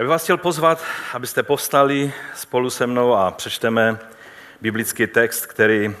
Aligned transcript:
Já 0.00 0.04
bych 0.04 0.10
vás 0.10 0.22
chtěl 0.22 0.36
pozvat, 0.36 0.84
abyste 1.14 1.42
povstali 1.42 2.12
spolu 2.34 2.70
se 2.70 2.86
mnou 2.86 3.14
a 3.14 3.30
přečteme 3.30 3.98
biblický 4.60 5.06
text, 5.06 5.46
který 5.46 5.96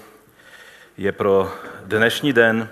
je 0.96 1.12
pro 1.12 1.54
dnešní 1.84 2.32
den. 2.32 2.68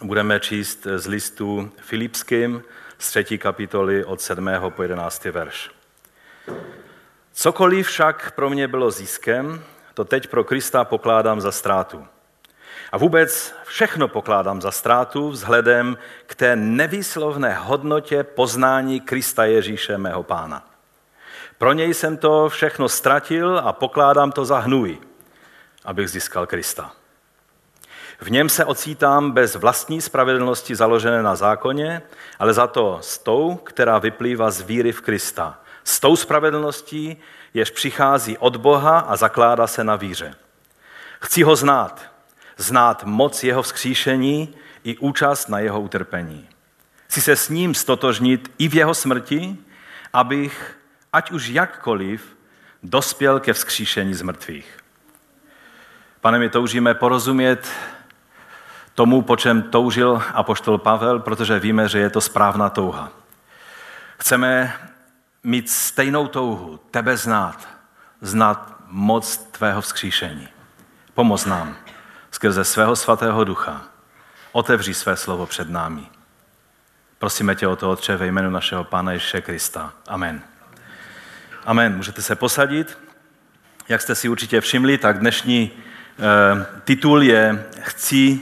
Budeme 0.00 0.40
číst 0.40 0.86
z 0.96 1.06
listu 1.06 1.72
Filipským 1.80 2.62
z 2.98 3.08
třetí 3.10 3.38
kapitoly 3.38 4.04
od 4.04 4.20
7. 4.20 4.50
po 4.68 4.82
11. 4.82 5.24
verš. 5.24 5.70
Cokoliv 7.32 7.86
však 7.86 8.30
pro 8.30 8.50
mě 8.50 8.68
bylo 8.68 8.90
ziskem, 8.90 9.64
to 9.94 10.04
teď 10.04 10.26
pro 10.26 10.44
Krista 10.44 10.84
pokládám 10.84 11.40
za 11.40 11.52
ztrátu. 11.52 12.06
A 12.92 12.98
vůbec 12.98 13.54
všechno 13.64 14.08
pokládám 14.08 14.60
za 14.60 14.70
ztrátu 14.70 15.30
vzhledem 15.30 15.98
k 16.26 16.34
té 16.34 16.56
nevýslovné 16.56 17.54
hodnotě 17.54 18.24
poznání 18.24 19.00
Krista 19.00 19.44
Ježíše, 19.44 19.98
mého 19.98 20.22
pána. 20.22 20.68
Pro 21.58 21.72
něj 21.72 21.94
jsem 21.94 22.16
to 22.16 22.48
všechno 22.48 22.88
ztratil 22.88 23.58
a 23.64 23.72
pokládám 23.72 24.32
to 24.32 24.44
za 24.44 24.58
hnůj, 24.58 24.98
abych 25.84 26.08
získal 26.08 26.46
Krista. 26.46 26.92
V 28.20 28.30
něm 28.30 28.48
se 28.48 28.64
ocítám 28.64 29.30
bez 29.30 29.56
vlastní 29.56 30.00
spravedlnosti 30.00 30.74
založené 30.74 31.22
na 31.22 31.36
zákoně, 31.36 32.02
ale 32.38 32.52
za 32.52 32.66
to 32.66 32.98
s 33.00 33.18
tou, 33.18 33.54
která 33.54 33.98
vyplývá 33.98 34.50
z 34.50 34.60
víry 34.60 34.92
v 34.92 35.00
Krista. 35.00 35.58
S 35.84 36.00
tou 36.00 36.16
spravedlností, 36.16 37.16
jež 37.54 37.70
přichází 37.70 38.38
od 38.38 38.56
Boha 38.56 38.98
a 38.98 39.16
zakládá 39.16 39.66
se 39.66 39.84
na 39.84 39.96
víře. 39.96 40.34
Chci 41.20 41.42
ho 41.42 41.56
znát, 41.56 42.11
znát 42.56 43.04
moc 43.04 43.44
jeho 43.44 43.62
vzkříšení 43.62 44.54
i 44.84 44.96
účast 44.96 45.48
na 45.48 45.58
jeho 45.58 45.80
utrpení. 45.80 46.48
Chci 47.06 47.20
se 47.20 47.36
s 47.36 47.48
ním 47.48 47.74
stotožnit 47.74 48.52
i 48.58 48.68
v 48.68 48.74
jeho 48.74 48.94
smrti, 48.94 49.56
abych, 50.12 50.78
ať 51.12 51.30
už 51.30 51.48
jakkoliv, 51.48 52.36
dospěl 52.82 53.40
ke 53.40 53.52
vzkříšení 53.52 54.14
z 54.14 54.22
mrtvých. 54.22 54.78
Pane, 56.20 56.38
my 56.38 56.48
toužíme 56.48 56.94
porozumět 56.94 57.68
tomu, 58.94 59.22
po 59.22 59.36
čem 59.36 59.62
toužil 59.62 60.22
apoštol 60.34 60.78
Pavel, 60.78 61.18
protože 61.18 61.58
víme, 61.58 61.88
že 61.88 61.98
je 61.98 62.10
to 62.10 62.20
správná 62.20 62.70
touha. 62.70 63.10
Chceme 64.18 64.72
mít 65.42 65.70
stejnou 65.70 66.28
touhu, 66.28 66.80
tebe 66.90 67.16
znát, 67.16 67.68
znát 68.20 68.76
moc 68.86 69.36
tvého 69.36 69.80
vzkříšení. 69.80 70.48
Pomoz 71.14 71.46
nám 71.46 71.76
skrze 72.42 72.64
svého 72.64 72.96
svatého 72.96 73.44
ducha. 73.44 73.82
Otevří 74.52 74.94
své 74.94 75.16
slovo 75.16 75.46
před 75.46 75.70
námi. 75.70 76.02
Prosíme 77.18 77.54
tě 77.54 77.66
o 77.66 77.76
to, 77.76 77.90
Otče, 77.90 78.16
ve 78.16 78.26
jménu 78.26 78.50
našeho 78.50 78.84
Pána 78.84 79.12
Ježíše 79.12 79.40
Krista. 79.40 79.92
Amen. 80.08 80.42
Amen. 81.66 81.96
Můžete 81.96 82.22
se 82.22 82.36
posadit. 82.36 82.98
Jak 83.88 84.00
jste 84.00 84.14
si 84.14 84.28
určitě 84.28 84.60
všimli, 84.60 84.98
tak 84.98 85.18
dnešní 85.18 85.70
e, 85.70 86.66
titul 86.84 87.22
je 87.22 87.66
Chci 87.80 88.40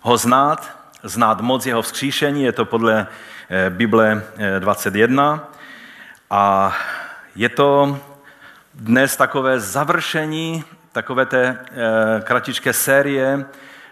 ho 0.00 0.16
znát, 0.16 0.90
znát 1.02 1.40
moc 1.40 1.66
jeho 1.66 1.82
vzkříšení, 1.82 2.42
je 2.42 2.52
to 2.52 2.64
podle 2.64 3.06
e, 3.50 3.70
Bible 3.70 4.22
21. 4.58 5.40
Eh, 5.42 5.56
A 6.30 6.74
je 7.36 7.48
to 7.48 8.00
dnes 8.74 9.16
takové 9.16 9.60
završení 9.60 10.64
takové 10.92 11.26
té 11.26 11.58
eh, 11.58 12.20
kratičké 12.20 12.72
série 12.72 13.44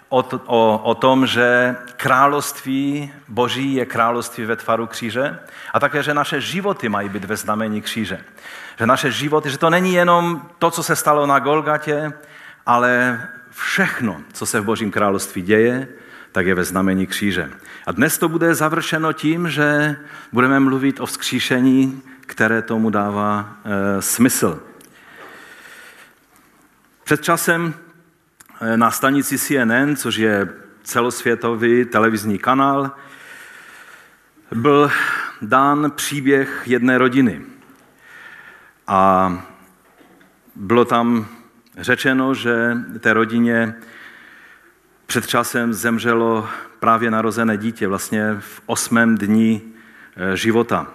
o, 0.08 0.24
o, 0.46 0.80
o 0.84 0.94
tom, 0.94 1.27
že 1.27 1.77
království 1.96 3.12
Boží 3.28 3.74
je 3.74 3.86
království 3.86 4.44
ve 4.44 4.56
tvaru 4.56 4.86
kříže 4.86 5.38
a 5.72 5.80
také, 5.80 6.02
že 6.02 6.14
naše 6.14 6.41
životy 6.41 6.88
mají 6.88 7.08
být 7.08 7.24
ve 7.24 7.36
znamení 7.36 7.82
kříže. 7.82 8.20
Že 8.78 8.86
naše 8.86 9.10
životy, 9.10 9.50
že 9.50 9.58
to 9.58 9.70
není 9.70 9.94
jenom 9.94 10.42
to, 10.58 10.70
co 10.70 10.82
se 10.82 10.96
stalo 10.96 11.26
na 11.26 11.38
Golgatě, 11.38 12.12
ale 12.66 13.22
všechno, 13.50 14.20
co 14.32 14.47
se 14.47 14.60
v 14.60 14.64
Božím 14.64 14.91
království 14.91 15.42
děje, 15.42 15.88
tak 16.32 16.47
je 16.47 16.54
ve 16.54 16.64
znamení 16.64 17.06
kříže. 17.06 17.50
A 17.87 17.92
dnes 17.92 18.19
to 18.19 18.28
bude 18.28 18.54
završeno 18.54 19.12
tím, 19.12 19.50
že 19.50 19.97
budeme 20.32 20.60
mluvit 20.60 21.00
o 21.00 21.06
vzkříšení, 21.06 22.03
které 22.20 22.62
tomu 22.62 22.91
dává 22.91 23.56
e, 23.64 24.03
smysl. 24.03 24.62
Před 27.08 27.22
časem 27.22 27.74
eh, 28.60 28.76
na 28.76 28.91
stanici 28.91 29.38
CNN, 29.38 29.96
což 29.96 30.16
je 30.16 30.48
celosvětový 30.82 31.84
televizní 31.84 32.38
kanál, 32.38 32.91
byl 34.54 34.91
dán 35.42 35.91
příběh 35.91 36.62
jedné 36.66 36.98
rodiny. 36.98 37.42
A 38.86 39.32
bylo 40.54 40.84
tam 40.84 41.26
řečeno, 41.78 42.34
že 42.34 42.76
té 43.00 43.12
rodině 43.12 43.75
před 45.06 45.26
časem 45.26 45.72
zemřelo 45.72 46.48
právě 46.80 47.10
narozené 47.10 47.56
dítě, 47.56 47.88
vlastně 47.88 48.36
v 48.40 48.60
osmém 48.66 49.19
dní 49.19 49.62
eh, 50.16 50.36
života. 50.36 50.86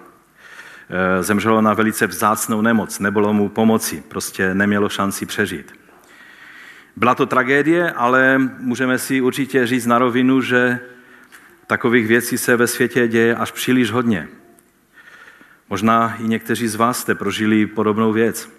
Eh, 0.89 1.23
zemřelo 1.23 1.61
na 1.61 1.73
velice 1.73 2.07
vzácnou 2.07 2.61
nemoc, 2.61 2.99
nebylo 2.99 3.33
mu 3.33 3.49
pomoci, 3.49 4.03
prostě 4.07 4.53
nemělo 4.53 4.89
šanci 4.89 5.25
přežít. 5.25 5.82
Byla 6.95 7.15
to 7.15 7.25
tragédie, 7.25 7.91
ale 7.91 8.37
můžeme 8.37 8.97
si 8.99 9.21
určitě 9.21 9.67
říct 9.67 9.85
na 9.85 9.99
rovinu, 9.99 10.41
že 10.41 10.79
takových 11.67 12.07
věcí 12.07 12.37
se 12.37 12.55
ve 12.55 12.67
světě 12.67 13.07
děje 13.07 13.35
až 13.35 13.51
příliš 13.51 13.91
hodně. 13.91 14.27
Možná 15.69 16.15
i 16.19 16.23
někteří 16.23 16.67
z 16.67 16.75
vás 16.75 16.99
jste 16.99 17.15
prožili 17.15 17.65
podobnou 17.65 18.13
věc. 18.13 18.49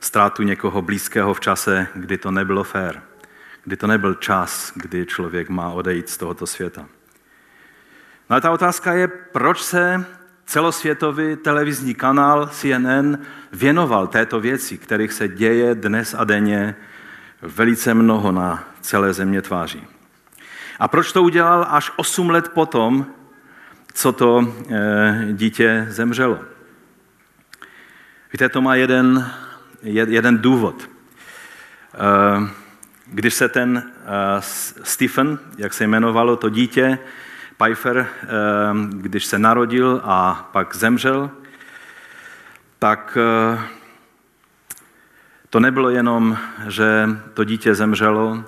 Ztrátu 0.00 0.42
někoho 0.42 0.82
blízkého 0.82 1.34
v 1.34 1.40
čase, 1.40 1.86
kdy 1.94 2.18
to 2.18 2.30
nebylo 2.30 2.64
fér. 2.64 3.02
Kdy 3.64 3.76
to 3.76 3.86
nebyl 3.86 4.14
čas, 4.14 4.72
kdy 4.74 5.06
člověk 5.06 5.48
má 5.48 5.70
odejít 5.70 6.08
z 6.08 6.16
tohoto 6.16 6.46
světa. 6.46 6.88
No 8.30 8.36
a 8.36 8.40
ta 8.40 8.50
otázka 8.50 8.92
je, 8.92 9.08
proč 9.08 9.62
se 9.62 10.04
celosvětový 10.48 11.36
televizní 11.36 11.94
kanál 11.94 12.46
CNN 12.46 13.16
věnoval 13.52 14.06
této 14.06 14.40
věci, 14.40 14.78
kterých 14.78 15.12
se 15.12 15.28
děje 15.28 15.74
dnes 15.74 16.14
a 16.18 16.24
denně 16.24 16.74
velice 17.42 17.94
mnoho 17.94 18.32
na 18.32 18.64
celé 18.80 19.12
země 19.12 19.42
tváří. 19.42 19.86
A 20.78 20.88
proč 20.88 21.12
to 21.12 21.22
udělal 21.22 21.66
až 21.70 21.92
8 21.96 22.30
let 22.30 22.48
potom, 22.48 23.06
co 23.92 24.12
to 24.12 24.54
eh, 24.70 25.26
dítě 25.32 25.86
zemřelo? 25.88 26.40
Víte, 28.32 28.48
to 28.48 28.60
má 28.60 28.74
jeden, 28.74 29.30
jeden 29.82 30.38
důvod. 30.38 30.90
Eh, 31.94 32.48
když 33.06 33.34
se 33.34 33.48
ten 33.48 33.82
eh, 33.86 34.02
Stephen, 34.82 35.38
jak 35.58 35.74
se 35.74 35.84
jmenovalo 35.84 36.36
to 36.36 36.48
dítě, 36.48 36.98
Pfeiffer, 37.58 37.98
eh, 37.98 38.26
když 38.90 39.24
se 39.24 39.38
narodil 39.38 40.00
a 40.04 40.48
pak 40.52 40.76
zemřel, 40.76 41.30
tak 42.78 43.18
eh, 43.20 43.60
to 45.50 45.60
nebylo 45.60 45.90
jenom, 45.90 46.38
že 46.68 47.08
to 47.34 47.44
dítě 47.44 47.74
zemřelo, 47.74 48.44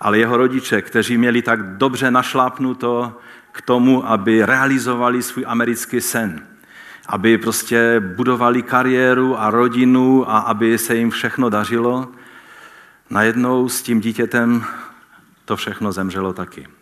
ale 0.00 0.18
jeho 0.18 0.36
rodiče, 0.36 0.82
kteří 0.82 1.18
měli 1.18 1.42
tak 1.42 1.76
dobře 1.76 2.10
našlápnuto 2.10 3.18
k 3.52 3.62
tomu, 3.62 4.10
aby 4.10 4.46
realizovali 4.46 5.22
svůj 5.22 5.44
americký 5.48 6.00
sen, 6.00 6.46
aby 7.06 7.38
prostě 7.38 8.00
budovali 8.00 8.62
kariéru 8.62 9.40
a 9.40 9.50
rodinu 9.50 10.30
a 10.30 10.38
aby 10.38 10.78
se 10.78 10.96
jim 10.96 11.10
všechno 11.10 11.50
dařilo, 11.50 12.08
najednou 13.10 13.68
s 13.68 13.82
tím 13.82 14.00
dítětem 14.00 14.64
to 15.44 15.56
všechno 15.56 15.92
zemřelo 15.92 16.32
taky. 16.32 16.75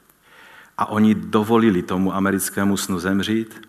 A 0.78 0.86
oni 0.86 1.14
dovolili 1.14 1.82
tomu 1.82 2.14
americkému 2.14 2.76
snu 2.76 2.98
zemřít. 2.98 3.68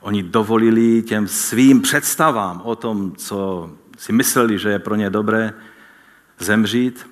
Oni 0.00 0.22
dovolili 0.22 1.02
těm 1.02 1.28
svým 1.28 1.82
představám 1.82 2.60
o 2.64 2.76
tom, 2.76 3.16
co 3.16 3.70
si 3.98 4.12
mysleli, 4.12 4.58
že 4.58 4.68
je 4.68 4.78
pro 4.78 4.94
ně 4.94 5.10
dobré, 5.10 5.52
zemřít. 6.38 7.10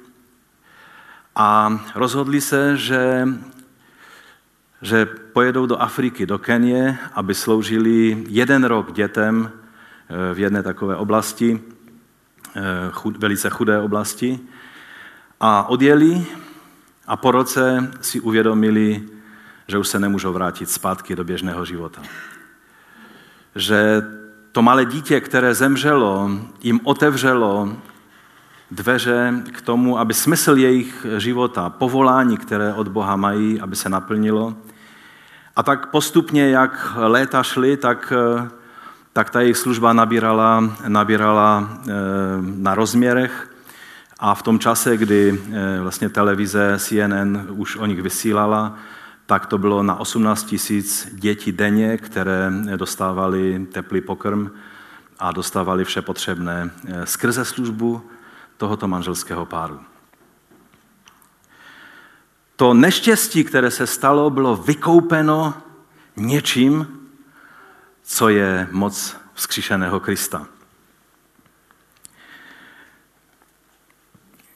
A 1.37 1.79
rozhodli 1.95 2.41
se, 2.41 2.77
že, 2.77 3.29
že 4.83 5.07
pojedou 5.07 5.67
do 5.67 5.83
Afriky, 5.83 6.27
do 6.27 6.39
Kenie, 6.39 6.99
aby 7.13 7.35
sloužili 7.35 8.25
jeden 8.29 8.65
rok 8.65 8.93
dětem 8.93 9.51
eh, 9.51 10.35
v 10.35 10.39
jedné 10.39 10.63
takové 10.63 10.97
oblasti, 10.97 11.61
eh, 12.57 12.61
chud, 12.91 13.17
velice 13.17 13.51
chudé 13.51 13.81
oblasti. 13.81 14.41
A 15.41 15.69
odjeli 15.69 16.27
a 17.07 17.17
po 17.17 17.31
roce 17.31 17.91
si 18.01 18.21
uvědomili, 18.21 19.03
že 19.73 19.79
už 19.79 19.89
se 19.89 19.99
nemůžou 19.99 20.33
vrátit 20.33 20.71
zpátky 20.71 21.17
do 21.17 21.25
běžného 21.25 21.65
života. 21.65 22.03
Že 23.55 24.03
to 24.53 24.63
malé 24.63 24.85
dítě, 24.85 25.21
které 25.21 25.55
zemřelo, 25.55 26.31
jim 26.63 26.81
otevřelo 26.85 27.77
dveře 28.71 29.35
k 29.53 29.61
tomu, 29.61 29.99
aby 29.99 30.15
smysl 30.15 30.57
jejich 30.57 31.07
života, 31.19 31.71
povolání, 31.71 32.37
které 32.37 32.75
od 32.75 32.89
Boha 32.89 33.17
mají, 33.17 33.61
aby 33.61 33.77
se 33.77 33.89
naplnilo. 33.89 34.55
A 35.57 35.63
tak 35.63 35.91
postupně, 35.91 36.51
jak 36.51 36.93
léta 36.97 37.43
šly, 37.43 37.77
tak 37.77 38.13
tak 39.13 39.31
ta 39.31 39.41
jejich 39.41 39.57
služba 39.57 39.93
nabírala, 39.93 40.65
nabírala 40.89 41.69
eh, 41.69 41.93
na 42.41 42.75
rozměrech 42.75 43.49
a 44.19 44.35
v 44.35 44.43
tom 44.43 44.59
čase, 44.59 44.97
kdy 44.97 45.41
eh, 45.53 45.81
vlastně 45.81 46.09
televize 46.09 46.77
CNN 46.79 47.47
už 47.51 47.77
o 47.77 47.87
nich 47.87 48.03
vysílala, 48.03 48.75
tak 49.27 49.47
to 49.47 49.59
bylo 49.59 49.83
na 49.83 49.95
18 49.95 50.45
tisíc 50.45 51.09
dětí 51.13 51.53
denně, 51.53 51.97
které 51.97 52.51
dostávali 52.77 53.67
teplý 53.73 54.01
pokrm 54.01 54.51
a 55.19 55.33
dostávali 55.33 55.85
vše 55.85 56.03
potřebné 56.03 56.71
eh, 56.87 57.07
skrze 57.07 57.45
službu 57.45 58.11
tohoto 58.57 58.89
manželského 58.89 59.47
páru. 59.47 59.81
To 62.57 62.75
neštěstí, 62.75 63.45
které 63.45 63.71
se 63.71 63.87
stalo, 63.87 64.31
bylo 64.31 64.57
vykoupeno 64.57 65.55
něčím, 66.17 66.87
co 68.03 68.29
je 68.29 68.69
moc 68.71 69.17
vzkříšeného 69.35 70.01
Krista. 70.01 70.47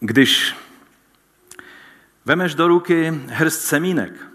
Když 0.01 0.55
vemeš 2.25 2.55
do 2.55 2.69
ruky 2.69 3.21
hrst 3.27 3.61
semínek, 3.61 4.26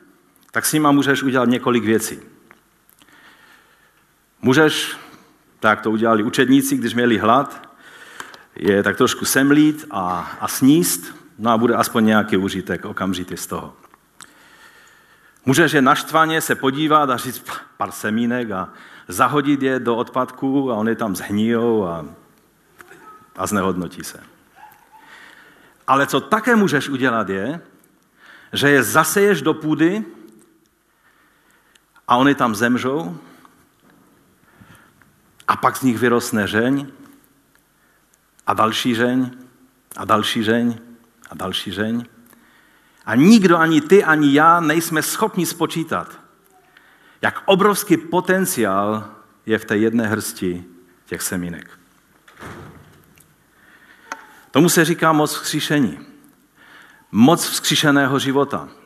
tak 0.51 0.65
s 0.65 0.73
nima 0.73 0.91
můžeš 0.91 1.23
udělat 1.23 1.49
několik 1.49 1.83
věcí. 1.83 2.19
Můžeš, 4.41 4.97
tak 5.59 5.81
to 5.81 5.91
udělali 5.91 6.23
učedníci, 6.23 6.77
když 6.77 6.93
měli 6.93 7.17
hlad, 7.17 7.69
je 8.55 8.83
tak 8.83 8.97
trošku 8.97 9.25
semlít 9.25 9.85
a, 9.91 10.37
a 10.39 10.47
sníst, 10.47 11.15
no 11.39 11.51
a 11.51 11.57
bude 11.57 11.75
aspoň 11.75 12.05
nějaký 12.05 12.37
užitek 12.37 12.85
okamžitý 12.85 13.37
z 13.37 13.47
toho. 13.47 13.73
Můžeš 15.45 15.71
je 15.71 15.81
naštvaně 15.81 16.41
se 16.41 16.55
podívat 16.55 17.09
a 17.09 17.17
říct 17.17 17.45
pár 17.77 17.91
semínek 17.91 18.51
a 18.51 18.69
zahodit 19.07 19.61
je 19.61 19.79
do 19.79 19.95
odpadku 19.95 20.71
a 20.71 20.75
oni 20.75 20.95
tam 20.95 21.15
zhnijou 21.15 21.85
a, 21.85 22.05
a 23.35 23.47
znehodnotí 23.47 24.03
se. 24.03 24.19
Ale 25.87 26.07
co 26.07 26.19
také 26.19 26.55
můžeš 26.55 26.89
udělat 26.89 27.29
je, 27.29 27.61
že 28.53 28.69
je 28.69 28.83
zaseješ 28.83 29.41
do 29.41 29.53
půdy 29.53 30.05
a 32.11 32.15
oni 32.15 32.35
tam 32.35 32.55
zemřou 32.55 33.17
a 35.47 35.55
pak 35.55 35.77
z 35.77 35.81
nich 35.81 35.97
vyrostne 35.97 36.47
řeň 36.47 36.87
a 38.47 38.53
další 38.53 38.95
řeň 38.95 39.31
a 39.95 40.05
další 40.05 40.43
řeň 40.43 40.79
a 41.29 41.35
další 41.35 41.71
řeň. 41.71 42.05
A 43.05 43.15
nikdo, 43.15 43.57
ani 43.57 43.81
ty, 43.81 44.03
ani 44.03 44.33
já 44.33 44.59
nejsme 44.59 45.01
schopni 45.01 45.45
spočítat, 45.45 46.19
jak 47.21 47.43
obrovský 47.45 47.97
potenciál 47.97 49.09
je 49.45 49.59
v 49.59 49.65
té 49.65 49.77
jedné 49.77 50.07
hrsti 50.07 50.65
těch 51.05 51.21
semínek. 51.21 51.79
Tomu 54.51 54.69
se 54.69 54.85
říká 54.85 55.11
moc 55.11 55.33
vzkříšení. 55.33 55.99
Moc 57.11 57.49
vzkříšeného 57.49 58.19
života. 58.19 58.80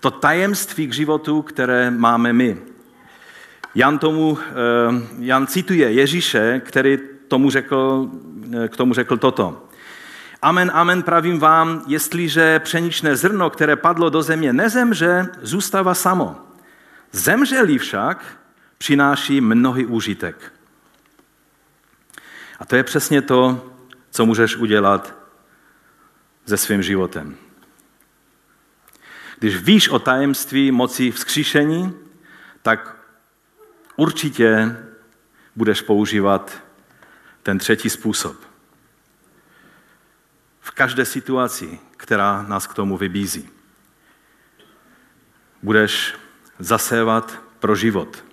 To 0.00 0.10
tajemství 0.10 0.86
k 0.86 0.94
životu, 0.94 1.42
které 1.42 1.90
máme 1.90 2.32
my. 2.32 2.58
Jan, 3.74 3.98
tomu, 3.98 4.38
eh, 4.38 4.52
Jan 5.18 5.46
cituje 5.46 5.92
Ježíše, 5.92 6.62
který 6.64 6.98
tomu 7.28 7.50
řekl, 7.50 8.10
eh, 8.64 8.68
k 8.68 8.76
tomu 8.76 8.94
řekl 8.94 9.16
toto. 9.16 9.68
Amen, 10.42 10.70
amen, 10.74 11.02
pravím 11.02 11.38
vám, 11.38 11.82
jestliže 11.86 12.58
pšeničné 12.58 13.16
zrno, 13.16 13.50
které 13.50 13.76
padlo 13.76 14.10
do 14.10 14.22
země, 14.22 14.52
nezemře, 14.52 15.28
zůstává 15.42 15.94
samo. 15.94 16.36
Zemřeli 17.12 17.78
však, 17.78 18.24
přináší 18.78 19.40
mnohý 19.40 19.86
úžitek. 19.86 20.52
A 22.58 22.64
to 22.64 22.76
je 22.76 22.82
přesně 22.82 23.22
to, 23.22 23.72
co 24.10 24.26
můžeš 24.26 24.56
udělat 24.56 25.14
se 26.46 26.56
svým 26.56 26.82
životem. 26.82 27.36
Když 29.38 29.56
víš 29.56 29.88
o 29.88 29.98
tajemství 29.98 30.70
moci 30.70 31.10
vzkříšení, 31.10 31.94
tak 32.62 32.96
určitě 33.96 34.76
budeš 35.56 35.80
používat 35.80 36.62
ten 37.42 37.58
třetí 37.58 37.90
způsob. 37.90 38.36
V 40.60 40.70
každé 40.70 41.04
situaci, 41.04 41.78
která 41.96 42.42
nás 42.42 42.66
k 42.66 42.74
tomu 42.74 42.96
vybízí. 42.96 43.48
Budeš 45.62 46.14
zasévat 46.58 47.42
pro 47.58 47.76
život, 47.76 48.24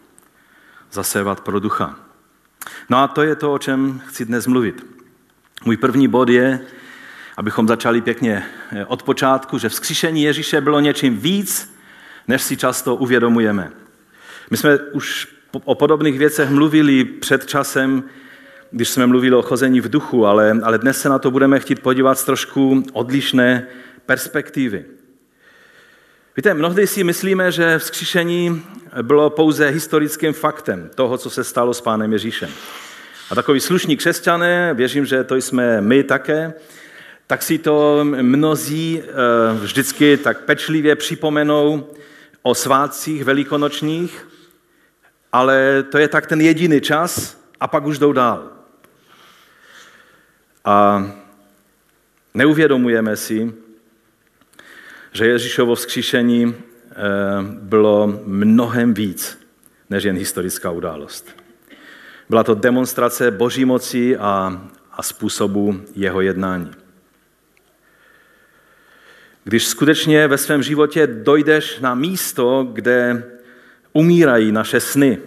zasévat 0.91 1.41
pro 1.41 1.59
ducha. 1.59 1.99
No 2.89 2.97
a 2.97 3.07
to 3.07 3.21
je 3.21 3.35
to, 3.35 3.53
o 3.53 3.59
čem 3.59 4.01
chci 4.07 4.25
dnes 4.25 4.47
mluvit. 4.47 4.85
Můj 5.65 5.77
první 5.77 6.07
bod 6.07 6.29
je, 6.29 6.65
abychom 7.37 7.67
začali 7.67 8.01
pěkně 8.01 8.45
eh, 8.71 8.85
od 8.85 9.03
počátku, 9.03 9.57
že 9.57 9.69
vzkříšení 9.69 10.23
Ježíše 10.23 10.61
bylo 10.61 10.79
něčím 10.79 11.17
víc, 11.17 11.75
než 12.27 12.41
si 12.41 12.57
často 12.57 12.95
uvědomujeme. 12.95 13.71
My 14.51 14.57
jsme 14.57 14.77
už 14.77 15.27
o 15.63 15.75
podobných 15.75 16.19
věcech 16.19 16.49
mluvili 16.49 17.05
před 17.05 17.45
časem, 17.45 18.03
když 18.71 18.89
jsme 18.89 19.07
mluvili 19.07 19.35
o 19.35 19.41
chození 19.41 19.81
v 19.81 19.89
duchu, 19.89 20.25
ale, 20.25 20.57
ale 20.63 20.77
dnes 20.77 21.01
se 21.01 21.09
na 21.09 21.19
to 21.19 21.31
budeme 21.31 21.59
chtít 21.59 21.79
podívat 21.79 22.19
z 22.19 22.23
trošku 22.23 22.83
odlišné 22.93 23.67
perspektivy. 24.05 24.85
Víte, 26.37 26.53
mnohdy 26.53 26.87
si 26.87 27.03
myslíme, 27.03 27.51
že 27.51 27.79
vzkříšení 27.79 28.63
bylo 29.01 29.29
pouze 29.29 29.69
historickým 29.69 30.33
faktem 30.33 30.89
toho, 30.95 31.17
co 31.17 31.29
se 31.29 31.43
stalo 31.43 31.73
s 31.73 31.81
pánem 31.81 32.13
Ježíšem. 32.13 32.49
A 33.29 33.35
takový 33.35 33.59
slušní 33.59 33.97
křesťané, 33.97 34.73
věřím, 34.73 35.05
že 35.05 35.23
to 35.23 35.35
jsme 35.35 35.81
my 35.81 36.03
také, 36.03 36.53
tak 37.27 37.43
si 37.43 37.57
to 37.57 37.99
mnozí 38.03 39.01
eh, 39.01 39.05
vždycky 39.59 40.17
tak 40.17 40.45
pečlivě 40.45 40.95
připomenou 40.95 41.87
o 42.41 42.55
svátcích 42.55 43.23
velikonočních, 43.23 44.27
ale 45.31 45.83
to 45.83 45.97
je 45.97 46.07
tak 46.07 46.27
ten 46.27 46.41
jediný 46.41 46.81
čas 46.81 47.41
a 47.59 47.67
pak 47.67 47.85
už 47.85 47.99
jdou 47.99 48.11
dál. 48.11 48.51
A 50.65 51.07
neuvědomujeme 52.33 53.15
si, 53.15 53.53
že 55.11 55.27
Ježíšovo 55.27 55.75
vzkříšení 55.75 56.55
eh, 56.55 56.95
bylo 57.43 58.19
mnohem 58.25 58.93
víc 58.93 59.39
než 59.89 60.03
jen 60.03 60.17
historická 60.17 60.71
událost. 60.71 61.43
Byla 62.29 62.43
to 62.43 62.55
demonstrace 62.55 63.31
boží 63.31 63.65
moci 63.65 64.17
a, 64.17 64.61
a 64.91 65.03
způsobu 65.03 65.81
jeho 65.95 66.21
jednání. 66.21 66.82
Když 69.43 69.67
skutečně 69.67 70.27
ve 70.27 70.37
svém 70.37 70.63
životě 70.63 71.07
dojdeš 71.07 71.79
na 71.79 71.95
místo, 71.95 72.69
kde 72.73 73.23
umírají 73.93 74.51
naše 74.51 74.79
sny, 74.79 75.17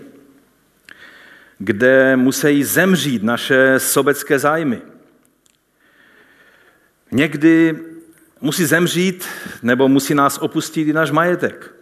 kde 1.58 2.16
musí 2.16 2.64
zemřít 2.64 3.22
naše 3.22 3.80
sobecké 3.80 4.38
zájmy. 4.38 4.82
Někdy 7.10 7.78
musí 8.40 8.64
zemřít 8.64 9.28
nebo 9.62 9.88
musí 9.88 10.14
nás 10.14 10.38
opustit 10.38 10.88
i 10.88 10.92
náš 10.92 11.10
majetek, 11.10 11.74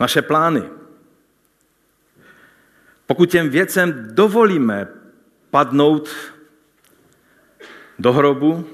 naše 0.00 0.22
plány. 0.22 0.62
Pokud 3.06 3.30
těm 3.30 3.50
věcem 3.50 4.08
dovolíme 4.10 4.88
padnout 5.50 6.10
do 7.98 8.12
hrobu, 8.12 8.68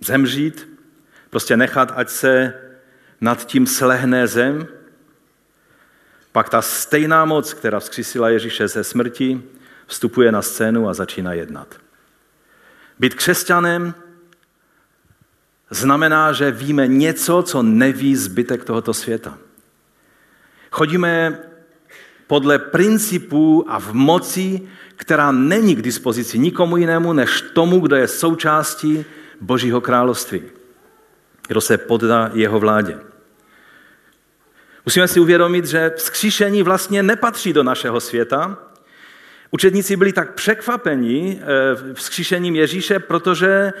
zemřít, 0.00 0.73
prostě 1.34 1.56
nechat, 1.56 1.92
ať 1.96 2.08
se 2.10 2.54
nad 3.20 3.46
tím 3.46 3.66
slehne 3.66 4.26
zem, 4.26 4.66
pak 6.32 6.48
ta 6.48 6.62
stejná 6.62 7.24
moc, 7.24 7.54
která 7.54 7.80
vzkřísila 7.80 8.28
Ježíše 8.28 8.68
ze 8.68 8.84
smrti, 8.84 9.42
vstupuje 9.86 10.32
na 10.32 10.42
scénu 10.42 10.88
a 10.88 10.94
začíná 10.94 11.32
jednat. 11.32 11.74
Být 12.98 13.14
křesťanem 13.14 13.94
znamená, 15.70 16.32
že 16.32 16.50
víme 16.50 16.86
něco, 16.86 17.42
co 17.42 17.62
neví 17.62 18.16
zbytek 18.16 18.64
tohoto 18.64 18.94
světa. 18.94 19.38
Chodíme 20.70 21.38
podle 22.26 22.58
principů 22.58 23.64
a 23.68 23.80
v 23.80 23.92
moci, 23.92 24.62
která 24.96 25.32
není 25.32 25.76
k 25.76 25.82
dispozici 25.82 26.38
nikomu 26.38 26.76
jinému, 26.76 27.12
než 27.12 27.40
tomu, 27.40 27.80
kdo 27.80 27.96
je 27.96 28.08
součástí 28.08 29.04
Božího 29.40 29.80
království, 29.80 30.42
kdo 31.48 31.60
se 31.60 31.78
poddá 31.78 32.30
jeho 32.34 32.60
vládě. 32.60 32.98
Musíme 34.86 35.08
si 35.08 35.20
uvědomit, 35.20 35.64
že 35.64 35.92
vzkříšení 35.96 36.62
vlastně 36.62 37.02
nepatří 37.02 37.52
do 37.52 37.62
našeho 37.62 38.00
světa. 38.00 38.58
Učedníci 39.50 39.96
byli 39.96 40.12
tak 40.12 40.34
překvapeni 40.34 41.40
eh, 41.40 41.94
vzkříšením 41.94 42.56
Ježíše, 42.56 42.98
protože 42.98 43.72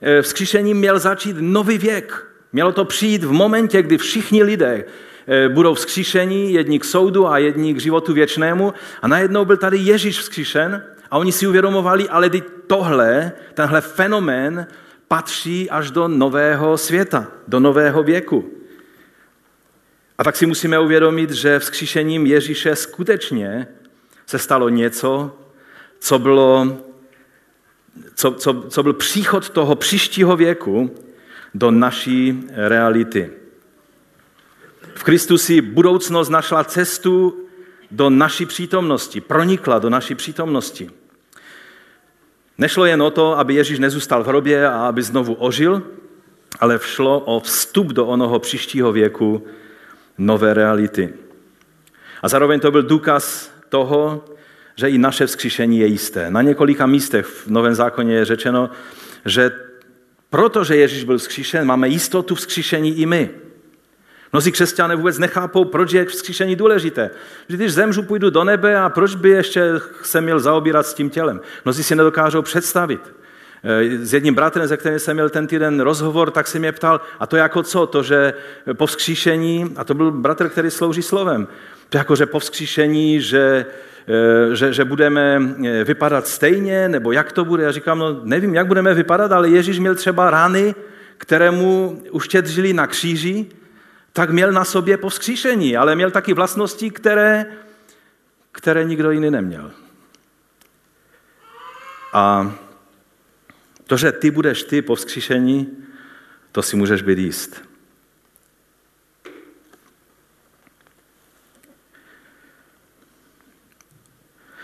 eh, 0.00 0.22
vzkříšením 0.22 0.76
měl 0.76 0.98
začít 0.98 1.36
nový 1.40 1.78
věk. 1.78 2.26
Mělo 2.52 2.72
to 2.72 2.84
přijít 2.84 3.24
v 3.24 3.32
momentě, 3.32 3.82
kdy 3.82 3.98
všichni 3.98 4.42
lidé 4.42 4.84
eh, 5.26 5.48
budou 5.48 5.74
vzkříšení, 5.74 6.52
jedni 6.52 6.78
k 6.78 6.84
soudu 6.84 7.28
a 7.28 7.38
jedni 7.38 7.74
k 7.74 7.80
životu 7.80 8.12
věčnému. 8.12 8.74
A 9.02 9.08
najednou 9.08 9.44
byl 9.44 9.56
tady 9.56 9.78
Ježíš 9.78 10.18
vzkříšen 10.18 10.82
a 11.10 11.18
oni 11.18 11.32
si 11.32 11.46
uvědomovali, 11.46 12.08
ale 12.08 12.30
tohle, 12.66 13.32
tenhle 13.54 13.80
fenomén 13.80 14.66
patří 15.08 15.70
až 15.70 15.90
do 15.90 16.08
nového 16.08 16.78
světa, 16.78 17.26
do 17.48 17.60
nového 17.60 18.02
věku. 18.02 18.50
A 20.18 20.24
tak 20.24 20.36
si 20.36 20.46
musíme 20.46 20.78
uvědomit, 20.78 21.30
že 21.30 21.58
vzkříšením 21.58 22.26
Ježíše 22.26 22.76
skutečně 22.76 23.68
se 24.26 24.38
stalo 24.38 24.68
něco, 24.68 25.38
co, 25.98 26.18
bylo, 26.18 26.78
co, 28.14 28.32
co, 28.32 28.64
co 28.68 28.82
byl 28.82 28.92
příchod 28.92 29.50
toho 29.50 29.74
příštího 29.76 30.36
věku 30.36 30.94
do 31.54 31.70
naší 31.70 32.44
reality. 32.50 33.30
V 34.94 35.02
Kristu 35.02 35.38
si 35.38 35.60
budoucnost 35.60 36.28
našla 36.28 36.64
cestu 36.64 37.46
do 37.90 38.10
naší 38.10 38.46
přítomnosti, 38.46 39.20
pronikla 39.20 39.78
do 39.78 39.90
naší 39.90 40.14
přítomnosti. 40.14 40.90
Nešlo 42.58 42.84
jen 42.86 43.02
o 43.02 43.10
to, 43.10 43.38
aby 43.38 43.54
Ježíš 43.54 43.78
nezůstal 43.78 44.24
v 44.24 44.26
hrobě 44.26 44.68
a 44.68 44.88
aby 44.88 45.02
znovu 45.02 45.34
ožil, 45.34 45.82
ale 46.60 46.78
šlo 46.82 47.20
o 47.20 47.40
vstup 47.40 47.86
do 47.86 48.06
onoho 48.06 48.38
příštího 48.38 48.92
věku 48.92 49.46
nové 50.18 50.54
reality. 50.54 51.14
A 52.22 52.28
zároveň 52.28 52.60
to 52.60 52.70
byl 52.70 52.82
důkaz 52.82 53.52
toho, 53.68 54.24
že 54.76 54.90
i 54.90 54.98
naše 54.98 55.26
vzkříšení 55.26 55.78
je 55.78 55.86
jisté. 55.86 56.30
Na 56.30 56.42
několika 56.42 56.86
místech 56.86 57.26
v 57.26 57.46
Novém 57.46 57.74
zákoně 57.74 58.14
je 58.14 58.24
řečeno, 58.24 58.70
že 59.24 59.50
protože 60.30 60.76
Ježíš 60.76 61.04
byl 61.04 61.18
vzkříšen, 61.18 61.66
máme 61.66 61.88
jistotu 61.88 62.34
vzkříšení 62.34 62.98
i 62.98 63.06
my. 63.06 63.30
Mnozí 64.36 64.52
křesťané 64.52 64.96
vůbec 64.96 65.18
nechápou, 65.18 65.64
proč 65.64 65.92
je 65.92 66.04
vzkříšení 66.04 66.56
důležité. 66.56 67.10
Že 67.48 67.56
když 67.56 67.72
zemřu, 67.72 68.02
půjdu 68.02 68.30
do 68.30 68.44
nebe 68.44 68.78
a 68.78 68.88
proč 68.88 69.14
by 69.14 69.30
ještě 69.30 69.72
se 70.02 70.20
měl 70.20 70.40
zaobírat 70.40 70.86
s 70.86 70.94
tím 70.94 71.10
tělem. 71.10 71.40
Mnozí 71.64 71.82
si 71.82 71.94
nedokážou 71.96 72.42
představit. 72.42 73.00
Eh, 73.64 74.06
s 74.06 74.14
jedním 74.14 74.34
bratrem, 74.34 74.66
ze 74.66 74.76
kterým 74.76 74.98
jsem 74.98 75.16
měl 75.16 75.30
ten 75.30 75.46
týden 75.46 75.80
rozhovor, 75.80 76.30
tak 76.30 76.46
se 76.46 76.58
mě 76.58 76.72
ptal, 76.72 77.00
a 77.18 77.26
to 77.26 77.36
jako 77.36 77.62
co? 77.62 77.86
To, 77.86 78.02
že 78.02 78.34
po 78.72 78.86
vzkříšení, 78.86 79.74
a 79.76 79.84
to 79.84 79.94
byl 79.94 80.10
bratr, 80.10 80.48
který 80.48 80.70
slouží 80.70 81.02
slovem, 81.02 81.48
to 81.88 81.98
jako, 81.98 82.16
že 82.16 82.26
po 82.26 82.38
vzkříšení, 82.38 83.20
že, 83.20 83.66
eh, 84.08 84.56
že, 84.56 84.72
že 84.72 84.84
budeme 84.84 85.42
eh, 85.66 85.84
vypadat 85.84 86.26
stejně, 86.26 86.88
nebo 86.88 87.12
jak 87.12 87.32
to 87.32 87.44
bude? 87.44 87.62
Já 87.64 87.72
říkám, 87.72 87.98
no 87.98 88.20
nevím, 88.24 88.54
jak 88.54 88.66
budeme 88.66 88.94
vypadat, 88.94 89.32
ale 89.32 89.48
Ježíš 89.48 89.78
měl 89.78 89.94
třeba 89.94 90.30
rány, 90.30 90.74
které 91.18 91.50
mu 91.50 92.02
uštědřili 92.10 92.72
na 92.72 92.86
kříži, 92.86 93.46
tak 94.16 94.30
měl 94.30 94.52
na 94.52 94.64
sobě 94.64 94.96
po 94.96 95.08
vzkříšení, 95.08 95.76
ale 95.76 95.94
měl 95.94 96.10
taky 96.10 96.34
vlastnosti, 96.34 96.90
které, 96.90 97.46
které 98.52 98.84
nikdo 98.84 99.10
jiný 99.10 99.30
neměl. 99.30 99.72
A 102.12 102.54
to, 103.86 103.96
že 103.96 104.12
ty 104.12 104.30
budeš 104.30 104.62
ty 104.62 104.82
po 104.82 104.94
vzkříšení, 104.94 105.84
to 106.52 106.62
si 106.62 106.76
můžeš 106.76 107.02
být 107.02 107.18
jíst. 107.18 107.62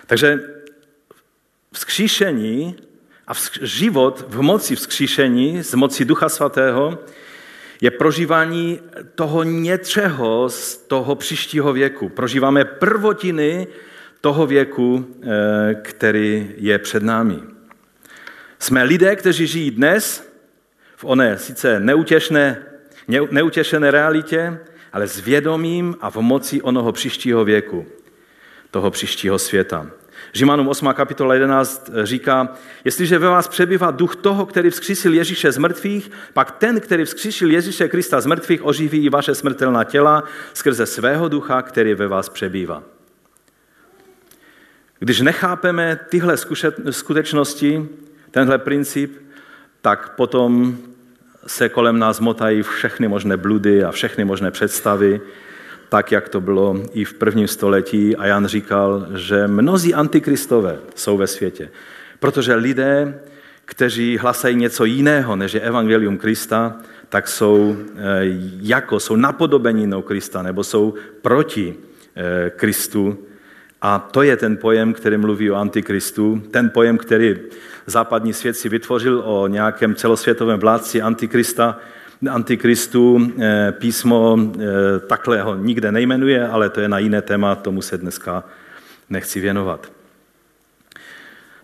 Takže 0.07 0.41
vzkříšení 1.73 2.77
a 3.27 3.33
život 3.61 4.25
v 4.29 4.43
moci 4.43 4.77
vzkříšení, 4.77 5.63
z 5.63 5.75
moci 5.75 6.05
Ducha 6.05 6.29
Svatého, 6.29 6.99
je 7.83 7.91
prožívání 7.91 8.81
toho 9.15 9.43
něčeho 9.43 10.49
z 10.49 10.77
toho 10.77 11.15
příštího 11.15 11.73
věku. 11.73 12.09
Prožíváme 12.09 12.65
prvotiny 12.65 13.67
toho 14.21 14.47
věku, 14.47 15.07
eh, 15.23 15.75
který 15.75 16.51
je 16.57 16.79
před 16.79 17.03
námi. 17.03 17.39
Jsme 18.59 18.83
lidé, 18.83 19.17
kteří 19.17 19.47
žijí 19.47 19.71
dnes 19.71 20.33
v 20.97 21.05
oné 21.05 21.39
sice 21.39 21.81
neutěšné, 21.81 22.63
neutěšené 23.31 23.91
realitě, 23.91 24.59
ale 24.93 25.07
s 25.07 25.21
vědomím 25.21 25.97
a 26.01 26.11
v 26.11 26.17
moci 26.17 26.63
onoho 26.63 26.93
příštího 26.93 27.45
věku, 27.45 27.87
toho 28.71 28.91
příštího 28.91 29.39
světa. 29.39 30.02
Římanům 30.35 30.69
8. 30.69 30.89
kapitola 30.95 31.35
11 31.35 31.91
říká, 32.03 32.49
jestliže 32.85 33.19
ve 33.19 33.29
vás 33.29 33.49
přebývá 33.49 33.91
duch 33.91 34.17
toho, 34.17 34.47
který 34.47 34.71
vzkřísil 34.71 35.15
Ježíše 35.15 35.53
z 35.53 35.59
mrtvých, 35.59 36.11
pak 36.33 36.51
ten, 36.51 36.81
který 36.81 37.05
vzkřísil 37.05 37.51
Ježíše 37.51 37.89
Krista 37.89 38.21
z 38.21 38.27
mrtvých, 38.27 38.65
oživí 38.65 39.05
i 39.05 39.09
vaše 39.09 39.35
smrtelná 39.35 39.85
těla 39.85 40.25
skrze 40.55 40.87
svého 40.87 41.29
ducha, 41.29 41.63
který 41.63 41.95
ve 41.95 42.09
vás 42.09 42.29
přebývá. 42.29 42.83
Když 44.99 45.21
nechápeme 45.21 46.01
tyhle 46.09 46.37
skutečnosti, 46.91 47.89
tenhle 48.31 48.59
princip, 48.59 49.23
tak 49.81 50.17
potom 50.17 50.79
se 51.47 51.69
kolem 51.69 51.99
nás 51.99 52.21
motají 52.21 52.63
všechny 52.63 53.09
možné 53.09 53.37
bludy 53.37 53.85
a 53.85 53.91
všechny 53.91 54.25
možné 54.25 54.51
představy, 54.51 55.21
tak, 55.93 56.13
jak 56.13 56.29
to 56.29 56.41
bylo 56.41 56.83
i 56.93 57.05
v 57.05 57.15
prvním 57.15 57.49
století. 57.49 58.17
A 58.17 58.27
Jan 58.27 58.47
říkal, 58.47 59.07
že 59.15 59.47
mnozí 59.47 59.95
antikristové 59.95 60.79
jsou 60.95 61.17
ve 61.17 61.27
světě, 61.27 61.69
protože 62.21 62.55
lidé, 62.55 63.21
kteří 63.65 64.19
hlasají 64.19 64.57
něco 64.57 64.85
jiného, 64.85 65.37
než 65.37 65.53
je 65.53 65.61
evangelium 65.61 66.19
Krista, 66.19 66.77
tak 67.09 67.29
jsou 67.29 67.77
eh, 67.77 68.21
jako, 68.61 69.01
jsou 69.01 69.17
napodobeninou 69.17 70.03
Krista, 70.03 70.43
nebo 70.43 70.65
jsou 70.65 70.95
proti 71.23 71.75
eh, 72.17 72.51
Kristu. 72.57 73.19
A 73.83 73.99
to 73.99 74.23
je 74.23 74.37
ten 74.37 74.57
pojem, 74.57 74.93
který 74.93 75.17
mluví 75.17 75.51
o 75.51 75.61
antikristu, 75.61 76.43
ten 76.51 76.71
pojem, 76.71 76.99
který 76.99 77.37
západní 77.87 78.33
svět 78.33 78.57
si 78.57 78.69
vytvořil 78.69 79.23
o 79.25 79.47
nějakém 79.47 79.95
celosvětovém 79.95 80.61
vládci 80.61 81.03
antikrista, 81.03 81.79
antikristu. 82.31 83.33
Eh, 83.39 83.73
písmo 83.73 84.39
eh, 84.39 84.99
takhle 84.99 85.43
ho 85.43 85.57
nikde 85.57 85.93
nejmenuje, 85.93 86.49
ale 86.49 86.71
to 86.71 86.81
je 86.81 86.89
na 86.89 86.99
jiné 86.99 87.23
téma, 87.23 87.55
tomu 87.55 87.83
se 87.83 87.99
dneska 87.99 88.45
nechci 89.11 89.41
věnovat. 89.41 89.93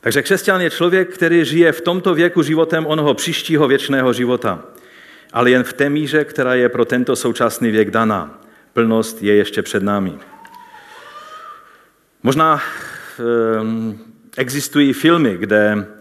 Takže 0.01 0.23
křesťan 0.23 0.61
je 0.61 0.71
člověk, 0.71 1.15
který 1.15 1.45
žije 1.45 1.73
v 1.73 1.81
tomto 1.81 2.15
věku 2.15 2.43
životem 2.43 2.87
onoho 2.87 3.15
příštího 3.15 3.69
věčného 3.69 4.13
života, 4.13 4.63
ale 5.33 5.51
jen 5.51 5.65
v 5.65 5.73
té 5.73 5.91
míře, 5.91 6.25
která 6.25 6.55
je 6.55 6.69
pro 6.69 6.85
tento 6.85 7.17
současný 7.17 7.71
věk 7.71 7.91
daná. 7.91 8.41
Plnost 8.73 9.23
je 9.23 9.35
ještě 9.35 9.63
před 9.63 9.83
námi. 9.83 10.19
Možná 12.23 12.61
um, 13.61 13.99
existují 14.37 14.93
filmy, 14.93 15.37
kde 15.37 15.75
Ehm, 15.75 15.98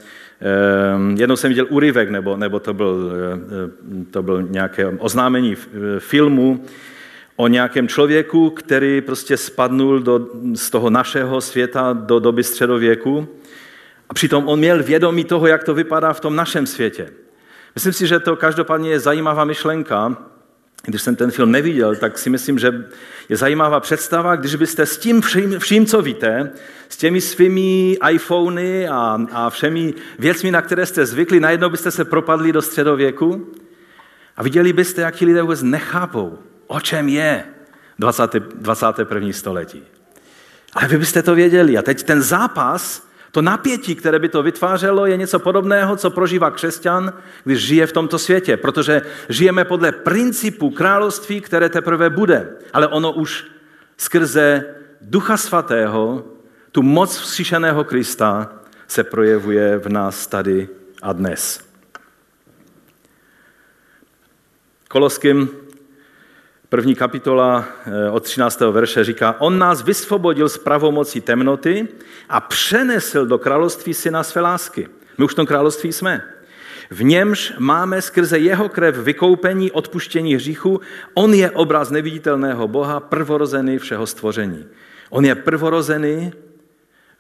jednou 1.16 1.36
jsem 1.36 1.50
viděl 1.50 1.66
úryvek, 1.70 2.10
nebo, 2.10 2.38
nebo 2.38 2.60
to, 2.60 2.74
byl, 2.74 3.12
eh, 3.12 4.04
to 4.12 4.24
byl 4.24 4.42
nějaké 4.42 4.88
oznámení 4.88 5.56
filmu 6.00 6.66
o 7.36 7.48
nějakém 7.48 7.88
člověku, 7.88 8.50
který 8.50 9.02
prostě 9.02 9.38
spadnul 9.38 10.00
do, 10.00 10.28
z 10.56 10.70
toho 10.70 10.90
našeho 10.90 11.42
světa 11.42 11.94
do 11.94 12.20
doby 12.20 12.44
středověku 12.44 13.28
a 14.10 14.14
přitom 14.14 14.48
on 14.48 14.60
měl 14.60 14.84
vědomí 14.84 15.24
toho, 15.24 15.48
jak 15.48 15.64
to 15.64 15.74
vypadá 15.74 16.14
v 16.14 16.20
tom 16.20 16.36
našem 16.36 16.68
světě. 16.68 17.10
Myslím 17.76 17.94
si, 17.94 18.08
že 18.08 18.20
to 18.20 18.36
každopádně 18.36 18.90
je 18.90 19.00
zajímavá 19.00 19.46
myšlenka, 19.46 20.18
když 20.86 21.02
jsem 21.02 21.16
ten 21.16 21.32
film 21.32 21.52
neviděl, 21.52 21.96
tak 21.96 22.18
si 22.18 22.30
myslím, 22.30 22.60
že 22.60 22.86
je 23.30 23.38
zajímavá 23.38 23.80
představa, 23.80 24.36
když 24.36 24.56
byste 24.56 24.86
s 24.86 24.98
tím 24.98 25.22
vším, 25.22 25.60
vším 25.60 25.86
co 25.86 26.02
víte, 26.02 26.52
s 26.90 26.98
těmi 26.98 27.22
svými 27.22 27.98
iPhony 28.12 28.88
a, 28.88 29.20
a 29.32 29.50
všemi 29.50 29.94
věcmi, 30.20 30.52
na 30.52 30.62
které 30.62 30.86
jste 30.86 31.06
zvykli, 31.06 31.40
najednou 31.40 31.70
byste 31.70 31.92
se 31.92 32.06
propadli 32.06 32.52
do 32.52 32.62
středověku 32.62 33.54
a 34.38 34.44
viděli 34.44 34.74
byste, 34.74 35.02
jak 35.02 35.16
ti 35.16 35.26
lidé 35.26 35.42
vůbec 35.42 35.64
nechápou, 35.64 36.38
o 36.68 36.80
čem 36.80 37.10
je 37.10 37.44
20, 38.00 38.36
21. 38.36 39.34
století. 39.34 39.84
Ale 40.74 40.88
vy 40.88 40.98
byste 40.98 41.24
to 41.24 41.36
věděli. 41.36 41.78
A 41.78 41.82
teď 41.82 42.04
ten 42.04 42.22
zápas 42.22 43.07
to 43.38 43.42
napětí, 43.42 43.96
které 43.96 44.20
by 44.20 44.30
to 44.30 44.44
vytvářelo, 44.44 45.06
je 45.06 45.18
něco 45.18 45.40
podobného, 45.40 45.96
co 45.96 46.10
prožívá 46.10 46.52
křesťan, 46.52 47.14
když 47.44 47.60
žije 47.60 47.88
v 47.88 47.92
tomto 47.92 48.20
světě, 48.20 48.58
protože 48.58 49.02
žijeme 49.30 49.66
podle 49.66 49.92
principu 49.92 50.70
království, 50.70 51.42
které 51.42 51.70
teprve 51.70 52.10
bude. 52.10 52.50
Ale 52.74 52.88
ono 52.88 53.12
už 53.12 53.46
skrze 53.98 54.64
Ducha 55.02 55.38
Svatého, 55.38 56.26
tu 56.72 56.82
moc 56.82 57.18
vzkříšeného 57.18 57.84
Krista, 57.84 58.50
se 58.88 59.04
projevuje 59.04 59.78
v 59.78 59.90
nás 59.90 60.28
tady 60.28 60.70
a 61.02 61.14
dnes. 61.14 61.62
Koloským 64.90 65.50
První 66.70 66.96
kapitola 66.96 67.66
eh, 67.86 68.10
od 68.10 68.24
13. 68.24 68.60
verše 68.60 69.04
říká, 69.04 69.36
on 69.40 69.58
nás 69.58 69.84
vysvobodil 69.84 70.50
z 70.50 70.58
pravomocí 70.58 71.22
temnoty 71.22 71.88
a 72.30 72.42
přenesl 72.42 73.26
do 73.26 73.38
království 73.38 73.94
syna 73.94 74.24
své 74.24 74.42
lásky. 74.42 74.88
My 75.18 75.26
už 75.26 75.32
v 75.32 75.36
tom 75.36 75.46
království 75.46 75.94
jsme. 75.94 76.24
V 76.92 77.04
němž 77.04 77.54
máme 77.60 78.02
skrze 78.02 78.40
jeho 78.40 78.70
krev 78.70 78.98
vykoupení, 78.98 79.72
odpuštění 79.72 80.36
hříchu. 80.36 80.82
On 81.14 81.34
je 81.34 81.52
obraz 81.52 81.90
neviditelného 81.90 82.68
Boha, 82.68 83.00
prvorozený 83.00 83.78
všeho 83.78 84.08
stvoření. 84.08 84.66
On 85.10 85.26
je 85.26 85.36
prvorozený 85.36 86.34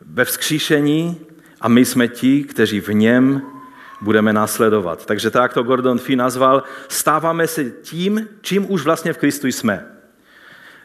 ve 0.02 0.26
vzkříšení 0.26 1.18
a 1.62 1.68
my 1.68 1.86
jsme 1.86 2.08
ti, 2.08 2.44
kteří 2.44 2.82
v 2.82 2.90
něm 2.90 3.42
budeme 4.02 4.34
následovat. 4.34 5.06
Takže 5.06 5.32
tak 5.32 5.54
to 5.54 5.64
Gordon 5.64 6.00
Fee 6.00 6.16
nazval, 6.16 6.64
stáváme 6.88 7.48
se 7.48 7.64
tím, 7.66 8.28
čím 8.42 8.72
už 8.72 8.84
vlastně 8.84 9.14
v 9.14 9.18
Kristu 9.18 9.48
jsme. 9.48 9.86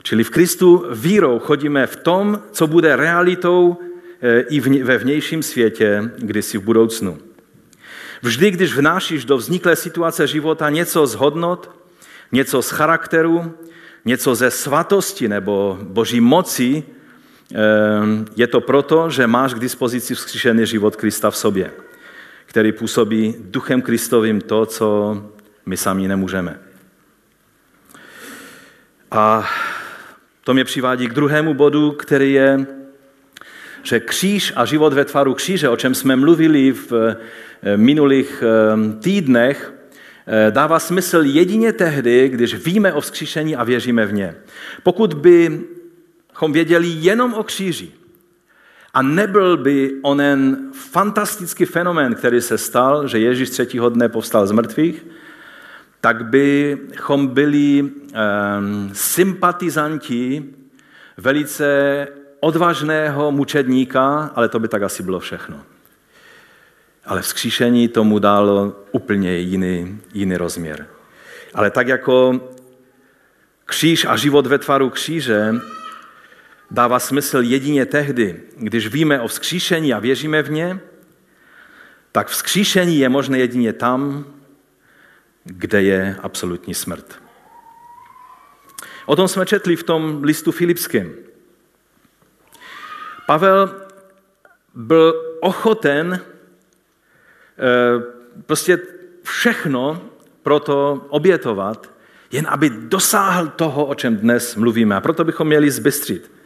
Čili 0.03 0.25
v 0.25 0.31
Kristu 0.31 0.85
vírou 0.91 1.39
chodíme 1.39 1.87
v 1.87 1.97
tom, 1.97 2.43
co 2.53 2.67
bude 2.67 2.97
realitou 2.97 3.77
eh, 4.23 4.41
i 4.41 4.61
ve 4.83 4.99
vnějším 4.99 5.43
světě, 5.43 6.11
kdysi 6.19 6.59
v 6.59 6.63
budoucnu. 6.63 7.19
Vždy, 8.23 8.51
když 8.51 8.77
vnášíš 8.77 9.25
do 9.25 9.37
vzniklé 9.37 9.77
situace 9.77 10.27
života 10.27 10.71
něco 10.71 11.07
z 11.07 11.15
hodnot, 11.15 11.71
něco 12.33 12.63
z 12.63 12.71
charakteru, 12.71 13.55
něco 14.05 14.35
ze 14.35 14.51
svatosti 14.51 15.29
nebo 15.29 15.79
boží 15.83 16.21
moci, 16.21 16.83
eh, 16.83 17.57
je 18.37 18.47
to 18.47 18.61
proto, 18.61 19.11
že 19.11 19.27
máš 19.27 19.55
k 19.55 19.59
dispozici 19.59 20.15
vzkříšený 20.15 20.67
život 20.67 20.97
Krista 20.97 21.31
v 21.31 21.37
sobě, 21.37 21.71
který 22.47 22.73
působí 22.73 23.35
duchem 23.41 23.83
Kristovým 23.83 24.41
to, 24.41 24.67
co 24.67 25.17
my 25.67 25.77
sami 25.77 26.09
nemůžeme. 26.09 26.59
A 29.11 29.49
to 30.45 30.55
mě 30.55 30.65
přivádí 30.65 31.09
k 31.09 31.13
druhému 31.13 31.55
bodu, 31.55 31.93
který 31.93 32.33
je, 32.33 32.67
že 33.83 34.01
kříž 34.01 34.53
a 34.57 34.65
život 34.65 34.93
ve 34.93 35.05
tvaru 35.05 35.35
kříže, 35.35 35.69
o 35.69 35.77
čem 35.77 35.95
jsme 35.95 36.17
mluvili 36.17 36.73
v 36.73 36.93
eh, 36.93 37.77
minulých 37.77 38.43
eh, 38.43 39.01
týdnech, 39.01 39.75
eh, 40.27 40.51
dává 40.51 40.79
smysl 40.79 41.23
jedině 41.25 41.73
tehdy, 41.73 42.29
když 42.29 42.55
víme 42.55 42.93
o 42.93 43.01
vzkříšení 43.01 43.57
a 43.57 43.65
věříme 43.65 44.07
v 44.07 44.13
ně. 44.13 44.35
Pokud 44.83 45.15
bychom 45.15 46.53
věděli 46.53 46.89
jenom 46.89 47.35
o 47.35 47.45
kříži 47.45 47.93
a 48.95 49.03
nebyl 49.03 49.57
by 49.57 49.93
onen 50.03 50.71
fantastický 50.73 51.65
fenomén, 51.65 52.15
který 52.15 52.41
se 52.41 52.59
stal, 52.59 53.09
že 53.09 53.19
Ježíš 53.19 53.51
třetího 53.51 53.89
dne 53.89 54.09
povstal 54.09 54.47
z 54.47 54.53
mrtvých, 54.53 55.07
tak 56.01 56.25
bychom 56.25 57.27
byli 57.27 57.83
um, 57.83 58.91
sympatizanti 58.93 60.45
velice 61.17 62.09
odvážného 62.41 63.33
mučedníka, 63.33 64.31
ale 64.35 64.49
to 64.49 64.59
by 64.59 64.69
tak 64.69 64.83
asi 64.83 65.03
bylo 65.03 65.21
všechno. 65.21 65.63
Ale 67.05 67.23
vzkříšení 67.23 67.89
tomu 67.89 68.19
dalo 68.19 68.77
úplně 68.93 69.37
jiný, 69.37 70.01
jiný 70.15 70.37
rozměr. 70.37 70.87
Ale 71.55 71.71
tak 71.71 71.89
jako 71.89 72.41
kříž 73.67 74.05
a 74.05 74.17
život 74.17 74.47
ve 74.47 74.59
tvaru 74.59 74.91
kříže 74.91 75.55
dává 76.73 76.99
smysl 76.99 77.41
jedině 77.41 77.87
tehdy, 77.87 78.41
když 78.57 78.87
víme 78.89 79.21
o 79.21 79.29
vzkříšení 79.29 79.95
a 79.95 79.99
věříme 79.99 80.43
v 80.43 80.51
ně, 80.51 80.81
tak 82.13 82.29
vzkříšení 82.29 82.99
je 82.99 83.09
možné 83.09 83.39
jedině 83.39 83.73
tam, 83.73 84.25
kde 85.45 85.83
je 85.83 86.17
absolutní 86.23 86.75
smrt. 86.75 87.23
O 89.07 89.17
tom 89.17 89.29
jsme 89.29 89.47
četli 89.47 89.77
v 89.77 89.83
tom 89.83 90.25
listu 90.25 90.53
Filipském. 90.53 91.15
Pavel 93.27 93.87
byl 94.75 95.15
ochoten 95.41 96.21
eh, 96.21 98.03
prostě 98.47 98.79
všechno 99.23 100.03
pro 100.43 100.61
to 100.61 101.07
obětovat, 101.09 101.91
jen 102.31 102.47
aby 102.49 102.71
dosáhl 102.71 103.49
toho, 103.49 103.87
o 103.87 103.95
čem 103.95 104.17
dnes 104.17 104.57
mluvíme. 104.57 104.97
A 104.97 105.01
proto 105.01 105.25
bychom 105.25 105.47
měli 105.47 105.71
zbystřit. 105.71 106.42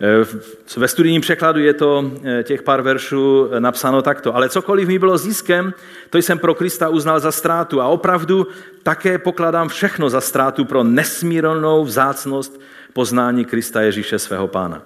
Eh, 0.00 0.78
ve 0.80 0.88
studijním 0.88 1.20
překladu 1.20 1.60
je 1.60 1.74
to 1.74 2.12
eh, 2.24 2.42
těch 2.42 2.62
pár 2.62 2.82
veršů 2.82 3.48
eh, 3.52 3.60
napsáno 3.60 4.02
takto. 4.02 4.36
Ale 4.36 4.48
cokoliv 4.48 4.88
mi 4.88 4.98
bylo 4.98 5.18
ziskem, 5.18 5.74
to 6.10 6.18
jsem 6.18 6.38
pro 6.38 6.54
Krista 6.54 6.88
uznal 6.88 7.20
za 7.20 7.32
ztrátu. 7.32 7.80
A 7.80 7.86
opravdu 7.86 8.46
také 8.82 9.18
pokladám 9.18 9.68
všechno 9.68 10.10
za 10.10 10.20
ztrátu 10.20 10.64
pro 10.64 10.84
nesmírnou 10.84 11.84
vzácnost 11.84 12.60
poznání 12.92 13.44
Krista 13.44 13.80
Ježíše 13.80 14.18
svého 14.18 14.48
pána. 14.48 14.82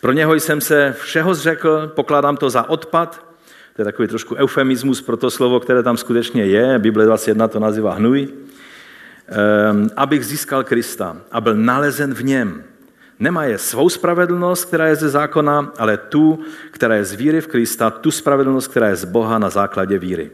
Pro 0.00 0.12
něho 0.12 0.34
jsem 0.34 0.60
se 0.60 0.94
všeho 0.98 1.34
zřekl, 1.34 1.92
pokládám 1.94 2.36
to 2.36 2.50
za 2.50 2.68
odpad, 2.68 3.26
to 3.76 3.82
je 3.82 3.84
takový 3.84 4.08
trošku 4.08 4.34
eufemismus 4.34 5.02
pro 5.02 5.16
to 5.16 5.30
slovo, 5.30 5.60
které 5.60 5.82
tam 5.82 5.96
skutečně 5.96 6.44
je, 6.44 6.78
Bible 6.78 7.06
21 7.06 7.48
to 7.48 7.60
nazývá 7.60 7.94
hnůj, 7.94 8.28
ehm, 9.28 9.90
abych 9.96 10.26
získal 10.26 10.64
Krista 10.64 11.16
a 11.30 11.40
byl 11.40 11.54
nalezen 11.54 12.14
v 12.14 12.24
něm, 12.24 12.64
Nemá 13.22 13.44
je 13.44 13.58
svou 13.58 13.88
spravedlnost, 13.88 14.64
která 14.64 14.86
je 14.86 14.96
ze 14.96 15.08
zákona, 15.08 15.72
ale 15.78 15.96
tu, 15.96 16.38
která 16.70 16.94
je 16.94 17.04
z 17.04 17.12
víry 17.12 17.40
v 17.40 17.46
Krista, 17.46 17.90
tu 17.90 18.10
spravedlnost, 18.10 18.68
která 18.68 18.88
je 18.88 18.96
z 18.96 19.04
Boha 19.04 19.38
na 19.38 19.50
základě 19.50 19.98
víry. 19.98 20.30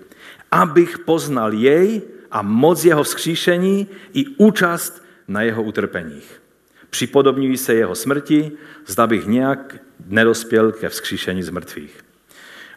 Abych 0.51 0.99
poznal 0.99 1.53
jej 1.53 2.03
a 2.31 2.43
moc 2.43 2.85
jeho 2.85 3.03
vzkříšení 3.03 3.87
i 4.13 4.27
účast 4.27 5.05
na 5.29 5.43
jeho 5.43 5.63
utrpeních. 5.63 6.43
Připodobňují 6.91 7.57
se 7.57 7.75
jeho 7.75 7.95
smrti, 7.95 8.53
zda 8.87 9.07
bych 9.07 9.27
nějak 9.27 9.77
nedospěl 10.07 10.73
ke 10.73 10.89
vzkříšení 10.89 11.43
z 11.43 11.51
mrtvých. 11.51 12.05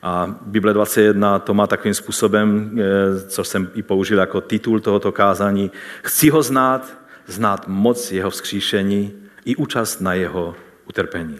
A 0.03 0.35
Bible 0.41 0.73
21 0.73 1.39
to 1.39 1.53
má 1.53 1.67
takovým 1.67 1.93
způsobem, 1.93 2.71
eh, 2.75 3.29
co 3.29 3.43
jsem 3.43 3.69
i 3.75 3.81
použil 3.81 4.19
jako 4.19 4.41
titul 4.41 4.79
tohoto 4.79 5.11
kázání. 5.11 5.71
Chci 6.03 6.29
ho 6.29 6.43
znát, 6.43 6.97
znát 7.27 7.67
moc 7.67 8.11
jeho 8.11 8.29
vzkříšení 8.29 9.20
i 9.45 9.55
účast 9.55 10.01
na 10.01 10.13
jeho 10.13 10.55
utrpení. 10.85 11.39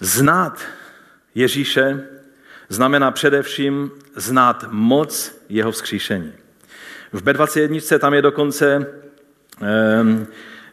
Znát 0.00 0.64
Ježíše 1.34 2.06
znamená 2.68 3.10
především 3.10 3.90
znát 4.16 4.64
moc 4.70 5.42
jeho 5.48 5.72
vzkříšení. 5.72 6.32
V 7.12 7.22
B21 7.22 7.98
tam 7.98 8.14
je 8.14 8.22
dokonce 8.22 8.86
ehm, 9.60 10.26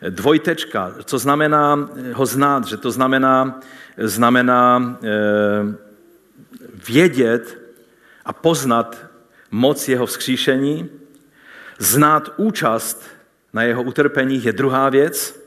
dvojtečka, 0.09 0.93
co 1.03 1.17
znamená 1.17 1.89
ho 2.13 2.25
znát, 2.25 2.65
že 2.65 2.77
to 2.77 2.91
znamená, 2.91 3.59
znamená 3.97 4.97
ehm, 5.03 5.77
vědět 6.87 7.57
a 8.25 8.33
poznat 8.33 8.97
moc 9.51 9.87
jeho 9.87 10.05
vzkříšení, 10.05 10.89
znát 11.79 12.33
účast 12.37 13.03
na 13.53 13.63
jeho 13.63 13.83
utrpeních 13.83 14.45
je 14.45 14.53
druhá 14.53 14.89
věc. 14.89 15.41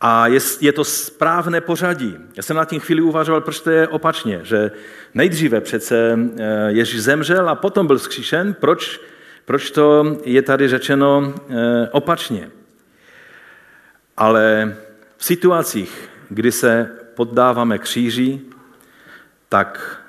A 0.00 0.26
je, 0.26 0.40
je 0.60 0.72
to 0.72 0.84
správné 0.84 1.60
pořadí. 1.60 2.16
Já 2.36 2.42
jsem 2.42 2.56
na 2.56 2.64
tím 2.64 2.80
chvíli 2.80 3.02
uvažoval, 3.02 3.40
proč 3.40 3.60
to 3.60 3.70
je 3.70 3.88
opačně, 3.88 4.40
že 4.42 4.70
nejdříve 5.14 5.60
přece 5.60 6.18
eh, 6.38 6.66
Ježíš 6.68 7.02
zemřel 7.02 7.48
a 7.48 7.54
potom 7.54 7.86
byl 7.86 7.98
vzkříšen. 7.98 8.54
Proč, 8.54 9.00
proč 9.44 9.70
to 9.70 10.16
je 10.24 10.42
tady 10.42 10.68
řečeno 10.68 11.34
eh, 11.48 11.88
opačně? 11.90 12.50
Ale 14.16 14.76
v 15.16 15.24
situacích, 15.24 16.08
kdy 16.28 16.52
se 16.52 16.90
poddáváme 17.14 17.78
kříži, 17.78 18.40
tak 19.48 20.00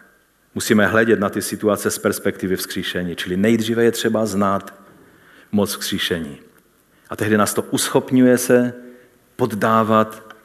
musíme 0.55 0.87
hledět 0.87 1.19
na 1.19 1.29
ty 1.29 1.41
situace 1.41 1.91
z 1.91 1.97
perspektivy 1.97 2.55
vzkříšení. 2.55 3.15
Čili 3.15 3.37
nejdříve 3.37 3.83
je 3.83 3.91
třeba 3.91 4.25
znát 4.25 4.84
moc 5.55 5.69
vzkříšení. 5.69 6.37
A 7.09 7.15
tehdy 7.15 7.37
nás 7.37 7.53
to 7.53 7.61
uschopňuje 7.61 8.37
se 8.37 8.73
poddávat 9.35 10.35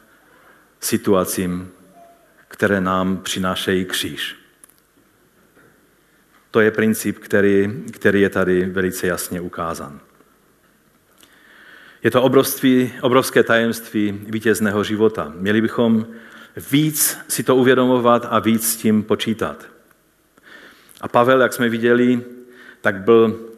situacím, 0.79 1.71
které 2.47 2.81
nám 2.81 3.17
přinášejí 3.17 3.85
kříž. 3.85 4.35
To 6.51 6.59
je 6.59 6.71
princip, 6.71 7.19
který, 7.19 7.83
který 7.91 8.21
je 8.21 8.29
tady 8.29 8.65
velice 8.65 9.07
jasně 9.07 9.41
ukázán. 9.41 9.99
Je 12.03 12.11
to 12.11 12.23
obrovství, 12.23 12.93
obrovské 13.01 13.43
tajemství 13.43 14.21
vítězného 14.25 14.83
života. 14.83 15.33
Měli 15.35 15.61
bychom 15.61 16.07
víc 16.71 17.17
si 17.27 17.43
to 17.43 17.55
uvědomovat 17.55 18.27
a 18.29 18.39
víc 18.39 18.71
s 18.71 18.75
tím 18.75 19.03
počítat. 19.03 19.65
A 21.01 21.07
Pavel, 21.07 21.41
jak 21.41 21.53
jsme 21.53 21.69
viděli, 21.69 22.23
tak 22.81 22.95
byl 22.95 23.50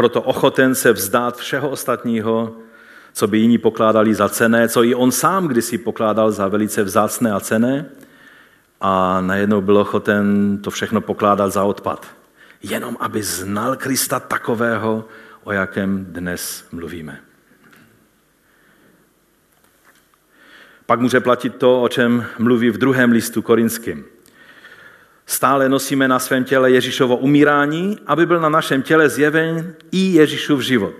proto 0.00 0.22
ochoten 0.22 0.74
se 0.74 0.92
vzdát 0.92 1.36
všeho 1.36 1.70
ostatního, 1.70 2.56
co 3.12 3.26
by 3.26 3.38
jiní 3.38 3.58
pokládali 3.58 4.14
za 4.14 4.28
cené, 4.28 4.68
co 4.68 4.84
i 4.84 4.94
on 4.94 5.12
sám 5.12 5.48
kdysi 5.48 5.78
pokládal 5.78 6.32
za 6.32 6.48
velice 6.48 6.82
vzácné 6.82 7.32
a 7.32 7.40
cené, 7.40 7.86
a 8.80 9.20
najednou 9.20 9.60
byl 9.60 9.76
ochoten 9.76 10.58
to 10.58 10.70
všechno 10.70 11.00
pokládat 11.00 11.52
za 11.52 11.64
odpad. 11.64 12.06
Jenom 12.62 12.96
aby 13.00 13.22
znal 13.22 13.76
Krista 13.76 14.20
takového, 14.20 15.04
o 15.44 15.52
jakém 15.52 16.04
dnes 16.04 16.64
mluvíme. 16.72 17.20
Pak 20.86 21.00
může 21.00 21.20
platit 21.20 21.56
to, 21.56 21.82
o 21.82 21.88
čem 21.88 22.26
mluví 22.38 22.70
v 22.70 22.78
druhém 22.78 23.12
listu 23.12 23.42
korinským. 23.42 24.04
Stále 25.30 25.68
nosíme 25.68 26.08
na 26.08 26.18
svém 26.18 26.44
těle 26.44 26.70
Ježíšovo 26.70 27.16
umírání, 27.16 27.98
aby 28.06 28.26
byl 28.26 28.40
na 28.40 28.48
našem 28.48 28.82
těle 28.82 29.08
zjeven 29.08 29.74
i 29.92 29.98
Ježíšův 29.98 30.60
život. 30.60 30.94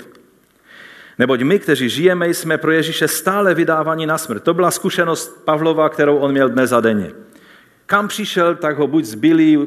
Neboť 1.19 1.43
my, 1.43 1.59
kteří 1.59 1.89
žijeme, 1.89 2.29
jsme 2.29 2.59
pro 2.59 2.71
Ježíše 2.71 3.09
stále 3.09 3.55
vydáváni 3.55 4.07
na 4.07 4.19
smrt. 4.19 4.43
To 4.43 4.55
byla 4.55 4.71
zkušenost 4.71 5.45
Pavlova, 5.45 5.89
kterou 5.89 6.17
on 6.17 6.33
měl 6.33 6.49
dnes 6.49 6.73
a 6.73 6.81
denně. 6.81 7.11
Kam 7.87 8.09
přišel, 8.09 8.55
tak 8.55 8.79
ho 8.79 8.87
buď 8.87 9.05
zbyli, 9.05 9.59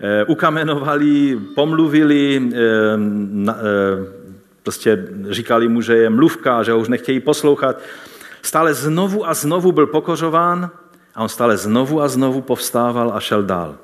eh, 0.00 0.24
ukamenovali, 0.24 1.40
pomluvili, 1.54 2.50
eh, 2.52 2.58
eh, 3.48 3.54
prostě 4.62 5.08
říkali 5.30 5.68
mu, 5.68 5.80
že 5.80 5.96
je 5.96 6.10
mluvka, 6.10 6.62
že 6.62 6.72
ho 6.72 6.78
už 6.78 6.88
nechtějí 6.88 7.20
poslouchat. 7.20 7.80
Stále 8.42 8.74
znovu 8.74 9.28
a 9.28 9.34
znovu 9.34 9.72
byl 9.72 9.86
pokořován 9.86 10.70
a 11.14 11.22
on 11.22 11.28
stále 11.28 11.56
znovu 11.56 12.02
a 12.02 12.08
znovu 12.08 12.40
povstával 12.40 13.12
a 13.14 13.20
šel 13.20 13.42
dál. 13.42 13.76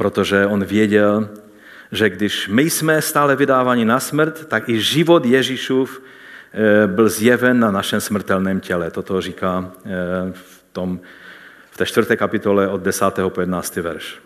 Protože 0.00 0.46
on 0.46 0.64
věděl, 0.64 1.28
že 1.92 2.10
když 2.10 2.48
my 2.48 2.70
jsme 2.70 3.02
stále 3.02 3.36
vydáváni 3.36 3.84
na 3.84 4.00
smrt, 4.00 4.46
tak 4.48 4.68
i 4.68 4.80
život 4.80 5.24
Ježíšův 5.24 6.02
byl 6.86 7.08
zjeven 7.08 7.60
na 7.60 7.70
našem 7.70 8.00
smrtelném 8.00 8.60
těle. 8.60 8.90
Toto 8.90 9.20
říká 9.20 9.72
v 10.32 10.64
tom 10.72 11.00
té 11.76 11.86
čtvrté 11.86 12.16
kapitole 12.16 12.68
od 12.68 12.80
10. 12.80 13.04
po 13.28 13.40
11. 13.40 13.76
verš. 13.76 14.18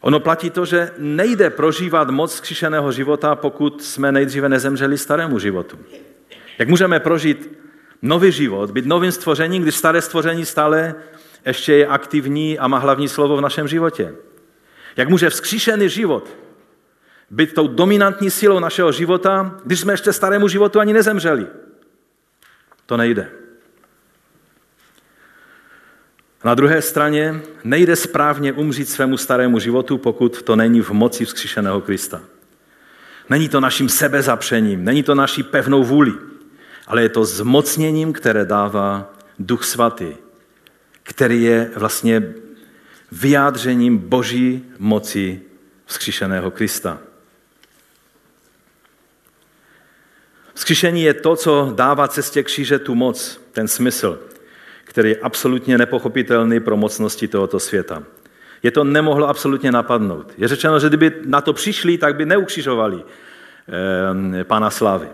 Ono 0.00 0.20
platí 0.20 0.50
to, 0.50 0.64
že 0.64 0.90
nejde 0.98 1.50
prožívat 1.50 2.10
moc 2.10 2.34
zkříšeného 2.34 2.92
života, 2.92 3.34
pokud 3.34 3.82
jsme 3.82 4.12
nejdříve 4.12 4.48
nezemřeli 4.48 4.98
starému 4.98 5.38
životu. 5.38 5.78
Jak 6.58 6.68
můžeme 6.68 7.00
prožít 7.00 7.58
nový 8.02 8.32
život, 8.32 8.70
být 8.70 8.86
novým 8.86 9.12
stvořením, 9.12 9.62
když 9.62 9.74
staré 9.74 10.02
stvoření 10.02 10.44
stále 10.44 10.94
ještě 11.46 11.74
je 11.74 11.86
aktivní 11.86 12.58
a 12.58 12.68
má 12.68 12.78
hlavní 12.78 13.08
slovo 13.08 13.36
v 13.36 13.40
našem 13.40 13.68
životě? 13.68 14.14
Jak 14.96 15.08
může 15.08 15.30
vzkříšený 15.30 15.88
život 15.88 16.36
být 17.30 17.54
tou 17.54 17.68
dominantní 17.68 18.30
silou 18.30 18.58
našeho 18.58 18.92
života, 18.92 19.60
když 19.64 19.80
jsme 19.80 19.92
ještě 19.92 20.12
starému 20.12 20.48
životu 20.48 20.80
ani 20.80 20.92
nezemřeli? 20.92 21.46
To 22.86 22.96
nejde. 22.96 23.30
Na 26.44 26.54
druhé 26.54 26.82
straně 26.82 27.40
nejde 27.64 27.96
správně 27.96 28.52
umřít 28.52 28.88
svému 28.88 29.16
starému 29.16 29.58
životu, 29.58 29.98
pokud 29.98 30.42
to 30.42 30.56
není 30.56 30.80
v 30.80 30.90
moci 30.90 31.24
vzkříšeného 31.24 31.80
Krista. 31.80 32.20
Není 33.30 33.48
to 33.48 33.60
naším 33.60 33.88
sebezapřením, 33.88 34.84
není 34.84 35.02
to 35.02 35.14
naší 35.14 35.42
pevnou 35.42 35.84
vůli, 35.84 36.12
ale 36.86 37.02
je 37.02 37.08
to 37.08 37.24
zmocněním, 37.24 38.12
které 38.12 38.44
dává 38.44 39.14
Duch 39.38 39.64
Svatý, 39.64 40.16
který 41.08 41.42
je 41.42 41.70
vlastně 41.76 42.34
vyjádřením 43.12 43.98
boží 43.98 44.64
moci 44.78 45.42
vzkříšeného 45.86 46.50
Krista. 46.50 46.98
Vzkříšení 50.54 51.02
je 51.02 51.14
to, 51.14 51.36
co 51.36 51.72
dává 51.76 52.08
cestě 52.08 52.42
kříže 52.42 52.78
tu 52.78 52.94
moc, 52.94 53.40
ten 53.52 53.68
smysl 53.68 54.28
který 54.88 55.08
je 55.10 55.16
absolutně 55.16 55.78
nepochopitelný 55.78 56.60
pro 56.60 56.76
mocnosti 56.76 57.28
tohoto 57.28 57.60
světa. 57.60 58.02
Je 58.62 58.70
to 58.70 58.84
nemohlo 58.84 59.28
absolutně 59.28 59.72
napadnout. 59.72 60.32
Je 60.38 60.48
řečeno, 60.48 60.80
že 60.80 60.88
kdyby 60.88 61.12
na 61.24 61.40
to 61.40 61.52
přišli, 61.52 61.98
tak 61.98 62.16
by 62.16 62.26
neukřižovali 62.26 63.02
eh, 64.40 64.44
pána 64.44 64.70
slávy. 64.70 65.08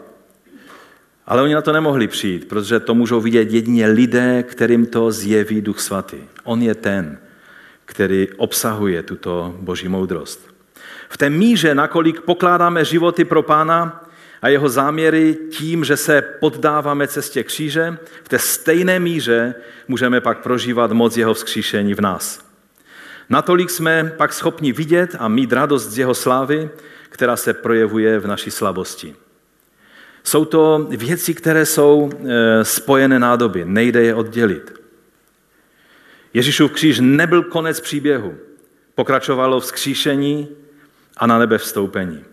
Ale 1.26 1.42
oni 1.42 1.54
na 1.54 1.62
to 1.62 1.72
nemohli 1.72 2.08
přijít, 2.08 2.48
protože 2.48 2.80
to 2.80 2.94
můžou 2.94 3.20
vidět 3.20 3.52
jedině 3.52 3.86
lidé, 3.86 4.42
kterým 4.42 4.86
to 4.86 5.12
zjeví 5.12 5.60
Duch 5.60 5.80
Svatý. 5.80 6.18
On 6.44 6.62
je 6.62 6.74
ten, 6.74 7.18
který 7.84 8.28
obsahuje 8.36 9.02
tuto 9.02 9.54
boží 9.58 9.88
moudrost. 9.88 10.54
V 11.08 11.16
té 11.16 11.30
míře, 11.30 11.74
nakolik 11.74 12.20
pokládáme 12.20 12.84
životy 12.84 13.24
pro 13.24 13.42
pána, 13.42 14.04
a 14.44 14.48
jeho 14.48 14.68
záměry 14.68 15.36
tím, 15.50 15.84
že 15.84 15.96
se 15.96 16.22
poddáváme 16.22 17.08
cestě 17.08 17.44
kříže, 17.44 17.96
v 18.24 18.28
té 18.28 18.38
stejné 18.38 19.00
míře 19.00 19.54
můžeme 19.88 20.20
pak 20.20 20.38
prožívat 20.38 20.92
moc 20.92 21.16
jeho 21.16 21.34
vzkříšení 21.34 21.94
v 21.94 22.00
nás. 22.00 22.44
Natolik 23.28 23.70
jsme 23.70 24.12
pak 24.16 24.32
schopni 24.32 24.72
vidět 24.72 25.16
a 25.18 25.28
mít 25.28 25.52
radost 25.52 25.86
z 25.86 25.98
jeho 25.98 26.14
slávy, 26.14 26.70
která 27.08 27.36
se 27.36 27.54
projevuje 27.54 28.18
v 28.18 28.26
naší 28.26 28.50
slabosti. 28.50 29.14
Jsou 30.24 30.44
to 30.44 30.86
věci, 30.90 31.34
které 31.34 31.66
jsou 31.66 32.10
e, 32.12 32.64
spojené 32.64 33.18
nádoby, 33.18 33.64
nejde 33.64 34.02
je 34.02 34.14
oddělit. 34.14 34.74
Ježíšův 36.34 36.72
kříž 36.72 36.98
nebyl 37.02 37.42
konec 37.42 37.80
příběhu. 37.80 38.34
Pokračovalo 38.94 39.60
vzkříšení 39.60 40.48
a 41.16 41.26
na 41.26 41.38
nebe 41.38 41.58
vstoupení. 41.58 42.24